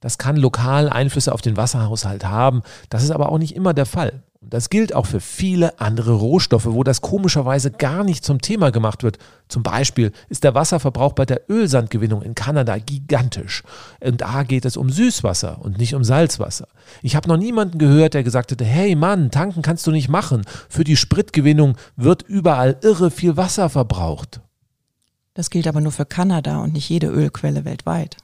Das 0.00 0.18
kann 0.18 0.36
lokal 0.36 0.88
Einflüsse 0.88 1.32
auf 1.32 1.42
den 1.42 1.56
Wasserhaushalt 1.56 2.24
haben, 2.24 2.62
das 2.88 3.02
ist 3.02 3.10
aber 3.10 3.30
auch 3.30 3.38
nicht 3.38 3.56
immer 3.56 3.74
der 3.74 3.86
Fall. 3.86 4.22
Und 4.40 4.54
das 4.54 4.70
gilt 4.70 4.94
auch 4.94 5.06
für 5.06 5.20
viele 5.20 5.80
andere 5.80 6.12
Rohstoffe, 6.12 6.66
wo 6.66 6.84
das 6.84 7.00
komischerweise 7.00 7.72
gar 7.72 8.04
nicht 8.04 8.24
zum 8.24 8.40
Thema 8.40 8.70
gemacht 8.70 9.02
wird. 9.02 9.18
Zum 9.48 9.64
Beispiel 9.64 10.12
ist 10.28 10.44
der 10.44 10.54
Wasserverbrauch 10.54 11.12
bei 11.12 11.26
der 11.26 11.50
Ölsandgewinnung 11.50 12.22
in 12.22 12.36
Kanada 12.36 12.78
gigantisch. 12.78 13.64
Und 13.98 14.20
da 14.20 14.44
geht 14.44 14.64
es 14.64 14.76
um 14.76 14.90
Süßwasser 14.90 15.58
und 15.60 15.78
nicht 15.78 15.96
um 15.96 16.04
Salzwasser. 16.04 16.68
Ich 17.02 17.16
habe 17.16 17.28
noch 17.28 17.36
niemanden 17.36 17.78
gehört, 17.78 18.14
der 18.14 18.22
gesagt 18.22 18.52
hätte, 18.52 18.64
hey 18.64 18.94
Mann, 18.94 19.32
tanken 19.32 19.62
kannst 19.62 19.84
du 19.88 19.90
nicht 19.90 20.08
machen. 20.08 20.44
Für 20.68 20.84
die 20.84 20.96
Spritgewinnung 20.96 21.76
wird 21.96 22.22
überall 22.22 22.76
irre 22.82 23.10
viel 23.10 23.36
Wasser 23.36 23.68
verbraucht. 23.68 24.40
Das 25.34 25.50
gilt 25.50 25.66
aber 25.66 25.80
nur 25.80 25.92
für 25.92 26.06
Kanada 26.06 26.58
und 26.58 26.74
nicht 26.74 26.88
jede 26.88 27.08
Ölquelle 27.08 27.64
weltweit. 27.64 28.16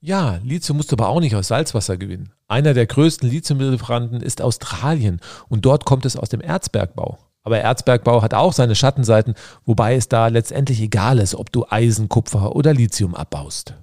Ja, 0.00 0.38
Lithium 0.44 0.76
musst 0.76 0.92
du 0.92 0.96
aber 0.96 1.08
auch 1.08 1.20
nicht 1.20 1.34
aus 1.34 1.48
Salzwasser 1.48 1.96
gewinnen. 1.96 2.32
Einer 2.48 2.74
der 2.74 2.86
größten 2.86 3.28
Lithiumlieferanten 3.28 4.20
ist 4.20 4.42
Australien 4.42 5.20
und 5.48 5.64
dort 5.64 5.84
kommt 5.84 6.04
es 6.04 6.16
aus 6.16 6.28
dem 6.28 6.40
Erzbergbau. 6.40 7.18
Aber 7.42 7.58
Erzbergbau 7.58 8.22
hat 8.22 8.34
auch 8.34 8.52
seine 8.52 8.74
Schattenseiten, 8.74 9.34
wobei 9.64 9.94
es 9.94 10.08
da 10.08 10.26
letztendlich 10.28 10.80
egal 10.80 11.18
ist, 11.18 11.34
ob 11.34 11.52
du 11.52 11.64
Eisen, 11.68 12.08
Kupfer 12.08 12.56
oder 12.56 12.74
Lithium 12.74 13.14
abbaust. 13.14 13.74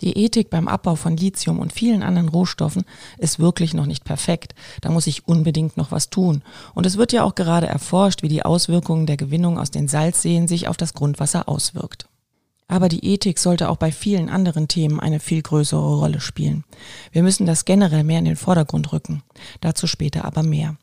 Die 0.00 0.16
Ethik 0.16 0.48
beim 0.48 0.68
Abbau 0.68 0.94
von 0.94 1.16
Lithium 1.16 1.58
und 1.58 1.72
vielen 1.72 2.02
anderen 2.02 2.28
Rohstoffen 2.28 2.84
ist 3.18 3.40
wirklich 3.40 3.74
noch 3.74 3.86
nicht 3.86 4.04
perfekt. 4.04 4.54
Da 4.80 4.90
muss 4.90 5.08
ich 5.08 5.26
unbedingt 5.26 5.76
noch 5.76 5.90
was 5.90 6.08
tun. 6.08 6.42
Und 6.74 6.86
es 6.86 6.96
wird 6.96 7.12
ja 7.12 7.24
auch 7.24 7.34
gerade 7.34 7.66
erforscht, 7.66 8.22
wie 8.22 8.28
die 8.28 8.44
Auswirkungen 8.44 9.06
der 9.06 9.16
Gewinnung 9.16 9.58
aus 9.58 9.70
den 9.70 9.88
Salzseen 9.88 10.46
sich 10.46 10.68
auf 10.68 10.76
das 10.76 10.94
Grundwasser 10.94 11.48
auswirkt. 11.48 12.08
Aber 12.70 12.90
die 12.90 13.04
Ethik 13.04 13.38
sollte 13.38 13.70
auch 13.70 13.78
bei 13.78 13.90
vielen 13.90 14.28
anderen 14.28 14.68
Themen 14.68 15.00
eine 15.00 15.20
viel 15.20 15.40
größere 15.40 15.96
Rolle 15.96 16.20
spielen. 16.20 16.64
Wir 17.12 17.22
müssen 17.22 17.46
das 17.46 17.64
generell 17.64 18.04
mehr 18.04 18.18
in 18.18 18.26
den 18.26 18.36
Vordergrund 18.36 18.92
rücken. 18.92 19.22
Dazu 19.62 19.86
später 19.86 20.26
aber 20.26 20.42
mehr. 20.42 20.76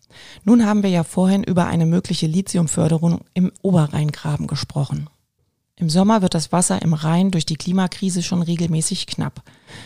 Nun 0.44 0.66
haben 0.66 0.82
wir 0.82 0.90
ja 0.90 1.04
vorhin 1.04 1.44
über 1.44 1.68
eine 1.68 1.86
mögliche 1.86 2.26
Lithiumförderung 2.26 3.22
im 3.36 3.52
Oberrheingraben 3.62 4.48
gesprochen. 4.48 5.10
Im 5.78 5.90
Sommer 5.90 6.22
wird 6.24 6.34
das 6.34 6.52
Wasser 6.52 6.82
im 6.82 6.94
Rhein 6.94 7.32
durch 7.32 7.46
die 7.46 7.58
Klimakrise 7.58 8.24
schon 8.24 8.42
regelmäßig 8.42 9.06
knapp. 9.08 9.44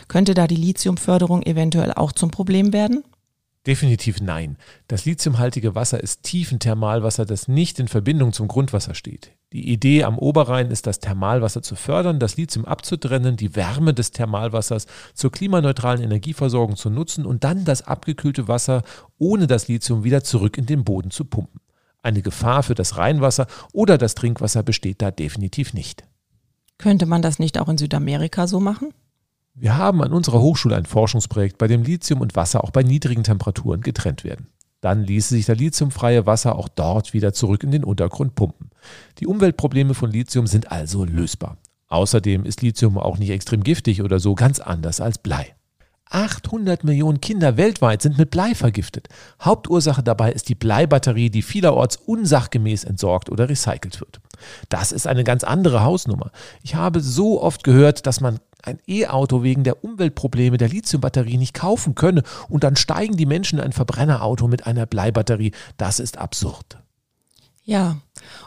Könnte 0.08 0.34
da 0.36 0.48
die 0.48 0.56
Lithiumförderung 0.56 1.44
eventuell 1.44 1.94
auch 1.94 2.14
zum 2.14 2.32
Problem 2.32 2.72
werden? 2.72 3.04
Definitiv 3.68 4.22
nein. 4.22 4.58
Das 4.88 5.06
lithiumhaltige 5.06 5.76
Wasser 5.76 6.02
ist 6.02 6.24
Tiefenthermalwasser, 6.24 7.26
das 7.26 7.50
nicht 7.50 7.80
in 7.80 7.90
Verbindung 7.90 8.32
zum 8.32 8.48
Grundwasser 8.48 8.96
steht. 8.96 9.34
Die 9.52 9.70
Idee 9.70 10.04
am 10.06 10.18
Oberrhein 10.18 10.72
ist, 10.72 10.88
das 10.88 11.00
Thermalwasser 11.00 11.62
zu 11.62 11.76
fördern, 11.76 12.20
das 12.20 12.38
Lithium 12.38 12.66
abzutrennen, 12.66 13.36
die 13.36 13.56
Wärme 13.56 13.94
des 13.94 14.12
Thermalwassers 14.12 14.86
zur 15.14 15.32
klimaneutralen 15.32 16.02
Energieversorgung 16.02 16.78
zu 16.78 16.90
nutzen 16.90 17.26
und 17.26 17.44
dann 17.44 17.66
das 17.66 17.82
abgekühlte 17.82 18.48
Wasser 18.48 18.84
ohne 19.18 19.46
das 19.46 19.68
Lithium 19.68 20.04
wieder 20.04 20.24
zurück 20.24 20.58
in 20.58 20.66
den 20.66 20.86
Boden 20.86 21.12
zu 21.12 21.26
pumpen. 21.26 21.60
Eine 22.02 22.22
Gefahr 22.22 22.64
für 22.64 22.76
das 22.76 22.96
Rheinwasser 22.96 23.48
oder 23.74 23.98
das 23.98 24.16
Trinkwasser 24.16 24.64
besteht 24.64 25.02
da 25.02 25.12
definitiv 25.12 25.74
nicht. 25.74 26.06
Könnte 26.78 27.06
man 27.06 27.22
das 27.22 27.40
nicht 27.40 27.60
auch 27.60 27.68
in 27.68 27.78
Südamerika 27.78 28.48
so 28.48 28.62
machen? 28.62 28.94
Wir 29.62 29.76
haben 29.76 30.02
an 30.02 30.14
unserer 30.14 30.40
Hochschule 30.40 30.78
ein 30.78 30.86
Forschungsprojekt, 30.86 31.58
bei 31.58 31.68
dem 31.68 31.84
Lithium 31.84 32.22
und 32.22 32.38
Wasser 32.38 32.64
auch 32.64 32.72
bei 32.72 32.82
niedrigen 32.82 33.26
Temperaturen 33.26 33.82
getrennt 33.82 34.24
werden. 34.24 34.48
Dann 34.80 35.04
ließe 35.04 35.36
sich 35.36 35.46
das 35.46 35.58
lithiumfreie 35.58 36.26
Wasser 36.26 36.56
auch 36.56 36.70
dort 36.70 37.14
wieder 37.14 37.34
zurück 37.34 37.64
in 37.64 37.72
den 37.72 37.84
Untergrund 37.84 38.36
pumpen. 38.36 38.70
Die 39.20 39.28
Umweltprobleme 39.28 39.96
von 39.96 40.12
Lithium 40.12 40.48
sind 40.48 40.72
also 40.72 41.04
lösbar. 41.04 41.58
Außerdem 41.90 42.46
ist 42.46 42.62
Lithium 42.62 42.98
auch 42.98 43.18
nicht 43.18 43.32
extrem 43.32 43.62
giftig 43.62 44.02
oder 44.02 44.20
so 44.20 44.34
ganz 44.34 44.62
anders 44.62 45.02
als 45.02 45.18
Blei. 45.18 45.54
800 46.10 46.86
Millionen 46.86 47.20
Kinder 47.20 47.58
weltweit 47.58 48.02
sind 48.02 48.18
mit 48.18 48.32
Blei 48.32 48.56
vergiftet. 48.56 49.10
Hauptursache 49.42 50.04
dabei 50.04 50.32
ist 50.32 50.48
die 50.48 50.56
Bleibatterie, 50.56 51.30
die 51.30 51.42
vielerorts 51.42 51.98
unsachgemäß 51.98 52.86
entsorgt 52.86 53.30
oder 53.30 53.50
recycelt 53.50 54.00
wird. 54.00 54.22
Das 54.70 54.94
ist 54.94 55.06
eine 55.06 55.26
ganz 55.26 55.44
andere 55.44 55.84
Hausnummer. 55.84 56.32
Ich 56.64 56.76
habe 56.76 57.02
so 57.02 57.42
oft 57.42 57.66
gehört, 57.66 58.08
dass 58.08 58.22
man 58.22 58.40
ein 58.64 58.80
E-Auto 58.88 59.44
wegen 59.44 59.64
der 59.64 59.84
Umweltprobleme 59.84 60.58
der 60.58 60.70
Lithiumbatterie 60.70 61.38
nicht 61.38 61.54
kaufen 61.54 61.96
könne 61.96 62.24
und 62.48 62.64
dann 62.64 62.76
steigen 62.76 63.18
die 63.18 63.26
Menschen 63.26 63.60
in 63.60 63.66
ein 63.66 63.74
Verbrennerauto 63.74 64.48
mit 64.48 64.68
einer 64.68 64.86
Bleibatterie. 64.86 65.52
Das 65.78 66.00
ist 66.00 66.18
absurd. 66.18 66.78
Ja, 67.64 67.98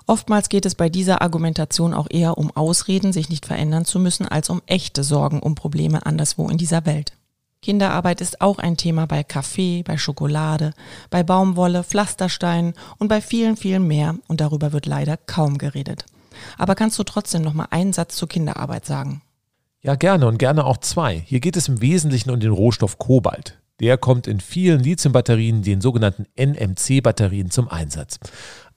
oftmals 0.07 0.49
geht 0.49 0.67
es 0.67 0.75
bei 0.75 0.89
dieser 0.89 1.23
Argumentation 1.23 1.95
auch 1.95 2.09
eher 2.11 2.39
um 2.39 2.51
Ausreden, 2.57 3.13
sich 3.13 3.29
nicht 3.29 3.47
verändern 3.47 3.85
zu 3.85 4.01
müssen, 4.01 4.27
als 4.27 4.51
um 4.51 4.63
echte 4.67 5.05
Sorgen 5.05 5.41
um 5.41 5.55
Probleme 5.55 6.05
anderswo 6.05 6.49
in 6.49 6.59
dieser 6.59 6.87
Welt. 6.87 7.13
Kinderarbeit 7.63 8.21
ist 8.21 8.41
auch 8.41 8.59
ein 8.59 8.77
Thema 8.77 9.07
bei 9.07 9.23
Kaffee, 9.23 9.85
bei 9.85 9.97
Schokolade, 9.97 10.75
bei 11.11 11.23
Baumwolle, 11.23 11.85
Pflastersteinen 11.85 12.75
und 12.99 13.07
bei 13.07 13.21
vielen, 13.21 13.57
vielen 13.57 13.87
mehr 13.87 14.17
und 14.27 14.41
darüber 14.41 14.73
wird 14.73 14.87
leider 14.87 15.17
kaum 15.17 15.59
geredet. 15.59 16.05
Aber 16.59 16.75
kannst 16.75 16.99
du 16.99 17.05
trotzdem 17.05 17.43
noch 17.43 17.55
mal 17.55 17.69
einen 17.71 17.93
Satz 17.93 18.17
zur 18.17 18.29
Kinderarbeit 18.29 18.85
sagen? 18.87 19.23
Ja, 19.85 19.97
gerne 19.97 20.28
und 20.28 20.39
gerne 20.39 20.64
auch 20.64 20.76
zwei. 20.76 21.18
Hier 21.26 21.41
geht 21.41 21.57
es 21.57 21.66
im 21.66 21.80
Wesentlichen 21.80 22.30
um 22.30 22.39
den 22.39 22.53
Rohstoff 22.53 22.99
Kobalt. 22.99 23.59
Der 23.80 23.99
kommt 23.99 24.28
in 24.28 24.39
vielen 24.39 24.78
Lithiumbatterien, 24.78 25.62
den 25.62 25.80
sogenannten 25.80 26.26
NMC-Batterien, 26.37 27.51
zum 27.51 27.68
Einsatz. 27.68 28.20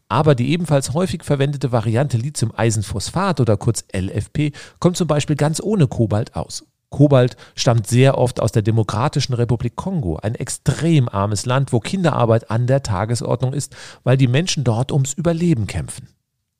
Aber 0.10 0.34
die 0.34 0.50
ebenfalls 0.50 0.96
häufig 0.96 1.24
verwendete 1.24 1.72
Variante 1.72 2.18
Lithium-Eisenphosphat 2.18 3.40
oder 3.40 3.56
kurz 3.56 3.86
LFP 3.96 4.52
kommt 4.80 4.98
zum 4.98 5.08
Beispiel 5.08 5.36
ganz 5.36 5.62
ohne 5.62 5.88
Kobalt 5.88 6.36
aus. 6.36 6.66
Kobalt 6.90 7.38
stammt 7.54 7.86
sehr 7.86 8.18
oft 8.18 8.40
aus 8.40 8.52
der 8.52 8.64
Demokratischen 8.64 9.36
Republik 9.36 9.76
Kongo, 9.76 10.18
ein 10.18 10.34
extrem 10.34 11.08
armes 11.08 11.46
Land, 11.46 11.72
wo 11.72 11.80
Kinderarbeit 11.80 12.50
an 12.50 12.66
der 12.66 12.82
Tagesordnung 12.82 13.54
ist, 13.54 13.76
weil 14.04 14.18
die 14.18 14.28
Menschen 14.28 14.64
dort 14.64 14.92
ums 14.92 15.14
Überleben 15.14 15.68
kämpfen. 15.68 16.08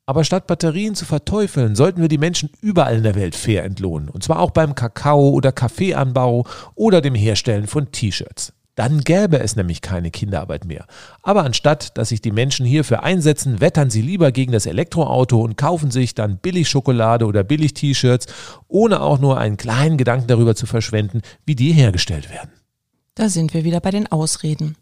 Aber 0.08 0.22
statt 0.22 0.46
Batterien 0.46 0.94
zu 0.94 1.04
verteufeln, 1.04 1.74
sollten 1.74 2.00
wir 2.00 2.08
die 2.08 2.16
Menschen 2.16 2.50
überall 2.60 2.98
in 2.98 3.02
der 3.02 3.16
Welt 3.16 3.34
fair 3.34 3.64
entlohnen. 3.64 4.08
Und 4.08 4.22
zwar 4.22 4.38
auch 4.38 4.52
beim 4.52 4.76
Kakao- 4.76 5.32
oder 5.32 5.50
Kaffeeanbau 5.50 6.46
oder 6.76 7.00
dem 7.00 7.16
Herstellen 7.16 7.66
von 7.66 7.90
T-Shirts. 7.90 8.52
Dann 8.76 9.00
gäbe 9.00 9.40
es 9.40 9.56
nämlich 9.56 9.80
keine 9.80 10.10
Kinderarbeit 10.10 10.66
mehr. 10.66 10.86
Aber 11.22 11.44
anstatt, 11.44 11.96
dass 11.98 12.10
sich 12.10 12.20
die 12.20 12.30
Menschen 12.30 12.66
hierfür 12.66 13.02
einsetzen, 13.02 13.60
wettern 13.60 13.90
sie 13.90 14.02
lieber 14.02 14.30
gegen 14.30 14.52
das 14.52 14.66
Elektroauto 14.66 15.40
und 15.40 15.56
kaufen 15.56 15.90
sich 15.90 16.14
dann 16.14 16.36
billig 16.38 16.68
Schokolade 16.68 17.24
oder 17.24 17.42
billig 17.42 17.74
T-Shirts, 17.74 18.26
ohne 18.68 19.00
auch 19.00 19.18
nur 19.18 19.38
einen 19.38 19.56
kleinen 19.56 19.96
Gedanken 19.96 20.28
darüber 20.28 20.54
zu 20.54 20.66
verschwenden, 20.66 21.22
wie 21.46 21.56
die 21.56 21.72
hergestellt 21.72 22.30
werden. 22.30 22.50
Da 23.14 23.30
sind 23.30 23.54
wir 23.54 23.64
wieder 23.64 23.80
bei 23.80 23.90
den 23.90 24.12
Ausreden. 24.12 24.76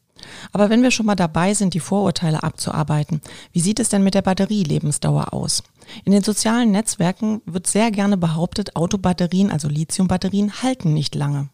Aber 0.52 0.70
wenn 0.70 0.82
wir 0.82 0.90
schon 0.90 1.06
mal 1.06 1.14
dabei 1.14 1.54
sind, 1.54 1.74
die 1.74 1.80
Vorurteile 1.80 2.42
abzuarbeiten, 2.42 3.20
wie 3.52 3.60
sieht 3.60 3.80
es 3.80 3.88
denn 3.88 4.04
mit 4.04 4.14
der 4.14 4.22
Batterielebensdauer 4.22 5.32
aus? 5.32 5.62
In 6.04 6.12
den 6.12 6.22
sozialen 6.22 6.70
Netzwerken 6.70 7.42
wird 7.46 7.66
sehr 7.66 7.90
gerne 7.90 8.16
behauptet, 8.16 8.76
Autobatterien, 8.76 9.50
also 9.50 9.68
Lithiumbatterien, 9.68 10.62
halten 10.62 10.94
nicht 10.94 11.14
lange. 11.14 11.48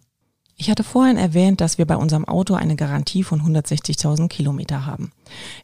Ich 0.61 0.69
hatte 0.69 0.85
vorhin 0.85 1.17
erwähnt, 1.17 1.63
dass 1.63 1.79
wir 1.79 1.87
bei 1.87 1.97
unserem 1.97 2.27
Auto 2.27 2.53
eine 2.53 2.77
Garantie 2.77 3.23
von 3.23 3.41
160.000 3.41 4.29
Kilometer 4.29 4.85
haben. 4.85 5.11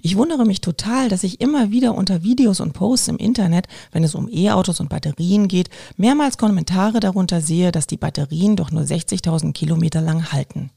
Ich 0.00 0.16
wundere 0.16 0.46
mich 0.46 0.62
total, 0.62 1.10
dass 1.10 1.22
ich 1.22 1.42
immer 1.42 1.70
wieder 1.70 1.94
unter 1.94 2.22
Videos 2.22 2.60
und 2.60 2.72
Posts 2.72 3.08
im 3.08 3.16
Internet, 3.18 3.66
wenn 3.92 4.04
es 4.04 4.14
um 4.14 4.26
E-Autos 4.32 4.80
und 4.80 4.88
Batterien 4.88 5.48
geht, 5.48 5.68
mehrmals 5.98 6.38
Kommentare 6.38 6.98
darunter 6.98 7.42
sehe, 7.42 7.72
dass 7.72 7.86
die 7.86 7.98
Batterien 7.98 8.56
doch 8.56 8.70
nur 8.70 8.84
60.000 8.84 9.52
Kilometer 9.52 10.00
lang 10.00 10.32
halten. 10.32 10.70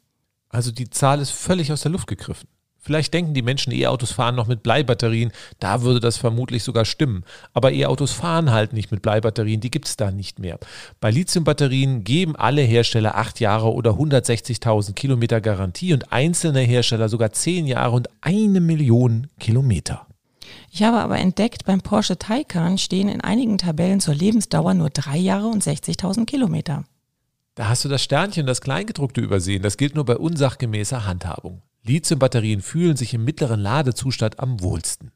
Also 0.50 0.72
die 0.72 0.90
Zahl 0.90 1.22
ist 1.22 1.32
völlig 1.32 1.72
aus 1.72 1.82
der 1.82 1.92
Luft 1.92 2.08
gegriffen. 2.08 2.48
Vielleicht 2.82 3.14
denken 3.14 3.34
die 3.34 3.42
Menschen, 3.42 3.74
E-Autos 3.74 4.12
fahren 4.12 4.36
noch 4.36 4.48
mit 4.48 4.64
Bleibatterien. 4.64 5.32
Da 5.60 5.82
würde 5.82 6.00
das 6.00 6.18
vermutlich 6.18 6.64
sogar 6.64 6.86
stimmen. 6.86 7.26
Aber 7.54 7.74
E-Autos 7.74 8.14
fahren 8.14 8.52
halt 8.52 8.72
nicht 8.72 8.90
mit 8.90 9.02
Bleibatterien. 9.02 9.60
Die 9.60 9.70
gibt 9.70 9.88
es 9.88 9.98
da 9.98 10.12
nicht 10.12 10.40
mehr. 10.40 10.58
Bei 11.02 11.12
Lithiumbatterien 11.12 12.06
geben 12.06 12.38
alle 12.38 12.62
Hersteller 12.62 13.16
acht 13.16 13.42
Jahre 13.42 13.74
oder 13.74 13.92
160.000 13.92 14.94
Kilometer 14.94 15.42
Garantie 15.42 15.94
und 15.94 16.14
einzelne 16.14 16.62
Hersteller 16.62 17.10
sogar 17.10 17.32
zehn 17.32 17.68
Jahre 17.68 17.96
und 17.96 18.08
eine 18.22 18.62
Million 18.62 19.28
Kilometer. 19.40 20.08
Ich 20.72 20.82
habe 20.82 20.98
aber 20.98 21.20
entdeckt, 21.20 21.66
beim 21.66 21.82
Porsche 21.82 22.18
Taycan 22.18 22.78
stehen 22.78 23.10
in 23.10 23.22
einigen 23.22 23.58
Tabellen 23.58 24.00
zur 24.00 24.16
Lebensdauer 24.16 24.74
nur 24.74 24.90
drei 24.90 25.18
Jahre 25.18 25.48
und 25.48 25.64
60.000 25.64 26.26
Kilometer. 26.26 26.86
Da 27.60 27.68
hast 27.68 27.84
du 27.84 27.90
das 27.90 28.02
Sternchen, 28.02 28.46
das 28.46 28.62
Kleingedruckte 28.62 29.20
übersehen. 29.20 29.64
Das 29.64 29.76
gilt 29.76 29.94
nur 29.94 30.06
bei 30.06 30.16
unsachgemäßer 30.16 31.06
Handhabung. 31.06 31.62
Lithiumbatterien 31.84 32.62
fühlen 32.62 32.96
sich 32.96 33.14
im 33.14 33.26
mittleren 33.26 33.60
Ladezustand 33.60 34.40
am 34.40 34.62
wohlsten. 34.62 35.12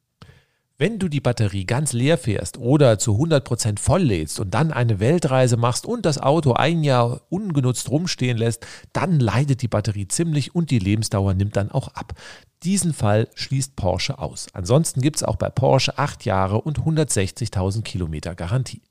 Wenn 0.78 1.00
du 1.00 1.08
die 1.08 1.22
Batterie 1.22 1.64
ganz 1.64 1.94
leer 1.94 2.18
fährst 2.18 2.58
oder 2.58 3.00
zu 3.00 3.14
100% 3.14 3.80
voll 3.80 4.02
lädst 4.02 4.42
und 4.42 4.54
dann 4.54 4.74
eine 4.74 5.00
Weltreise 5.00 5.56
machst 5.56 5.86
und 5.86 6.06
das 6.06 6.18
Auto 6.18 6.52
ein 6.52 6.84
Jahr 6.84 7.22
ungenutzt 7.30 7.90
rumstehen 7.90 8.38
lässt, 8.38 8.68
dann 8.92 9.22
leidet 9.22 9.62
die 9.62 9.70
Batterie 9.70 10.10
ziemlich 10.10 10.54
und 10.54 10.70
die 10.70 10.80
Lebensdauer 10.80 11.36
nimmt 11.36 11.56
dann 11.56 11.72
auch 11.72 11.88
ab. 11.96 12.12
Diesen 12.64 12.94
Fall 12.94 13.30
schließt 13.36 13.78
Porsche 13.78 14.20
aus. 14.20 14.48
Ansonsten 14.52 15.00
gibt 15.00 15.16
es 15.16 15.24
auch 15.24 15.38
bei 15.38 15.50
Porsche 15.50 15.98
8 15.98 16.26
Jahre 16.26 16.60
und 16.60 16.82
160.000 16.82 17.84
Kilometer 17.84 18.36
Garantie. 18.36 18.82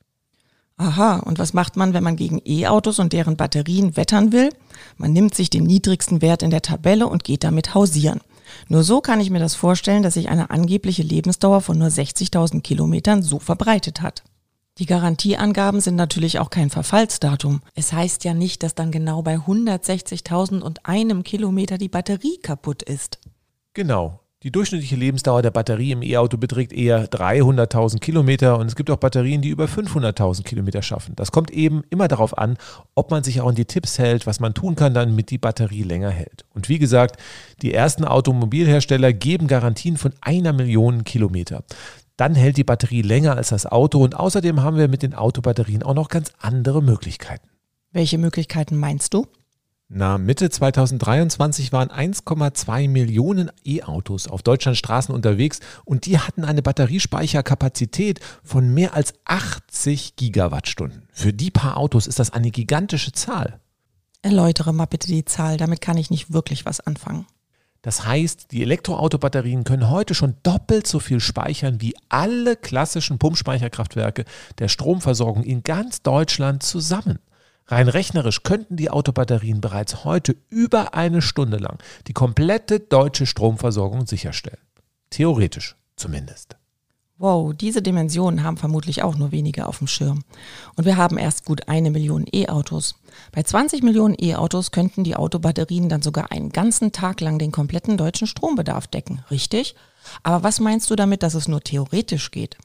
Aha, 0.82 1.18
und 1.18 1.38
was 1.38 1.52
macht 1.52 1.76
man, 1.76 1.94
wenn 1.94 2.02
man 2.02 2.16
gegen 2.16 2.42
E-Autos 2.44 2.98
und 2.98 3.12
deren 3.12 3.36
Batterien 3.36 3.96
wettern 3.96 4.32
will? 4.32 4.48
Man 4.96 5.12
nimmt 5.12 5.32
sich 5.32 5.48
den 5.48 5.62
niedrigsten 5.62 6.20
Wert 6.22 6.42
in 6.42 6.50
der 6.50 6.60
Tabelle 6.60 7.06
und 7.06 7.22
geht 7.22 7.44
damit 7.44 7.72
hausieren. 7.72 8.20
Nur 8.66 8.82
so 8.82 9.00
kann 9.00 9.20
ich 9.20 9.30
mir 9.30 9.38
das 9.38 9.54
vorstellen, 9.54 10.02
dass 10.02 10.14
sich 10.14 10.28
eine 10.28 10.50
angebliche 10.50 11.04
Lebensdauer 11.04 11.60
von 11.60 11.78
nur 11.78 11.86
60.000 11.86 12.62
Kilometern 12.62 13.22
so 13.22 13.38
verbreitet 13.38 14.02
hat. 14.02 14.24
Die 14.78 14.86
Garantieangaben 14.86 15.80
sind 15.80 15.94
natürlich 15.94 16.40
auch 16.40 16.50
kein 16.50 16.68
Verfallsdatum. 16.68 17.60
Es 17.76 17.92
heißt 17.92 18.24
ja 18.24 18.34
nicht, 18.34 18.64
dass 18.64 18.74
dann 18.74 18.90
genau 18.90 19.22
bei 19.22 19.36
160.000 19.36 20.62
und 20.62 20.84
einem 20.84 21.22
Kilometer 21.22 21.78
die 21.78 21.90
Batterie 21.90 22.38
kaputt 22.42 22.82
ist. 22.82 23.20
Genau. 23.72 24.18
Die 24.42 24.50
durchschnittliche 24.50 24.96
Lebensdauer 24.96 25.40
der 25.40 25.52
Batterie 25.52 25.92
im 25.92 26.02
E-Auto 26.02 26.36
beträgt 26.36 26.72
eher 26.72 27.08
300.000 27.08 28.00
Kilometer 28.00 28.58
und 28.58 28.66
es 28.66 28.74
gibt 28.74 28.90
auch 28.90 28.96
Batterien, 28.96 29.40
die 29.40 29.50
über 29.50 29.66
500.000 29.66 30.42
Kilometer 30.42 30.82
schaffen. 30.82 31.14
Das 31.14 31.30
kommt 31.30 31.52
eben 31.52 31.84
immer 31.90 32.08
darauf 32.08 32.36
an, 32.36 32.56
ob 32.96 33.12
man 33.12 33.22
sich 33.22 33.40
auch 33.40 33.48
an 33.48 33.54
die 33.54 33.66
Tipps 33.66 34.00
hält, 34.00 34.26
was 34.26 34.40
man 34.40 34.52
tun 34.52 34.74
kann, 34.74 34.94
damit 34.94 35.30
die 35.30 35.38
Batterie 35.38 35.84
länger 35.84 36.10
hält. 36.10 36.44
Und 36.50 36.68
wie 36.68 36.80
gesagt, 36.80 37.20
die 37.62 37.72
ersten 37.72 38.04
Automobilhersteller 38.04 39.12
geben 39.12 39.46
Garantien 39.46 39.96
von 39.96 40.12
einer 40.20 40.52
Million 40.52 41.04
Kilometer. 41.04 41.62
Dann 42.16 42.34
hält 42.34 42.56
die 42.56 42.64
Batterie 42.64 43.02
länger 43.02 43.36
als 43.36 43.50
das 43.50 43.66
Auto 43.66 44.02
und 44.02 44.16
außerdem 44.16 44.60
haben 44.60 44.76
wir 44.76 44.88
mit 44.88 45.02
den 45.02 45.14
Autobatterien 45.14 45.84
auch 45.84 45.94
noch 45.94 46.08
ganz 46.08 46.32
andere 46.40 46.82
Möglichkeiten. 46.82 47.48
Welche 47.92 48.18
Möglichkeiten 48.18 48.76
meinst 48.76 49.14
du? 49.14 49.26
Na, 49.94 50.16
Mitte 50.16 50.48
2023 50.48 51.70
waren 51.70 51.90
1,2 51.90 52.88
Millionen 52.88 53.50
E-Autos 53.62 54.26
auf 54.26 54.42
Deutschlands 54.42 54.78
Straßen 54.78 55.14
unterwegs 55.14 55.60
und 55.84 56.06
die 56.06 56.18
hatten 56.18 56.46
eine 56.46 56.62
Batteriespeicherkapazität 56.62 58.18
von 58.42 58.72
mehr 58.72 58.94
als 58.94 59.12
80 59.26 60.16
Gigawattstunden. 60.16 61.02
Für 61.12 61.34
die 61.34 61.50
paar 61.50 61.76
Autos 61.76 62.06
ist 62.06 62.18
das 62.18 62.32
eine 62.32 62.50
gigantische 62.50 63.12
Zahl. 63.12 63.60
Erläutere 64.22 64.72
mal 64.72 64.86
bitte 64.86 65.08
die 65.08 65.26
Zahl, 65.26 65.58
damit 65.58 65.82
kann 65.82 65.98
ich 65.98 66.08
nicht 66.08 66.32
wirklich 66.32 66.64
was 66.64 66.80
anfangen. 66.80 67.26
Das 67.82 68.06
heißt, 68.06 68.50
die 68.50 68.62
Elektroautobatterien 68.62 69.64
können 69.64 69.90
heute 69.90 70.14
schon 70.14 70.36
doppelt 70.42 70.86
so 70.86 71.00
viel 71.00 71.20
speichern 71.20 71.82
wie 71.82 71.94
alle 72.08 72.56
klassischen 72.56 73.18
Pumpspeicherkraftwerke 73.18 74.24
der 74.58 74.68
Stromversorgung 74.68 75.44
in 75.44 75.64
ganz 75.64 76.00
Deutschland 76.00 76.62
zusammen. 76.62 77.18
Rein 77.72 77.88
rechnerisch 77.88 78.42
könnten 78.42 78.76
die 78.76 78.90
Autobatterien 78.90 79.62
bereits 79.62 80.04
heute 80.04 80.36
über 80.50 80.92
eine 80.92 81.22
Stunde 81.22 81.56
lang 81.56 81.78
die 82.06 82.12
komplette 82.12 82.80
deutsche 82.80 83.24
Stromversorgung 83.24 84.06
sicherstellen. 84.06 84.60
Theoretisch 85.08 85.74
zumindest. 85.96 86.56
Wow, 87.16 87.54
diese 87.54 87.80
Dimensionen 87.80 88.42
haben 88.42 88.58
vermutlich 88.58 89.02
auch 89.02 89.16
nur 89.16 89.32
wenige 89.32 89.66
auf 89.66 89.78
dem 89.78 89.86
Schirm. 89.86 90.22
Und 90.76 90.84
wir 90.84 90.98
haben 90.98 91.16
erst 91.16 91.46
gut 91.46 91.66
eine 91.66 91.90
Million 91.90 92.26
E-Autos. 92.30 92.96
Bei 93.32 93.42
20 93.42 93.82
Millionen 93.82 94.16
E-Autos 94.20 94.70
könnten 94.70 95.02
die 95.02 95.16
Autobatterien 95.16 95.88
dann 95.88 96.02
sogar 96.02 96.30
einen 96.30 96.50
ganzen 96.50 96.92
Tag 96.92 97.22
lang 97.22 97.38
den 97.38 97.52
kompletten 97.52 97.96
deutschen 97.96 98.26
Strombedarf 98.26 98.86
decken, 98.86 99.24
richtig? 99.30 99.76
Aber 100.22 100.42
was 100.42 100.60
meinst 100.60 100.90
du 100.90 100.94
damit, 100.94 101.22
dass 101.22 101.32
es 101.32 101.48
nur 101.48 101.62
theoretisch 101.62 102.32
geht? 102.32 102.58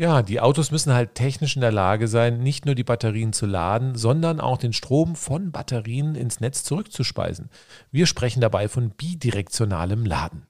Ja, 0.00 0.22
die 0.22 0.40
Autos 0.40 0.70
müssen 0.70 0.94
halt 0.94 1.14
technisch 1.14 1.56
in 1.56 1.60
der 1.60 1.72
Lage 1.72 2.08
sein, 2.08 2.42
nicht 2.42 2.64
nur 2.64 2.74
die 2.74 2.84
Batterien 2.84 3.34
zu 3.34 3.44
laden, 3.44 3.96
sondern 3.96 4.40
auch 4.40 4.56
den 4.56 4.72
Strom 4.72 5.14
von 5.14 5.52
Batterien 5.52 6.14
ins 6.14 6.40
Netz 6.40 6.64
zurückzuspeisen. 6.64 7.50
Wir 7.92 8.06
sprechen 8.06 8.40
dabei 8.40 8.68
von 8.68 8.92
bidirektionalem 8.92 10.06
Laden. 10.06 10.46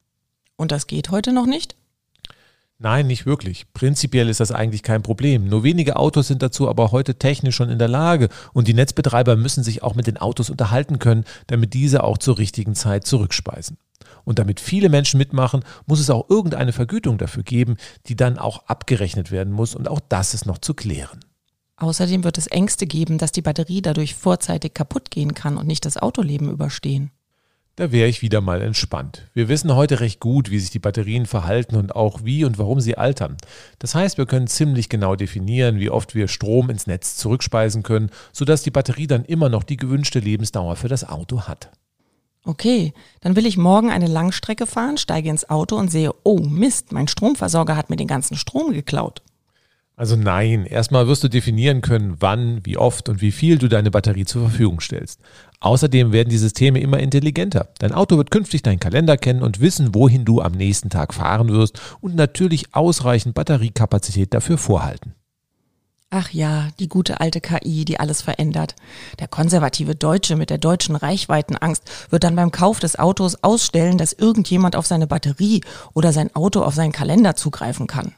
Und 0.55 0.71
das 0.71 0.87
geht 0.87 1.11
heute 1.11 1.33
noch 1.33 1.47
nicht? 1.47 1.75
Nein, 2.83 3.09
nicht 3.09 3.27
wirklich. 3.27 3.71
Prinzipiell 3.75 4.31
ist 4.31 4.41
das 4.41 4.53
eigentlich 4.53 4.83
kein 4.83 5.03
Problem. 5.03 5.45
Nur 5.45 5.65
wenige 5.65 5.97
Autos 5.97 6.29
sind 6.29 6.41
dazu 6.41 6.67
aber 6.67 6.93
heute 6.93 7.17
technisch 7.17 7.55
schon 7.55 7.69
in 7.69 7.79
der 7.79 7.89
Lage 7.89 8.31
und 8.55 8.69
die 8.69 8.75
Netzbetreiber 8.75 9.37
müssen 9.37 9.63
sich 9.63 9.83
auch 9.83 9.95
mit 9.95 10.07
den 10.07 10.17
Autos 10.17 10.49
unterhalten 10.49 10.99
können, 10.99 11.27
damit 11.47 11.75
diese 11.75 12.03
auch 12.03 12.17
zur 12.17 12.39
richtigen 12.39 12.75
Zeit 12.75 13.07
zurückspeisen. 13.07 13.77
Und 14.25 14.39
damit 14.39 14.61
viele 14.61 14.89
Menschen 14.89 15.19
mitmachen, 15.19 15.63
muss 15.85 16.01
es 16.01 16.09
auch 16.09 16.31
irgendeine 16.31 16.73
Vergütung 16.73 17.19
dafür 17.19 17.43
geben, 17.43 17.77
die 18.07 18.17
dann 18.17 18.39
auch 18.39 18.67
abgerechnet 18.67 19.31
werden 19.31 19.53
muss 19.53 19.75
und 19.75 19.87
auch 19.87 20.01
das 20.09 20.33
ist 20.33 20.47
noch 20.47 20.57
zu 20.57 20.73
klären. 20.73 21.21
Außerdem 21.77 22.25
wird 22.25 22.39
es 22.39 22.47
Ängste 22.47 22.87
geben, 22.87 23.19
dass 23.19 23.31
die 23.31 23.43
Batterie 23.43 23.83
dadurch 23.83 24.15
vorzeitig 24.15 24.73
kaputt 24.73 25.11
gehen 25.11 25.35
kann 25.35 25.59
und 25.59 25.67
nicht 25.67 25.85
das 25.85 25.99
Autoleben 25.99 26.51
überstehen. 26.51 27.11
Da 27.81 27.91
wäre 27.93 28.11
ich 28.11 28.21
wieder 28.21 28.43
mal 28.43 28.61
entspannt. 28.61 29.27
Wir 29.33 29.49
wissen 29.49 29.75
heute 29.75 30.01
recht 30.01 30.21
gut, 30.21 30.51
wie 30.51 30.59
sich 30.59 30.69
die 30.69 30.79
Batterien 30.79 31.25
verhalten 31.25 31.77
und 31.77 31.97
auch 31.97 32.23
wie 32.25 32.45
und 32.45 32.59
warum 32.59 32.79
sie 32.79 32.99
altern. 32.99 33.39
Das 33.79 33.95
heißt, 33.95 34.19
wir 34.19 34.27
können 34.27 34.49
ziemlich 34.49 34.91
genau 34.91 35.17
definieren, 35.17 35.81
wie 35.81 35.89
oft 35.89 36.15
wir 36.15 36.29
Strom 36.29 36.69
ins 36.69 36.87
Netz 36.87 37.17
zurückspeisen 37.17 37.83
können, 37.83 38.11
sodass 38.35 38.61
die 38.61 38.71
Batterie 38.71 39.07
dann 39.07 39.25
immer 39.25 39.49
noch 39.49 39.63
die 39.63 39.79
gewünschte 39.79 40.19
Lebensdauer 40.19 40.77
für 40.77 40.89
das 40.89 41.09
Auto 41.09 41.49
hat. 41.49 41.71
Okay, 42.45 42.93
dann 43.23 43.35
will 43.35 43.47
ich 43.47 43.57
morgen 43.57 43.91
eine 43.91 44.09
Langstrecke 44.09 44.67
fahren, 44.67 44.99
steige 44.99 45.31
ins 45.31 45.49
Auto 45.49 45.77
und 45.77 45.91
sehe, 45.91 46.11
oh 46.23 46.41
Mist, 46.41 46.93
mein 46.93 47.09
Stromversorger 47.09 47.77
hat 47.77 47.89
mir 47.89 47.97
den 47.97 48.09
ganzen 48.09 48.37
Strom 48.37 48.75
geklaut. 48.75 49.23
Also 50.01 50.17
nein, 50.17 50.65
erstmal 50.65 51.09
wirst 51.09 51.25
du 51.25 51.29
definieren 51.29 51.83
können, 51.83 52.17
wann, 52.21 52.65
wie 52.65 52.79
oft 52.79 53.11
und 53.11 53.21
wie 53.21 53.31
viel 53.31 53.59
du 53.59 53.69
deine 53.69 53.91
Batterie 53.91 54.25
zur 54.25 54.49
Verfügung 54.49 54.81
stellst. 54.81 55.21
Außerdem 55.61 56.11
werden 56.11 56.31
die 56.31 56.39
Systeme 56.39 56.81
immer 56.81 57.01
intelligenter. 57.01 57.69
Dein 57.81 57.93
Auto 57.93 58.17
wird 58.17 58.31
künftig 58.31 58.63
deinen 58.63 58.81
Kalender 58.81 59.19
kennen 59.19 59.43
und 59.43 59.61
wissen, 59.61 59.95
wohin 59.95 60.25
du 60.25 60.41
am 60.41 60.53
nächsten 60.53 60.89
Tag 60.89 61.13
fahren 61.13 61.51
wirst 61.51 61.79
und 62.01 62.15
natürlich 62.15 62.75
ausreichend 62.75 63.35
Batteriekapazität 63.35 64.33
dafür 64.33 64.57
vorhalten. 64.57 65.17
Ach 66.09 66.31
ja, 66.31 66.69
die 66.79 66.89
gute 66.89 67.21
alte 67.21 67.43
KI, 67.43 67.85
die 67.85 68.01
alles 68.01 68.23
verändert. 68.23 68.77
Der 69.19 69.29
konservative 69.29 69.97
Deutsche 69.97 70.35
mit 70.35 70.49
der 70.49 70.57
deutschen 70.57 70.97
Reichweitenangst 70.97 72.09
wird 72.09 72.25
dann 72.25 72.37
beim 72.37 72.53
Kauf 72.53 72.81
des 72.81 72.99
Autos 72.99 73.45
ausstellen, 73.45 73.99
dass 73.99 74.15
irgendjemand 74.15 74.77
auf 74.77 74.87
seine 74.87 75.07
Batterie 75.07 75.61
oder 75.93 76.15
sein 76.15 76.35
Auto 76.35 76.63
auf 76.63 76.75
seinen 76.75 76.93
Kalender 76.93 77.37
zugreifen 77.37 77.87
kann. 77.87 78.15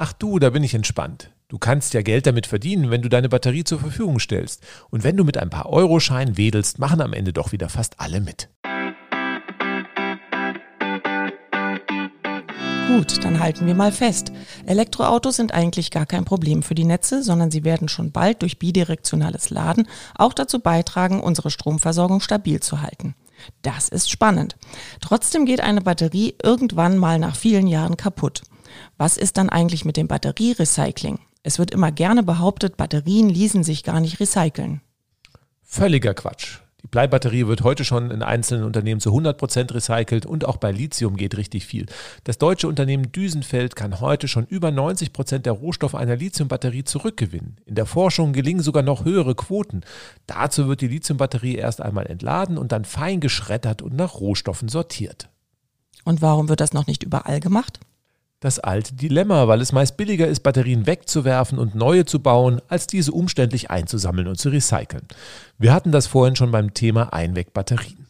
Ach 0.00 0.12
du, 0.12 0.38
da 0.38 0.50
bin 0.50 0.62
ich 0.62 0.74
entspannt. 0.74 1.32
Du 1.48 1.58
kannst 1.58 1.92
ja 1.92 2.02
Geld 2.02 2.24
damit 2.28 2.46
verdienen, 2.46 2.88
wenn 2.88 3.02
du 3.02 3.08
deine 3.08 3.28
Batterie 3.28 3.64
zur 3.64 3.80
Verfügung 3.80 4.20
stellst. 4.20 4.62
Und 4.90 5.02
wenn 5.02 5.16
du 5.16 5.24
mit 5.24 5.36
ein 5.38 5.50
paar 5.50 5.68
Euroscheinen 5.68 6.36
wedelst, 6.36 6.78
machen 6.78 7.00
am 7.00 7.12
Ende 7.12 7.32
doch 7.32 7.50
wieder 7.50 7.68
fast 7.68 7.98
alle 7.98 8.20
mit. 8.20 8.48
Gut, 12.86 13.24
dann 13.24 13.40
halten 13.40 13.66
wir 13.66 13.74
mal 13.74 13.90
fest. 13.90 14.30
Elektroautos 14.66 15.34
sind 15.34 15.52
eigentlich 15.52 15.90
gar 15.90 16.06
kein 16.06 16.24
Problem 16.24 16.62
für 16.62 16.76
die 16.76 16.84
Netze, 16.84 17.24
sondern 17.24 17.50
sie 17.50 17.64
werden 17.64 17.88
schon 17.88 18.12
bald 18.12 18.42
durch 18.42 18.60
bidirektionales 18.60 19.50
Laden 19.50 19.88
auch 20.14 20.32
dazu 20.32 20.60
beitragen, 20.60 21.20
unsere 21.20 21.50
Stromversorgung 21.50 22.20
stabil 22.20 22.60
zu 22.60 22.82
halten. 22.82 23.16
Das 23.62 23.88
ist 23.88 24.12
spannend. 24.12 24.56
Trotzdem 25.00 25.44
geht 25.44 25.60
eine 25.60 25.80
Batterie 25.80 26.36
irgendwann 26.40 26.98
mal 26.98 27.18
nach 27.18 27.34
vielen 27.34 27.66
Jahren 27.66 27.96
kaputt. 27.96 28.42
Was 28.96 29.16
ist 29.16 29.36
dann 29.36 29.48
eigentlich 29.48 29.84
mit 29.84 29.96
dem 29.96 30.08
Batterierecycling? 30.08 31.18
Es 31.42 31.58
wird 31.58 31.70
immer 31.70 31.92
gerne 31.92 32.22
behauptet, 32.22 32.76
Batterien 32.76 33.28
ließen 33.28 33.64
sich 33.64 33.84
gar 33.84 34.00
nicht 34.00 34.20
recyceln. 34.20 34.80
Völliger 35.62 36.14
Quatsch. 36.14 36.58
Die 36.82 36.86
Bleibatterie 36.86 37.48
wird 37.48 37.62
heute 37.62 37.84
schon 37.84 38.12
in 38.12 38.22
einzelnen 38.22 38.64
Unternehmen 38.64 39.00
zu 39.00 39.10
100 39.10 39.36
Prozent 39.36 39.74
recycelt 39.74 40.26
und 40.26 40.44
auch 40.44 40.58
bei 40.58 40.70
Lithium 40.70 41.16
geht 41.16 41.36
richtig 41.36 41.66
viel. 41.66 41.86
Das 42.22 42.38
deutsche 42.38 42.68
Unternehmen 42.68 43.10
Düsenfeld 43.10 43.74
kann 43.74 44.00
heute 44.00 44.28
schon 44.28 44.46
über 44.46 44.70
90 44.70 45.12
Prozent 45.12 45.46
der 45.46 45.54
Rohstoffe 45.54 45.96
einer 45.96 46.14
Lithiumbatterie 46.14 46.84
zurückgewinnen. 46.84 47.56
In 47.66 47.74
der 47.74 47.86
Forschung 47.86 48.32
gelingen 48.32 48.62
sogar 48.62 48.84
noch 48.84 49.04
höhere 49.04 49.34
Quoten. 49.34 49.80
Dazu 50.26 50.68
wird 50.68 50.80
die 50.80 50.88
Lithiumbatterie 50.88 51.56
erst 51.56 51.80
einmal 51.82 52.06
entladen 52.06 52.56
und 52.56 52.70
dann 52.70 52.84
fein 52.84 53.18
geschreddert 53.18 53.82
und 53.82 53.96
nach 53.96 54.14
Rohstoffen 54.14 54.68
sortiert. 54.68 55.28
Und 56.04 56.22
warum 56.22 56.48
wird 56.48 56.60
das 56.60 56.72
noch 56.72 56.86
nicht 56.86 57.02
überall 57.02 57.40
gemacht? 57.40 57.80
Das 58.40 58.60
alte 58.60 58.94
Dilemma, 58.94 59.48
weil 59.48 59.60
es 59.60 59.72
meist 59.72 59.96
billiger 59.96 60.28
ist, 60.28 60.44
Batterien 60.44 60.86
wegzuwerfen 60.86 61.58
und 61.58 61.74
neue 61.74 62.04
zu 62.04 62.20
bauen, 62.20 62.60
als 62.68 62.86
diese 62.86 63.10
umständlich 63.10 63.70
einzusammeln 63.70 64.28
und 64.28 64.38
zu 64.38 64.50
recyceln. 64.50 65.08
Wir 65.58 65.72
hatten 65.72 65.90
das 65.90 66.06
vorhin 66.06 66.36
schon 66.36 66.52
beim 66.52 66.72
Thema 66.72 67.12
Einwegbatterien. 67.12 68.06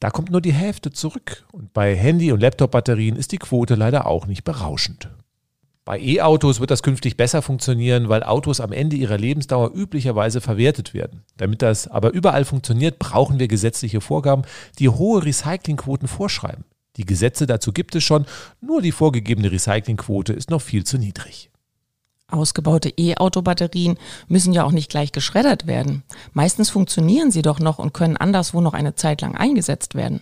Da 0.00 0.10
kommt 0.10 0.30
nur 0.30 0.40
die 0.40 0.52
Hälfte 0.52 0.90
zurück 0.90 1.44
und 1.52 1.72
bei 1.72 1.94
Handy- 1.94 2.32
und 2.32 2.40
Laptop-Batterien 2.40 3.14
ist 3.14 3.30
die 3.30 3.38
Quote 3.38 3.76
leider 3.76 4.06
auch 4.08 4.26
nicht 4.26 4.42
berauschend. 4.42 5.10
Bei 5.84 5.98
E-Autos 6.00 6.58
wird 6.58 6.70
das 6.70 6.82
künftig 6.82 7.16
besser 7.16 7.40
funktionieren, 7.40 8.08
weil 8.08 8.22
Autos 8.22 8.60
am 8.60 8.72
Ende 8.72 8.96
ihrer 8.96 9.16
Lebensdauer 9.16 9.72
üblicherweise 9.74 10.40
verwertet 10.40 10.92
werden. 10.92 11.22
Damit 11.36 11.62
das 11.62 11.88
aber 11.88 12.12
überall 12.12 12.44
funktioniert, 12.44 12.98
brauchen 12.98 13.38
wir 13.38 13.48
gesetzliche 13.48 14.00
Vorgaben, 14.00 14.42
die 14.78 14.88
hohe 14.88 15.24
Recyclingquoten 15.24 16.06
vorschreiben. 16.06 16.64
Die 16.98 17.06
Gesetze 17.06 17.46
dazu 17.46 17.72
gibt 17.72 17.94
es 17.94 18.04
schon, 18.04 18.26
nur 18.60 18.82
die 18.82 18.92
vorgegebene 18.92 19.50
Recyclingquote 19.50 20.32
ist 20.32 20.50
noch 20.50 20.60
viel 20.60 20.84
zu 20.84 20.98
niedrig. 20.98 21.50
Ausgebaute 22.30 22.90
E-Auto-Batterien 22.90 23.96
müssen 24.26 24.52
ja 24.52 24.64
auch 24.64 24.72
nicht 24.72 24.90
gleich 24.90 25.12
geschreddert 25.12 25.66
werden. 25.66 26.02
Meistens 26.34 26.68
funktionieren 26.68 27.30
sie 27.30 27.40
doch 27.40 27.58
noch 27.58 27.78
und 27.78 27.94
können 27.94 28.18
anderswo 28.18 28.60
noch 28.60 28.74
eine 28.74 28.94
Zeit 28.94 29.22
lang 29.22 29.34
eingesetzt 29.34 29.94
werden. 29.94 30.20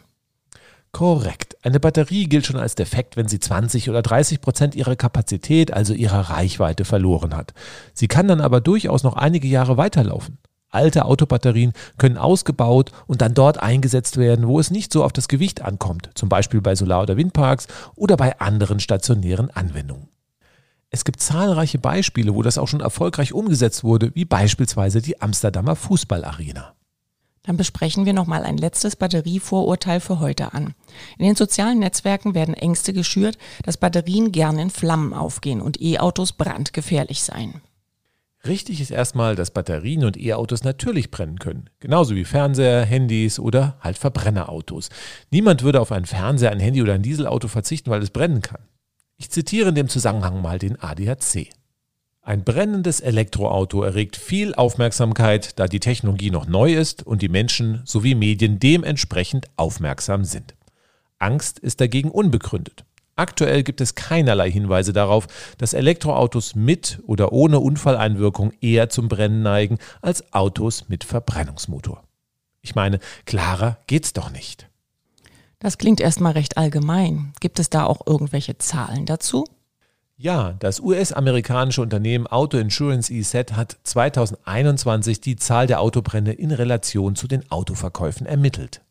Korrekt. 0.92 1.56
Eine 1.62 1.80
Batterie 1.80 2.28
gilt 2.28 2.46
schon 2.46 2.56
als 2.56 2.76
defekt, 2.76 3.16
wenn 3.16 3.26
sie 3.26 3.40
20 3.40 3.90
oder 3.90 4.02
30 4.02 4.40
Prozent 4.40 4.74
ihrer 4.76 4.96
Kapazität, 4.96 5.72
also 5.72 5.94
ihrer 5.94 6.30
Reichweite, 6.30 6.84
verloren 6.84 7.36
hat. 7.36 7.54
Sie 7.92 8.06
kann 8.06 8.28
dann 8.28 8.40
aber 8.40 8.60
durchaus 8.60 9.02
noch 9.02 9.16
einige 9.16 9.48
Jahre 9.48 9.76
weiterlaufen. 9.76 10.38
Alte 10.70 11.04
Autobatterien 11.04 11.72
können 11.96 12.18
ausgebaut 12.18 12.92
und 13.06 13.22
dann 13.22 13.34
dort 13.34 13.62
eingesetzt 13.62 14.16
werden, 14.16 14.48
wo 14.48 14.58
es 14.58 14.70
nicht 14.70 14.92
so 14.92 15.04
auf 15.04 15.12
das 15.12 15.28
Gewicht 15.28 15.62
ankommt, 15.62 16.10
zum 16.14 16.28
Beispiel 16.28 16.60
bei 16.60 16.74
Solar- 16.74 17.02
oder 17.02 17.16
Windparks 17.16 17.68
oder 17.94 18.16
bei 18.16 18.38
anderen 18.40 18.80
stationären 18.80 19.50
Anwendungen. 19.50 20.08
Es 20.90 21.04
gibt 21.04 21.20
zahlreiche 21.20 21.78
Beispiele, 21.78 22.34
wo 22.34 22.42
das 22.42 22.58
auch 22.58 22.68
schon 22.68 22.80
erfolgreich 22.80 23.32
umgesetzt 23.32 23.84
wurde, 23.84 24.14
wie 24.14 24.24
beispielsweise 24.24 25.02
die 25.02 25.20
Amsterdamer 25.20 25.76
Fußballarena. 25.76 26.74
Dann 27.42 27.56
besprechen 27.56 28.06
wir 28.06 28.12
nochmal 28.12 28.42
ein 28.42 28.56
letztes 28.56 28.96
Batterievorurteil 28.96 30.00
für 30.00 30.18
heute 30.18 30.52
an. 30.52 30.74
In 31.16 31.26
den 31.26 31.36
sozialen 31.36 31.78
Netzwerken 31.78 32.34
werden 32.34 32.54
Ängste 32.54 32.92
geschürt, 32.92 33.38
dass 33.62 33.76
Batterien 33.76 34.32
gern 34.32 34.58
in 34.58 34.70
Flammen 34.70 35.14
aufgehen 35.14 35.60
und 35.60 35.80
E-Autos 35.80 36.32
brandgefährlich 36.32 37.22
seien. 37.22 37.60
Richtig 38.44 38.80
ist 38.80 38.90
erstmal, 38.90 39.34
dass 39.34 39.50
Batterien 39.50 40.04
und 40.04 40.16
E-Autos 40.16 40.62
natürlich 40.62 41.10
brennen 41.10 41.38
können. 41.38 41.70
Genauso 41.80 42.14
wie 42.14 42.24
Fernseher, 42.24 42.84
Handys 42.84 43.38
oder 43.38 43.76
halt 43.80 43.98
Verbrennerautos. 43.98 44.88
Niemand 45.30 45.62
würde 45.62 45.80
auf 45.80 45.90
einen 45.90 46.06
Fernseher, 46.06 46.50
ein 46.50 46.60
Handy 46.60 46.82
oder 46.82 46.94
ein 46.94 47.02
Dieselauto 47.02 47.48
verzichten, 47.48 47.90
weil 47.90 48.02
es 48.02 48.10
brennen 48.10 48.42
kann. 48.42 48.60
Ich 49.16 49.30
zitiere 49.30 49.70
in 49.70 49.74
dem 49.74 49.88
Zusammenhang 49.88 50.42
mal 50.42 50.58
den 50.58 50.80
ADAC. 50.80 51.48
Ein 52.20 52.42
brennendes 52.42 53.00
Elektroauto 53.00 53.82
erregt 53.82 54.16
viel 54.16 54.54
Aufmerksamkeit, 54.54 55.58
da 55.58 55.68
die 55.68 55.80
Technologie 55.80 56.30
noch 56.30 56.46
neu 56.46 56.74
ist 56.74 57.06
und 57.06 57.22
die 57.22 57.28
Menschen 57.28 57.82
sowie 57.84 58.16
Medien 58.16 58.58
dementsprechend 58.58 59.46
aufmerksam 59.56 60.24
sind. 60.24 60.56
Angst 61.18 61.58
ist 61.60 61.80
dagegen 61.80 62.10
unbegründet. 62.10 62.84
Aktuell 63.16 63.62
gibt 63.62 63.80
es 63.80 63.94
keinerlei 63.94 64.50
Hinweise 64.50 64.92
darauf, 64.92 65.26
dass 65.56 65.72
Elektroautos 65.72 66.54
mit 66.54 67.00
oder 67.06 67.32
ohne 67.32 67.60
Unfalleinwirkung 67.60 68.52
eher 68.60 68.90
zum 68.90 69.08
Brennen 69.08 69.42
neigen 69.42 69.78
als 70.02 70.34
Autos 70.34 70.88
mit 70.88 71.02
Verbrennungsmotor. 71.02 72.02
Ich 72.60 72.74
meine, 72.74 72.98
klarer 73.24 73.78
geht's 73.86 74.12
doch 74.12 74.30
nicht. 74.30 74.68
Das 75.58 75.78
klingt 75.78 76.02
erstmal 76.02 76.32
recht 76.32 76.58
allgemein. 76.58 77.32
Gibt 77.40 77.58
es 77.58 77.70
da 77.70 77.84
auch 77.84 78.06
irgendwelche 78.06 78.58
Zahlen 78.58 79.06
dazu? 79.06 79.46
Ja, 80.18 80.54
das 80.58 80.80
US-amerikanische 80.80 81.82
Unternehmen 81.82 82.26
Auto 82.26 82.58
Insurance 82.58 83.12
EZ 83.12 83.52
hat 83.52 83.76
2021 83.82 85.20
die 85.20 85.36
Zahl 85.36 85.66
der 85.66 85.80
Autobrände 85.80 86.32
in 86.32 86.50
Relation 86.50 87.16
zu 87.16 87.28
den 87.28 87.50
Autoverkäufen 87.50 88.26
ermittelt. 88.26 88.82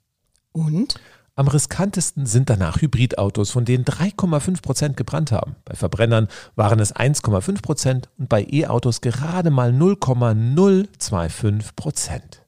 Und? 0.51 0.95
Am 1.37 1.49
riskantesten 1.49 2.25
sind 2.25 2.49
danach 2.49 2.81
Hybridautos, 2.81 3.51
von 3.51 3.65
denen 3.65 3.83
3,5 3.83 4.61
Prozent 4.61 4.95
gebrannt 4.95 5.33
haben. 5.33 5.57
Bei 5.65 5.75
Verbrennern 5.75 6.29
waren 6.55 6.79
es 6.79 6.95
1,5 6.95 7.61
Prozent 7.61 8.07
und 8.17 8.29
bei 8.29 8.47
E-Autos 8.49 9.01
gerade 9.01 9.49
mal 9.49 9.73
0,025 9.73 11.75
Prozent. 11.75 12.41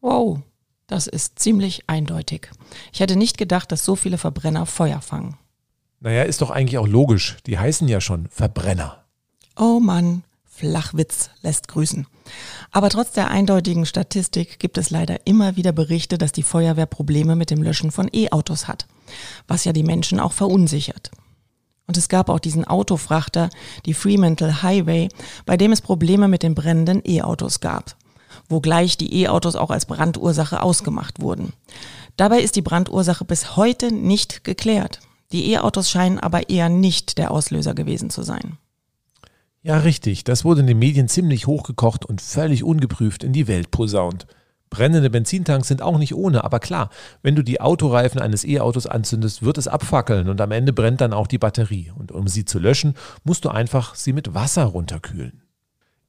Wow, 0.00 0.38
das 0.86 1.08
ist 1.08 1.40
ziemlich 1.40 1.88
eindeutig. 1.88 2.48
Ich 2.92 3.00
hätte 3.00 3.16
nicht 3.16 3.38
gedacht, 3.38 3.72
dass 3.72 3.84
so 3.84 3.96
viele 3.96 4.18
Verbrenner 4.18 4.66
Feuer 4.66 5.00
fangen. 5.00 5.36
Naja, 5.98 6.22
ist 6.22 6.40
doch 6.40 6.50
eigentlich 6.50 6.78
auch 6.78 6.86
logisch. 6.86 7.38
Die 7.46 7.58
heißen 7.58 7.88
ja 7.88 8.00
schon 8.00 8.28
Verbrenner. 8.28 9.04
Oh 9.56 9.80
Mann, 9.80 10.22
Flachwitz 10.58 11.30
lässt 11.42 11.68
grüßen. 11.68 12.06
Aber 12.72 12.90
trotz 12.90 13.12
der 13.12 13.30
eindeutigen 13.30 13.86
Statistik 13.86 14.58
gibt 14.58 14.76
es 14.76 14.90
leider 14.90 15.26
immer 15.26 15.56
wieder 15.56 15.72
Berichte, 15.72 16.18
dass 16.18 16.32
die 16.32 16.42
Feuerwehr 16.42 16.86
Probleme 16.86 17.36
mit 17.36 17.50
dem 17.50 17.62
Löschen 17.62 17.92
von 17.92 18.08
E-Autos 18.12 18.66
hat, 18.66 18.86
was 19.46 19.64
ja 19.64 19.72
die 19.72 19.84
Menschen 19.84 20.18
auch 20.18 20.32
verunsichert. 20.32 21.12
Und 21.86 21.96
es 21.96 22.08
gab 22.08 22.28
auch 22.28 22.40
diesen 22.40 22.64
Autofrachter, 22.64 23.50
die 23.86 23.94
Fremantle 23.94 24.62
Highway, 24.62 25.08
bei 25.46 25.56
dem 25.56 25.72
es 25.72 25.80
Probleme 25.80 26.26
mit 26.26 26.42
den 26.42 26.54
brennenden 26.54 27.02
E-Autos 27.06 27.60
gab, 27.60 27.96
wo 28.48 28.60
gleich 28.60 28.98
die 28.98 29.22
E-Autos 29.22 29.54
auch 29.54 29.70
als 29.70 29.86
Brandursache 29.86 30.60
ausgemacht 30.60 31.20
wurden. 31.22 31.52
Dabei 32.16 32.40
ist 32.40 32.56
die 32.56 32.62
Brandursache 32.62 33.24
bis 33.24 33.56
heute 33.56 33.92
nicht 33.94 34.42
geklärt. 34.42 35.00
Die 35.30 35.52
E-Autos 35.52 35.88
scheinen 35.88 36.18
aber 36.18 36.50
eher 36.50 36.68
nicht 36.68 37.16
der 37.16 37.30
Auslöser 37.30 37.74
gewesen 37.74 38.10
zu 38.10 38.22
sein. 38.22 38.58
Ja, 39.68 39.76
richtig. 39.76 40.24
Das 40.24 40.46
wurde 40.46 40.62
in 40.62 40.66
den 40.66 40.78
Medien 40.78 41.08
ziemlich 41.08 41.46
hochgekocht 41.46 42.06
und 42.06 42.22
völlig 42.22 42.64
ungeprüft 42.64 43.22
in 43.22 43.34
die 43.34 43.46
Welt 43.48 43.70
posaunt. 43.70 44.26
Brennende 44.70 45.10
Benzintanks 45.10 45.68
sind 45.68 45.82
auch 45.82 45.98
nicht 45.98 46.14
ohne, 46.14 46.42
aber 46.42 46.58
klar, 46.58 46.88
wenn 47.20 47.36
du 47.36 47.42
die 47.42 47.60
Autoreifen 47.60 48.18
eines 48.18 48.46
E-Autos 48.46 48.86
anzündest, 48.86 49.42
wird 49.42 49.58
es 49.58 49.68
abfackeln 49.68 50.30
und 50.30 50.40
am 50.40 50.52
Ende 50.52 50.72
brennt 50.72 51.02
dann 51.02 51.12
auch 51.12 51.26
die 51.26 51.36
Batterie. 51.36 51.92
Und 51.94 52.12
um 52.12 52.28
sie 52.28 52.46
zu 52.46 52.58
löschen, 52.58 52.94
musst 53.24 53.44
du 53.44 53.50
einfach 53.50 53.94
sie 53.94 54.14
mit 54.14 54.32
Wasser 54.32 54.64
runterkühlen. 54.64 55.42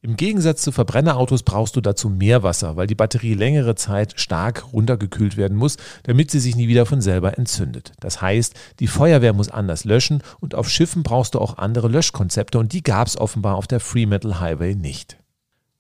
Im 0.01 0.15
Gegensatz 0.15 0.61
zu 0.61 0.71
Verbrennerautos 0.71 1.43
brauchst 1.43 1.75
du 1.75 1.81
dazu 1.81 2.07
mehr 2.07 2.41
Wasser, 2.41 2.77
weil 2.77 2.87
die 2.87 2.95
Batterie 2.95 3.33
längere 3.33 3.75
Zeit 3.75 4.17
stark 4.17 4.71
runtergekühlt 4.71 5.35
werden 5.35 5.57
muss, 5.57 5.75
damit 6.03 6.31
sie 6.31 6.39
sich 6.39 6.55
nie 6.55 6.69
wieder 6.69 6.85
von 6.85 7.01
selber 7.01 7.37
entzündet. 7.37 7.91
Das 7.99 8.21
heißt, 8.21 8.53
die 8.79 8.87
Feuerwehr 8.87 9.33
muss 9.33 9.49
anders 9.49 9.83
löschen 9.83 10.23
und 10.39 10.55
auf 10.55 10.69
Schiffen 10.69 11.03
brauchst 11.03 11.35
du 11.35 11.39
auch 11.39 11.57
andere 11.57 11.89
Löschkonzepte 11.89 12.59
und 12.59 12.71
die 12.71 12.81
gab 12.81 13.07
es 13.07 13.17
offenbar 13.17 13.55
auf 13.55 13.67
der 13.67 13.81
Free 13.81 14.05
Metal 14.05 14.39
Highway 14.39 14.73
nicht. 14.73 15.18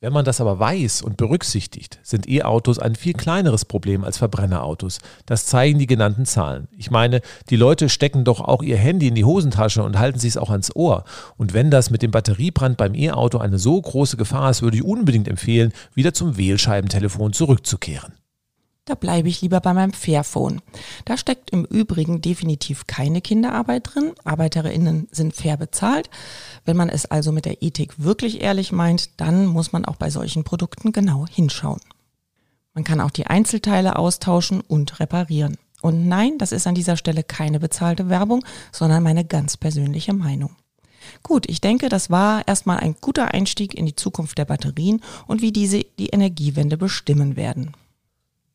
Wenn 0.01 0.13
man 0.13 0.23
das 0.23 0.39
aber 0.39 0.57
weiß 0.57 1.01
und 1.01 1.17
berücksichtigt, 1.17 1.99
sind 2.03 2.29
E-Autos 2.29 2.79
ein 2.79 2.95
viel 2.95 3.11
kleineres 3.11 3.65
Problem 3.65 4.05
als 4.05 4.17
Verbrennerautos. 4.17 4.99
Das 5.25 5.45
zeigen 5.45 5.77
die 5.77 5.87
genannten 5.87 6.25
Zahlen. 6.25 6.69
Ich 6.77 6.89
meine, 6.89 7.19
die 7.49 7.57
Leute 7.57 7.89
stecken 7.89 8.23
doch 8.23 8.39
auch 8.39 8.63
ihr 8.63 8.77
Handy 8.77 9.09
in 9.09 9.15
die 9.15 9.25
Hosentasche 9.25 9.83
und 9.83 9.99
halten 9.99 10.17
sich 10.17 10.29
es 10.29 10.37
auch 10.37 10.51
ans 10.51 10.73
Ohr. 10.73 11.03
Und 11.35 11.53
wenn 11.53 11.69
das 11.69 11.89
mit 11.89 12.01
dem 12.01 12.11
Batteriebrand 12.11 12.77
beim 12.77 12.95
E-Auto 12.95 13.39
eine 13.39 13.59
so 13.59 13.81
große 13.81 14.15
Gefahr 14.15 14.51
ist, 14.51 14.61
würde 14.61 14.77
ich 14.77 14.85
unbedingt 14.85 15.27
empfehlen, 15.27 15.73
wieder 15.95 16.13
zum 16.13 16.37
Wählscheibentelefon 16.37 17.33
zurückzukehren. 17.33 18.13
Da 18.89 18.95
bleibe 18.95 19.29
ich 19.29 19.41
lieber 19.41 19.59
bei 19.59 19.71
meinem 19.71 19.93
Fairphone. 19.93 20.63
Da 21.05 21.15
steckt 21.15 21.51
im 21.51 21.63
Übrigen 21.63 22.21
definitiv 22.21 22.87
keine 22.87 23.21
Kinderarbeit 23.21 23.93
drin. 23.93 24.13
Arbeiterinnen 24.23 25.07
sind 25.11 25.35
fair 25.35 25.57
bezahlt. 25.57 26.09
Wenn 26.65 26.75
man 26.75 26.89
es 26.89 27.05
also 27.05 27.31
mit 27.31 27.45
der 27.45 27.61
Ethik 27.61 28.03
wirklich 28.03 28.41
ehrlich 28.41 28.71
meint, 28.71 29.21
dann 29.21 29.45
muss 29.45 29.73
man 29.73 29.85
auch 29.85 29.97
bei 29.97 30.09
solchen 30.09 30.43
Produkten 30.43 30.91
genau 30.91 31.27
hinschauen. 31.29 31.81
Man 32.73 32.83
kann 32.83 32.99
auch 32.99 33.11
die 33.11 33.27
Einzelteile 33.27 33.95
austauschen 33.95 34.61
und 34.61 34.99
reparieren. 34.99 35.59
Und 35.83 36.07
nein, 36.07 36.39
das 36.39 36.51
ist 36.51 36.65
an 36.65 36.73
dieser 36.73 36.97
Stelle 36.97 37.21
keine 37.21 37.59
bezahlte 37.59 38.09
Werbung, 38.09 38.43
sondern 38.71 39.03
meine 39.03 39.23
ganz 39.23 39.55
persönliche 39.55 40.13
Meinung. 40.13 40.55
Gut, 41.21 41.47
ich 41.47 41.61
denke, 41.61 41.89
das 41.89 42.09
war 42.09 42.47
erstmal 42.47 42.79
ein 42.79 42.95
guter 42.99 43.35
Einstieg 43.35 43.75
in 43.75 43.85
die 43.85 43.95
Zukunft 43.95 44.39
der 44.39 44.45
Batterien 44.45 45.03
und 45.27 45.43
wie 45.43 45.51
diese 45.51 45.85
die 45.99 46.07
Energiewende 46.07 46.75
bestimmen 46.75 47.35
werden. 47.35 47.75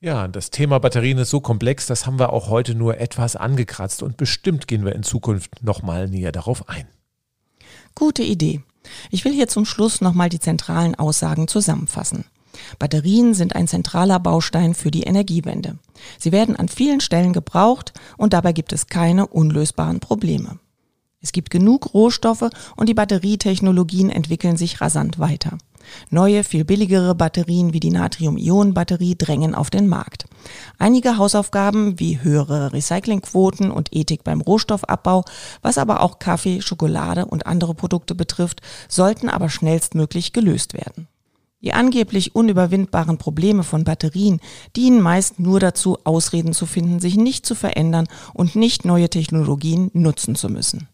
Ja, 0.04 0.28
das 0.28 0.50
Thema 0.50 0.80
Batterien 0.80 1.16
ist 1.16 1.30
so 1.30 1.40
komplex, 1.40 1.86
das 1.86 2.04
haben 2.04 2.18
wir 2.18 2.30
auch 2.34 2.50
heute 2.50 2.74
nur 2.74 2.98
etwas 3.00 3.36
angekratzt 3.36 4.02
und 4.02 4.18
bestimmt 4.18 4.68
gehen 4.68 4.84
wir 4.84 4.94
in 4.94 5.02
Zukunft 5.02 5.64
nochmal 5.64 6.10
näher 6.10 6.30
darauf 6.30 6.68
ein. 6.68 6.86
Gute 7.94 8.22
Idee. 8.22 8.60
Ich 9.10 9.24
will 9.24 9.32
hier 9.32 9.48
zum 9.48 9.64
Schluss 9.64 10.02
nochmal 10.02 10.28
die 10.28 10.40
zentralen 10.40 10.94
Aussagen 10.94 11.48
zusammenfassen. 11.48 12.26
Batterien 12.78 13.32
sind 13.32 13.56
ein 13.56 13.66
zentraler 13.66 14.20
Baustein 14.20 14.74
für 14.74 14.90
die 14.90 15.04
Energiewende. 15.04 15.78
Sie 16.18 16.32
werden 16.32 16.54
an 16.54 16.68
vielen 16.68 17.00
Stellen 17.00 17.32
gebraucht 17.32 17.94
und 18.18 18.34
dabei 18.34 18.52
gibt 18.52 18.74
es 18.74 18.88
keine 18.88 19.26
unlösbaren 19.26 20.00
Probleme. 20.00 20.58
Es 21.22 21.32
gibt 21.32 21.48
genug 21.48 21.94
Rohstoffe 21.94 22.50
und 22.76 22.90
die 22.90 22.94
Batterietechnologien 22.94 24.10
entwickeln 24.10 24.58
sich 24.58 24.82
rasant 24.82 25.18
weiter. 25.18 25.56
Neue, 26.10 26.44
viel 26.44 26.64
billigere 26.64 27.14
Batterien 27.14 27.72
wie 27.72 27.80
die 27.80 27.90
Natrium-Ionen-Batterie 27.90 29.16
drängen 29.16 29.54
auf 29.54 29.70
den 29.70 29.88
Markt. 29.88 30.26
Einige 30.78 31.18
Hausaufgaben 31.18 31.98
wie 31.98 32.22
höhere 32.22 32.72
Recyclingquoten 32.72 33.70
und 33.70 33.94
Ethik 33.94 34.24
beim 34.24 34.40
Rohstoffabbau, 34.40 35.24
was 35.62 35.78
aber 35.78 36.02
auch 36.02 36.18
Kaffee, 36.18 36.60
Schokolade 36.60 37.26
und 37.26 37.46
andere 37.46 37.74
Produkte 37.74 38.14
betrifft, 38.14 38.60
sollten 38.88 39.28
aber 39.28 39.48
schnellstmöglich 39.48 40.32
gelöst 40.32 40.74
werden. 40.74 41.08
Die 41.64 41.72
angeblich 41.72 42.34
unüberwindbaren 42.34 43.16
Probleme 43.16 43.62
von 43.62 43.84
Batterien 43.84 44.40
dienen 44.76 45.00
meist 45.00 45.40
nur 45.40 45.60
dazu, 45.60 45.96
Ausreden 46.04 46.52
zu 46.52 46.66
finden, 46.66 47.00
sich 47.00 47.16
nicht 47.16 47.46
zu 47.46 47.54
verändern 47.54 48.06
und 48.34 48.54
nicht 48.54 48.84
neue 48.84 49.08
Technologien 49.08 49.90
nutzen 49.94 50.34
zu 50.34 50.50
müssen. 50.50 50.88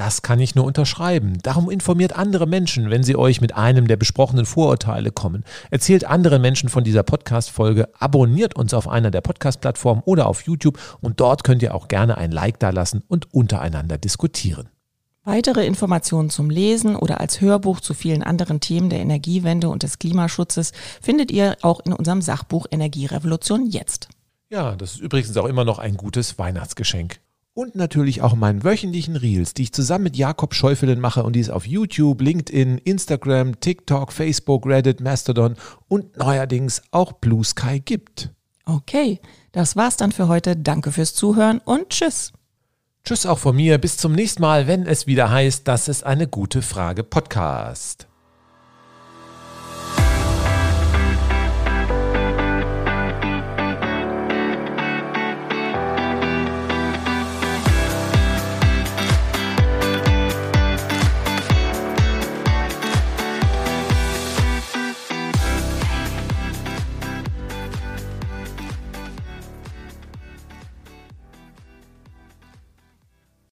Das 0.00 0.22
kann 0.22 0.40
ich 0.40 0.54
nur 0.54 0.64
unterschreiben. 0.64 1.36
Darum 1.42 1.68
informiert 1.68 2.16
andere 2.16 2.46
Menschen, 2.46 2.88
wenn 2.88 3.02
sie 3.02 3.16
euch 3.16 3.42
mit 3.42 3.54
einem 3.54 3.86
der 3.86 3.98
besprochenen 3.98 4.46
Vorurteile 4.46 5.12
kommen. 5.12 5.44
Erzählt 5.70 6.06
anderen 6.06 6.40
Menschen 6.40 6.70
von 6.70 6.84
dieser 6.84 7.02
Podcast-Folge, 7.02 7.86
abonniert 7.98 8.56
uns 8.56 8.72
auf 8.72 8.88
einer 8.88 9.10
der 9.10 9.20
Podcast-Plattformen 9.20 10.00
oder 10.06 10.26
auf 10.26 10.46
YouTube 10.46 10.78
und 11.02 11.20
dort 11.20 11.44
könnt 11.44 11.62
ihr 11.62 11.74
auch 11.74 11.86
gerne 11.86 12.16
ein 12.16 12.30
Like 12.30 12.58
dalassen 12.58 13.04
und 13.08 13.34
untereinander 13.34 13.98
diskutieren. 13.98 14.70
Weitere 15.24 15.66
Informationen 15.66 16.30
zum 16.30 16.48
Lesen 16.48 16.96
oder 16.96 17.20
als 17.20 17.42
Hörbuch 17.42 17.80
zu 17.80 17.92
vielen 17.92 18.22
anderen 18.22 18.60
Themen 18.60 18.88
der 18.88 19.00
Energiewende 19.00 19.68
und 19.68 19.82
des 19.82 19.98
Klimaschutzes 19.98 20.72
findet 21.02 21.30
ihr 21.30 21.58
auch 21.60 21.80
in 21.80 21.92
unserem 21.92 22.22
Sachbuch 22.22 22.64
Energierevolution 22.70 23.66
jetzt. 23.66 24.08
Ja, 24.48 24.76
das 24.76 24.92
ist 24.92 25.00
übrigens 25.00 25.36
auch 25.36 25.44
immer 25.44 25.66
noch 25.66 25.78
ein 25.78 25.98
gutes 25.98 26.38
Weihnachtsgeschenk 26.38 27.20
und 27.60 27.74
natürlich 27.74 28.22
auch 28.22 28.34
meinen 28.34 28.64
wöchentlichen 28.64 29.16
Reels, 29.16 29.52
die 29.52 29.64
ich 29.64 29.72
zusammen 29.74 30.04
mit 30.04 30.16
Jakob 30.16 30.54
Schäufelen 30.54 30.98
mache 30.98 31.24
und 31.24 31.34
die 31.36 31.40
es 31.40 31.50
auf 31.50 31.66
YouTube, 31.66 32.22
LinkedIn, 32.22 32.78
Instagram, 32.78 33.60
TikTok, 33.60 34.14
Facebook, 34.14 34.64
Reddit, 34.64 35.02
Mastodon 35.02 35.56
und 35.86 36.16
neuerdings 36.16 36.80
auch 36.90 37.12
Blue 37.12 37.44
Sky 37.44 37.80
gibt. 37.80 38.30
Okay, 38.64 39.20
das 39.52 39.76
war's 39.76 39.98
dann 39.98 40.10
für 40.10 40.26
heute. 40.26 40.56
Danke 40.56 40.90
fürs 40.90 41.12
Zuhören 41.12 41.58
und 41.58 41.90
tschüss. 41.90 42.32
Tschüss 43.04 43.26
auch 43.26 43.38
von 43.38 43.54
mir. 43.54 43.76
Bis 43.76 43.98
zum 43.98 44.12
nächsten 44.12 44.40
Mal, 44.40 44.66
wenn 44.66 44.86
es 44.86 45.06
wieder 45.06 45.30
heißt, 45.30 45.68
das 45.68 45.88
ist 45.88 46.04
eine 46.04 46.28
gute 46.28 46.62
Frage 46.62 47.04
Podcast. 47.04 48.09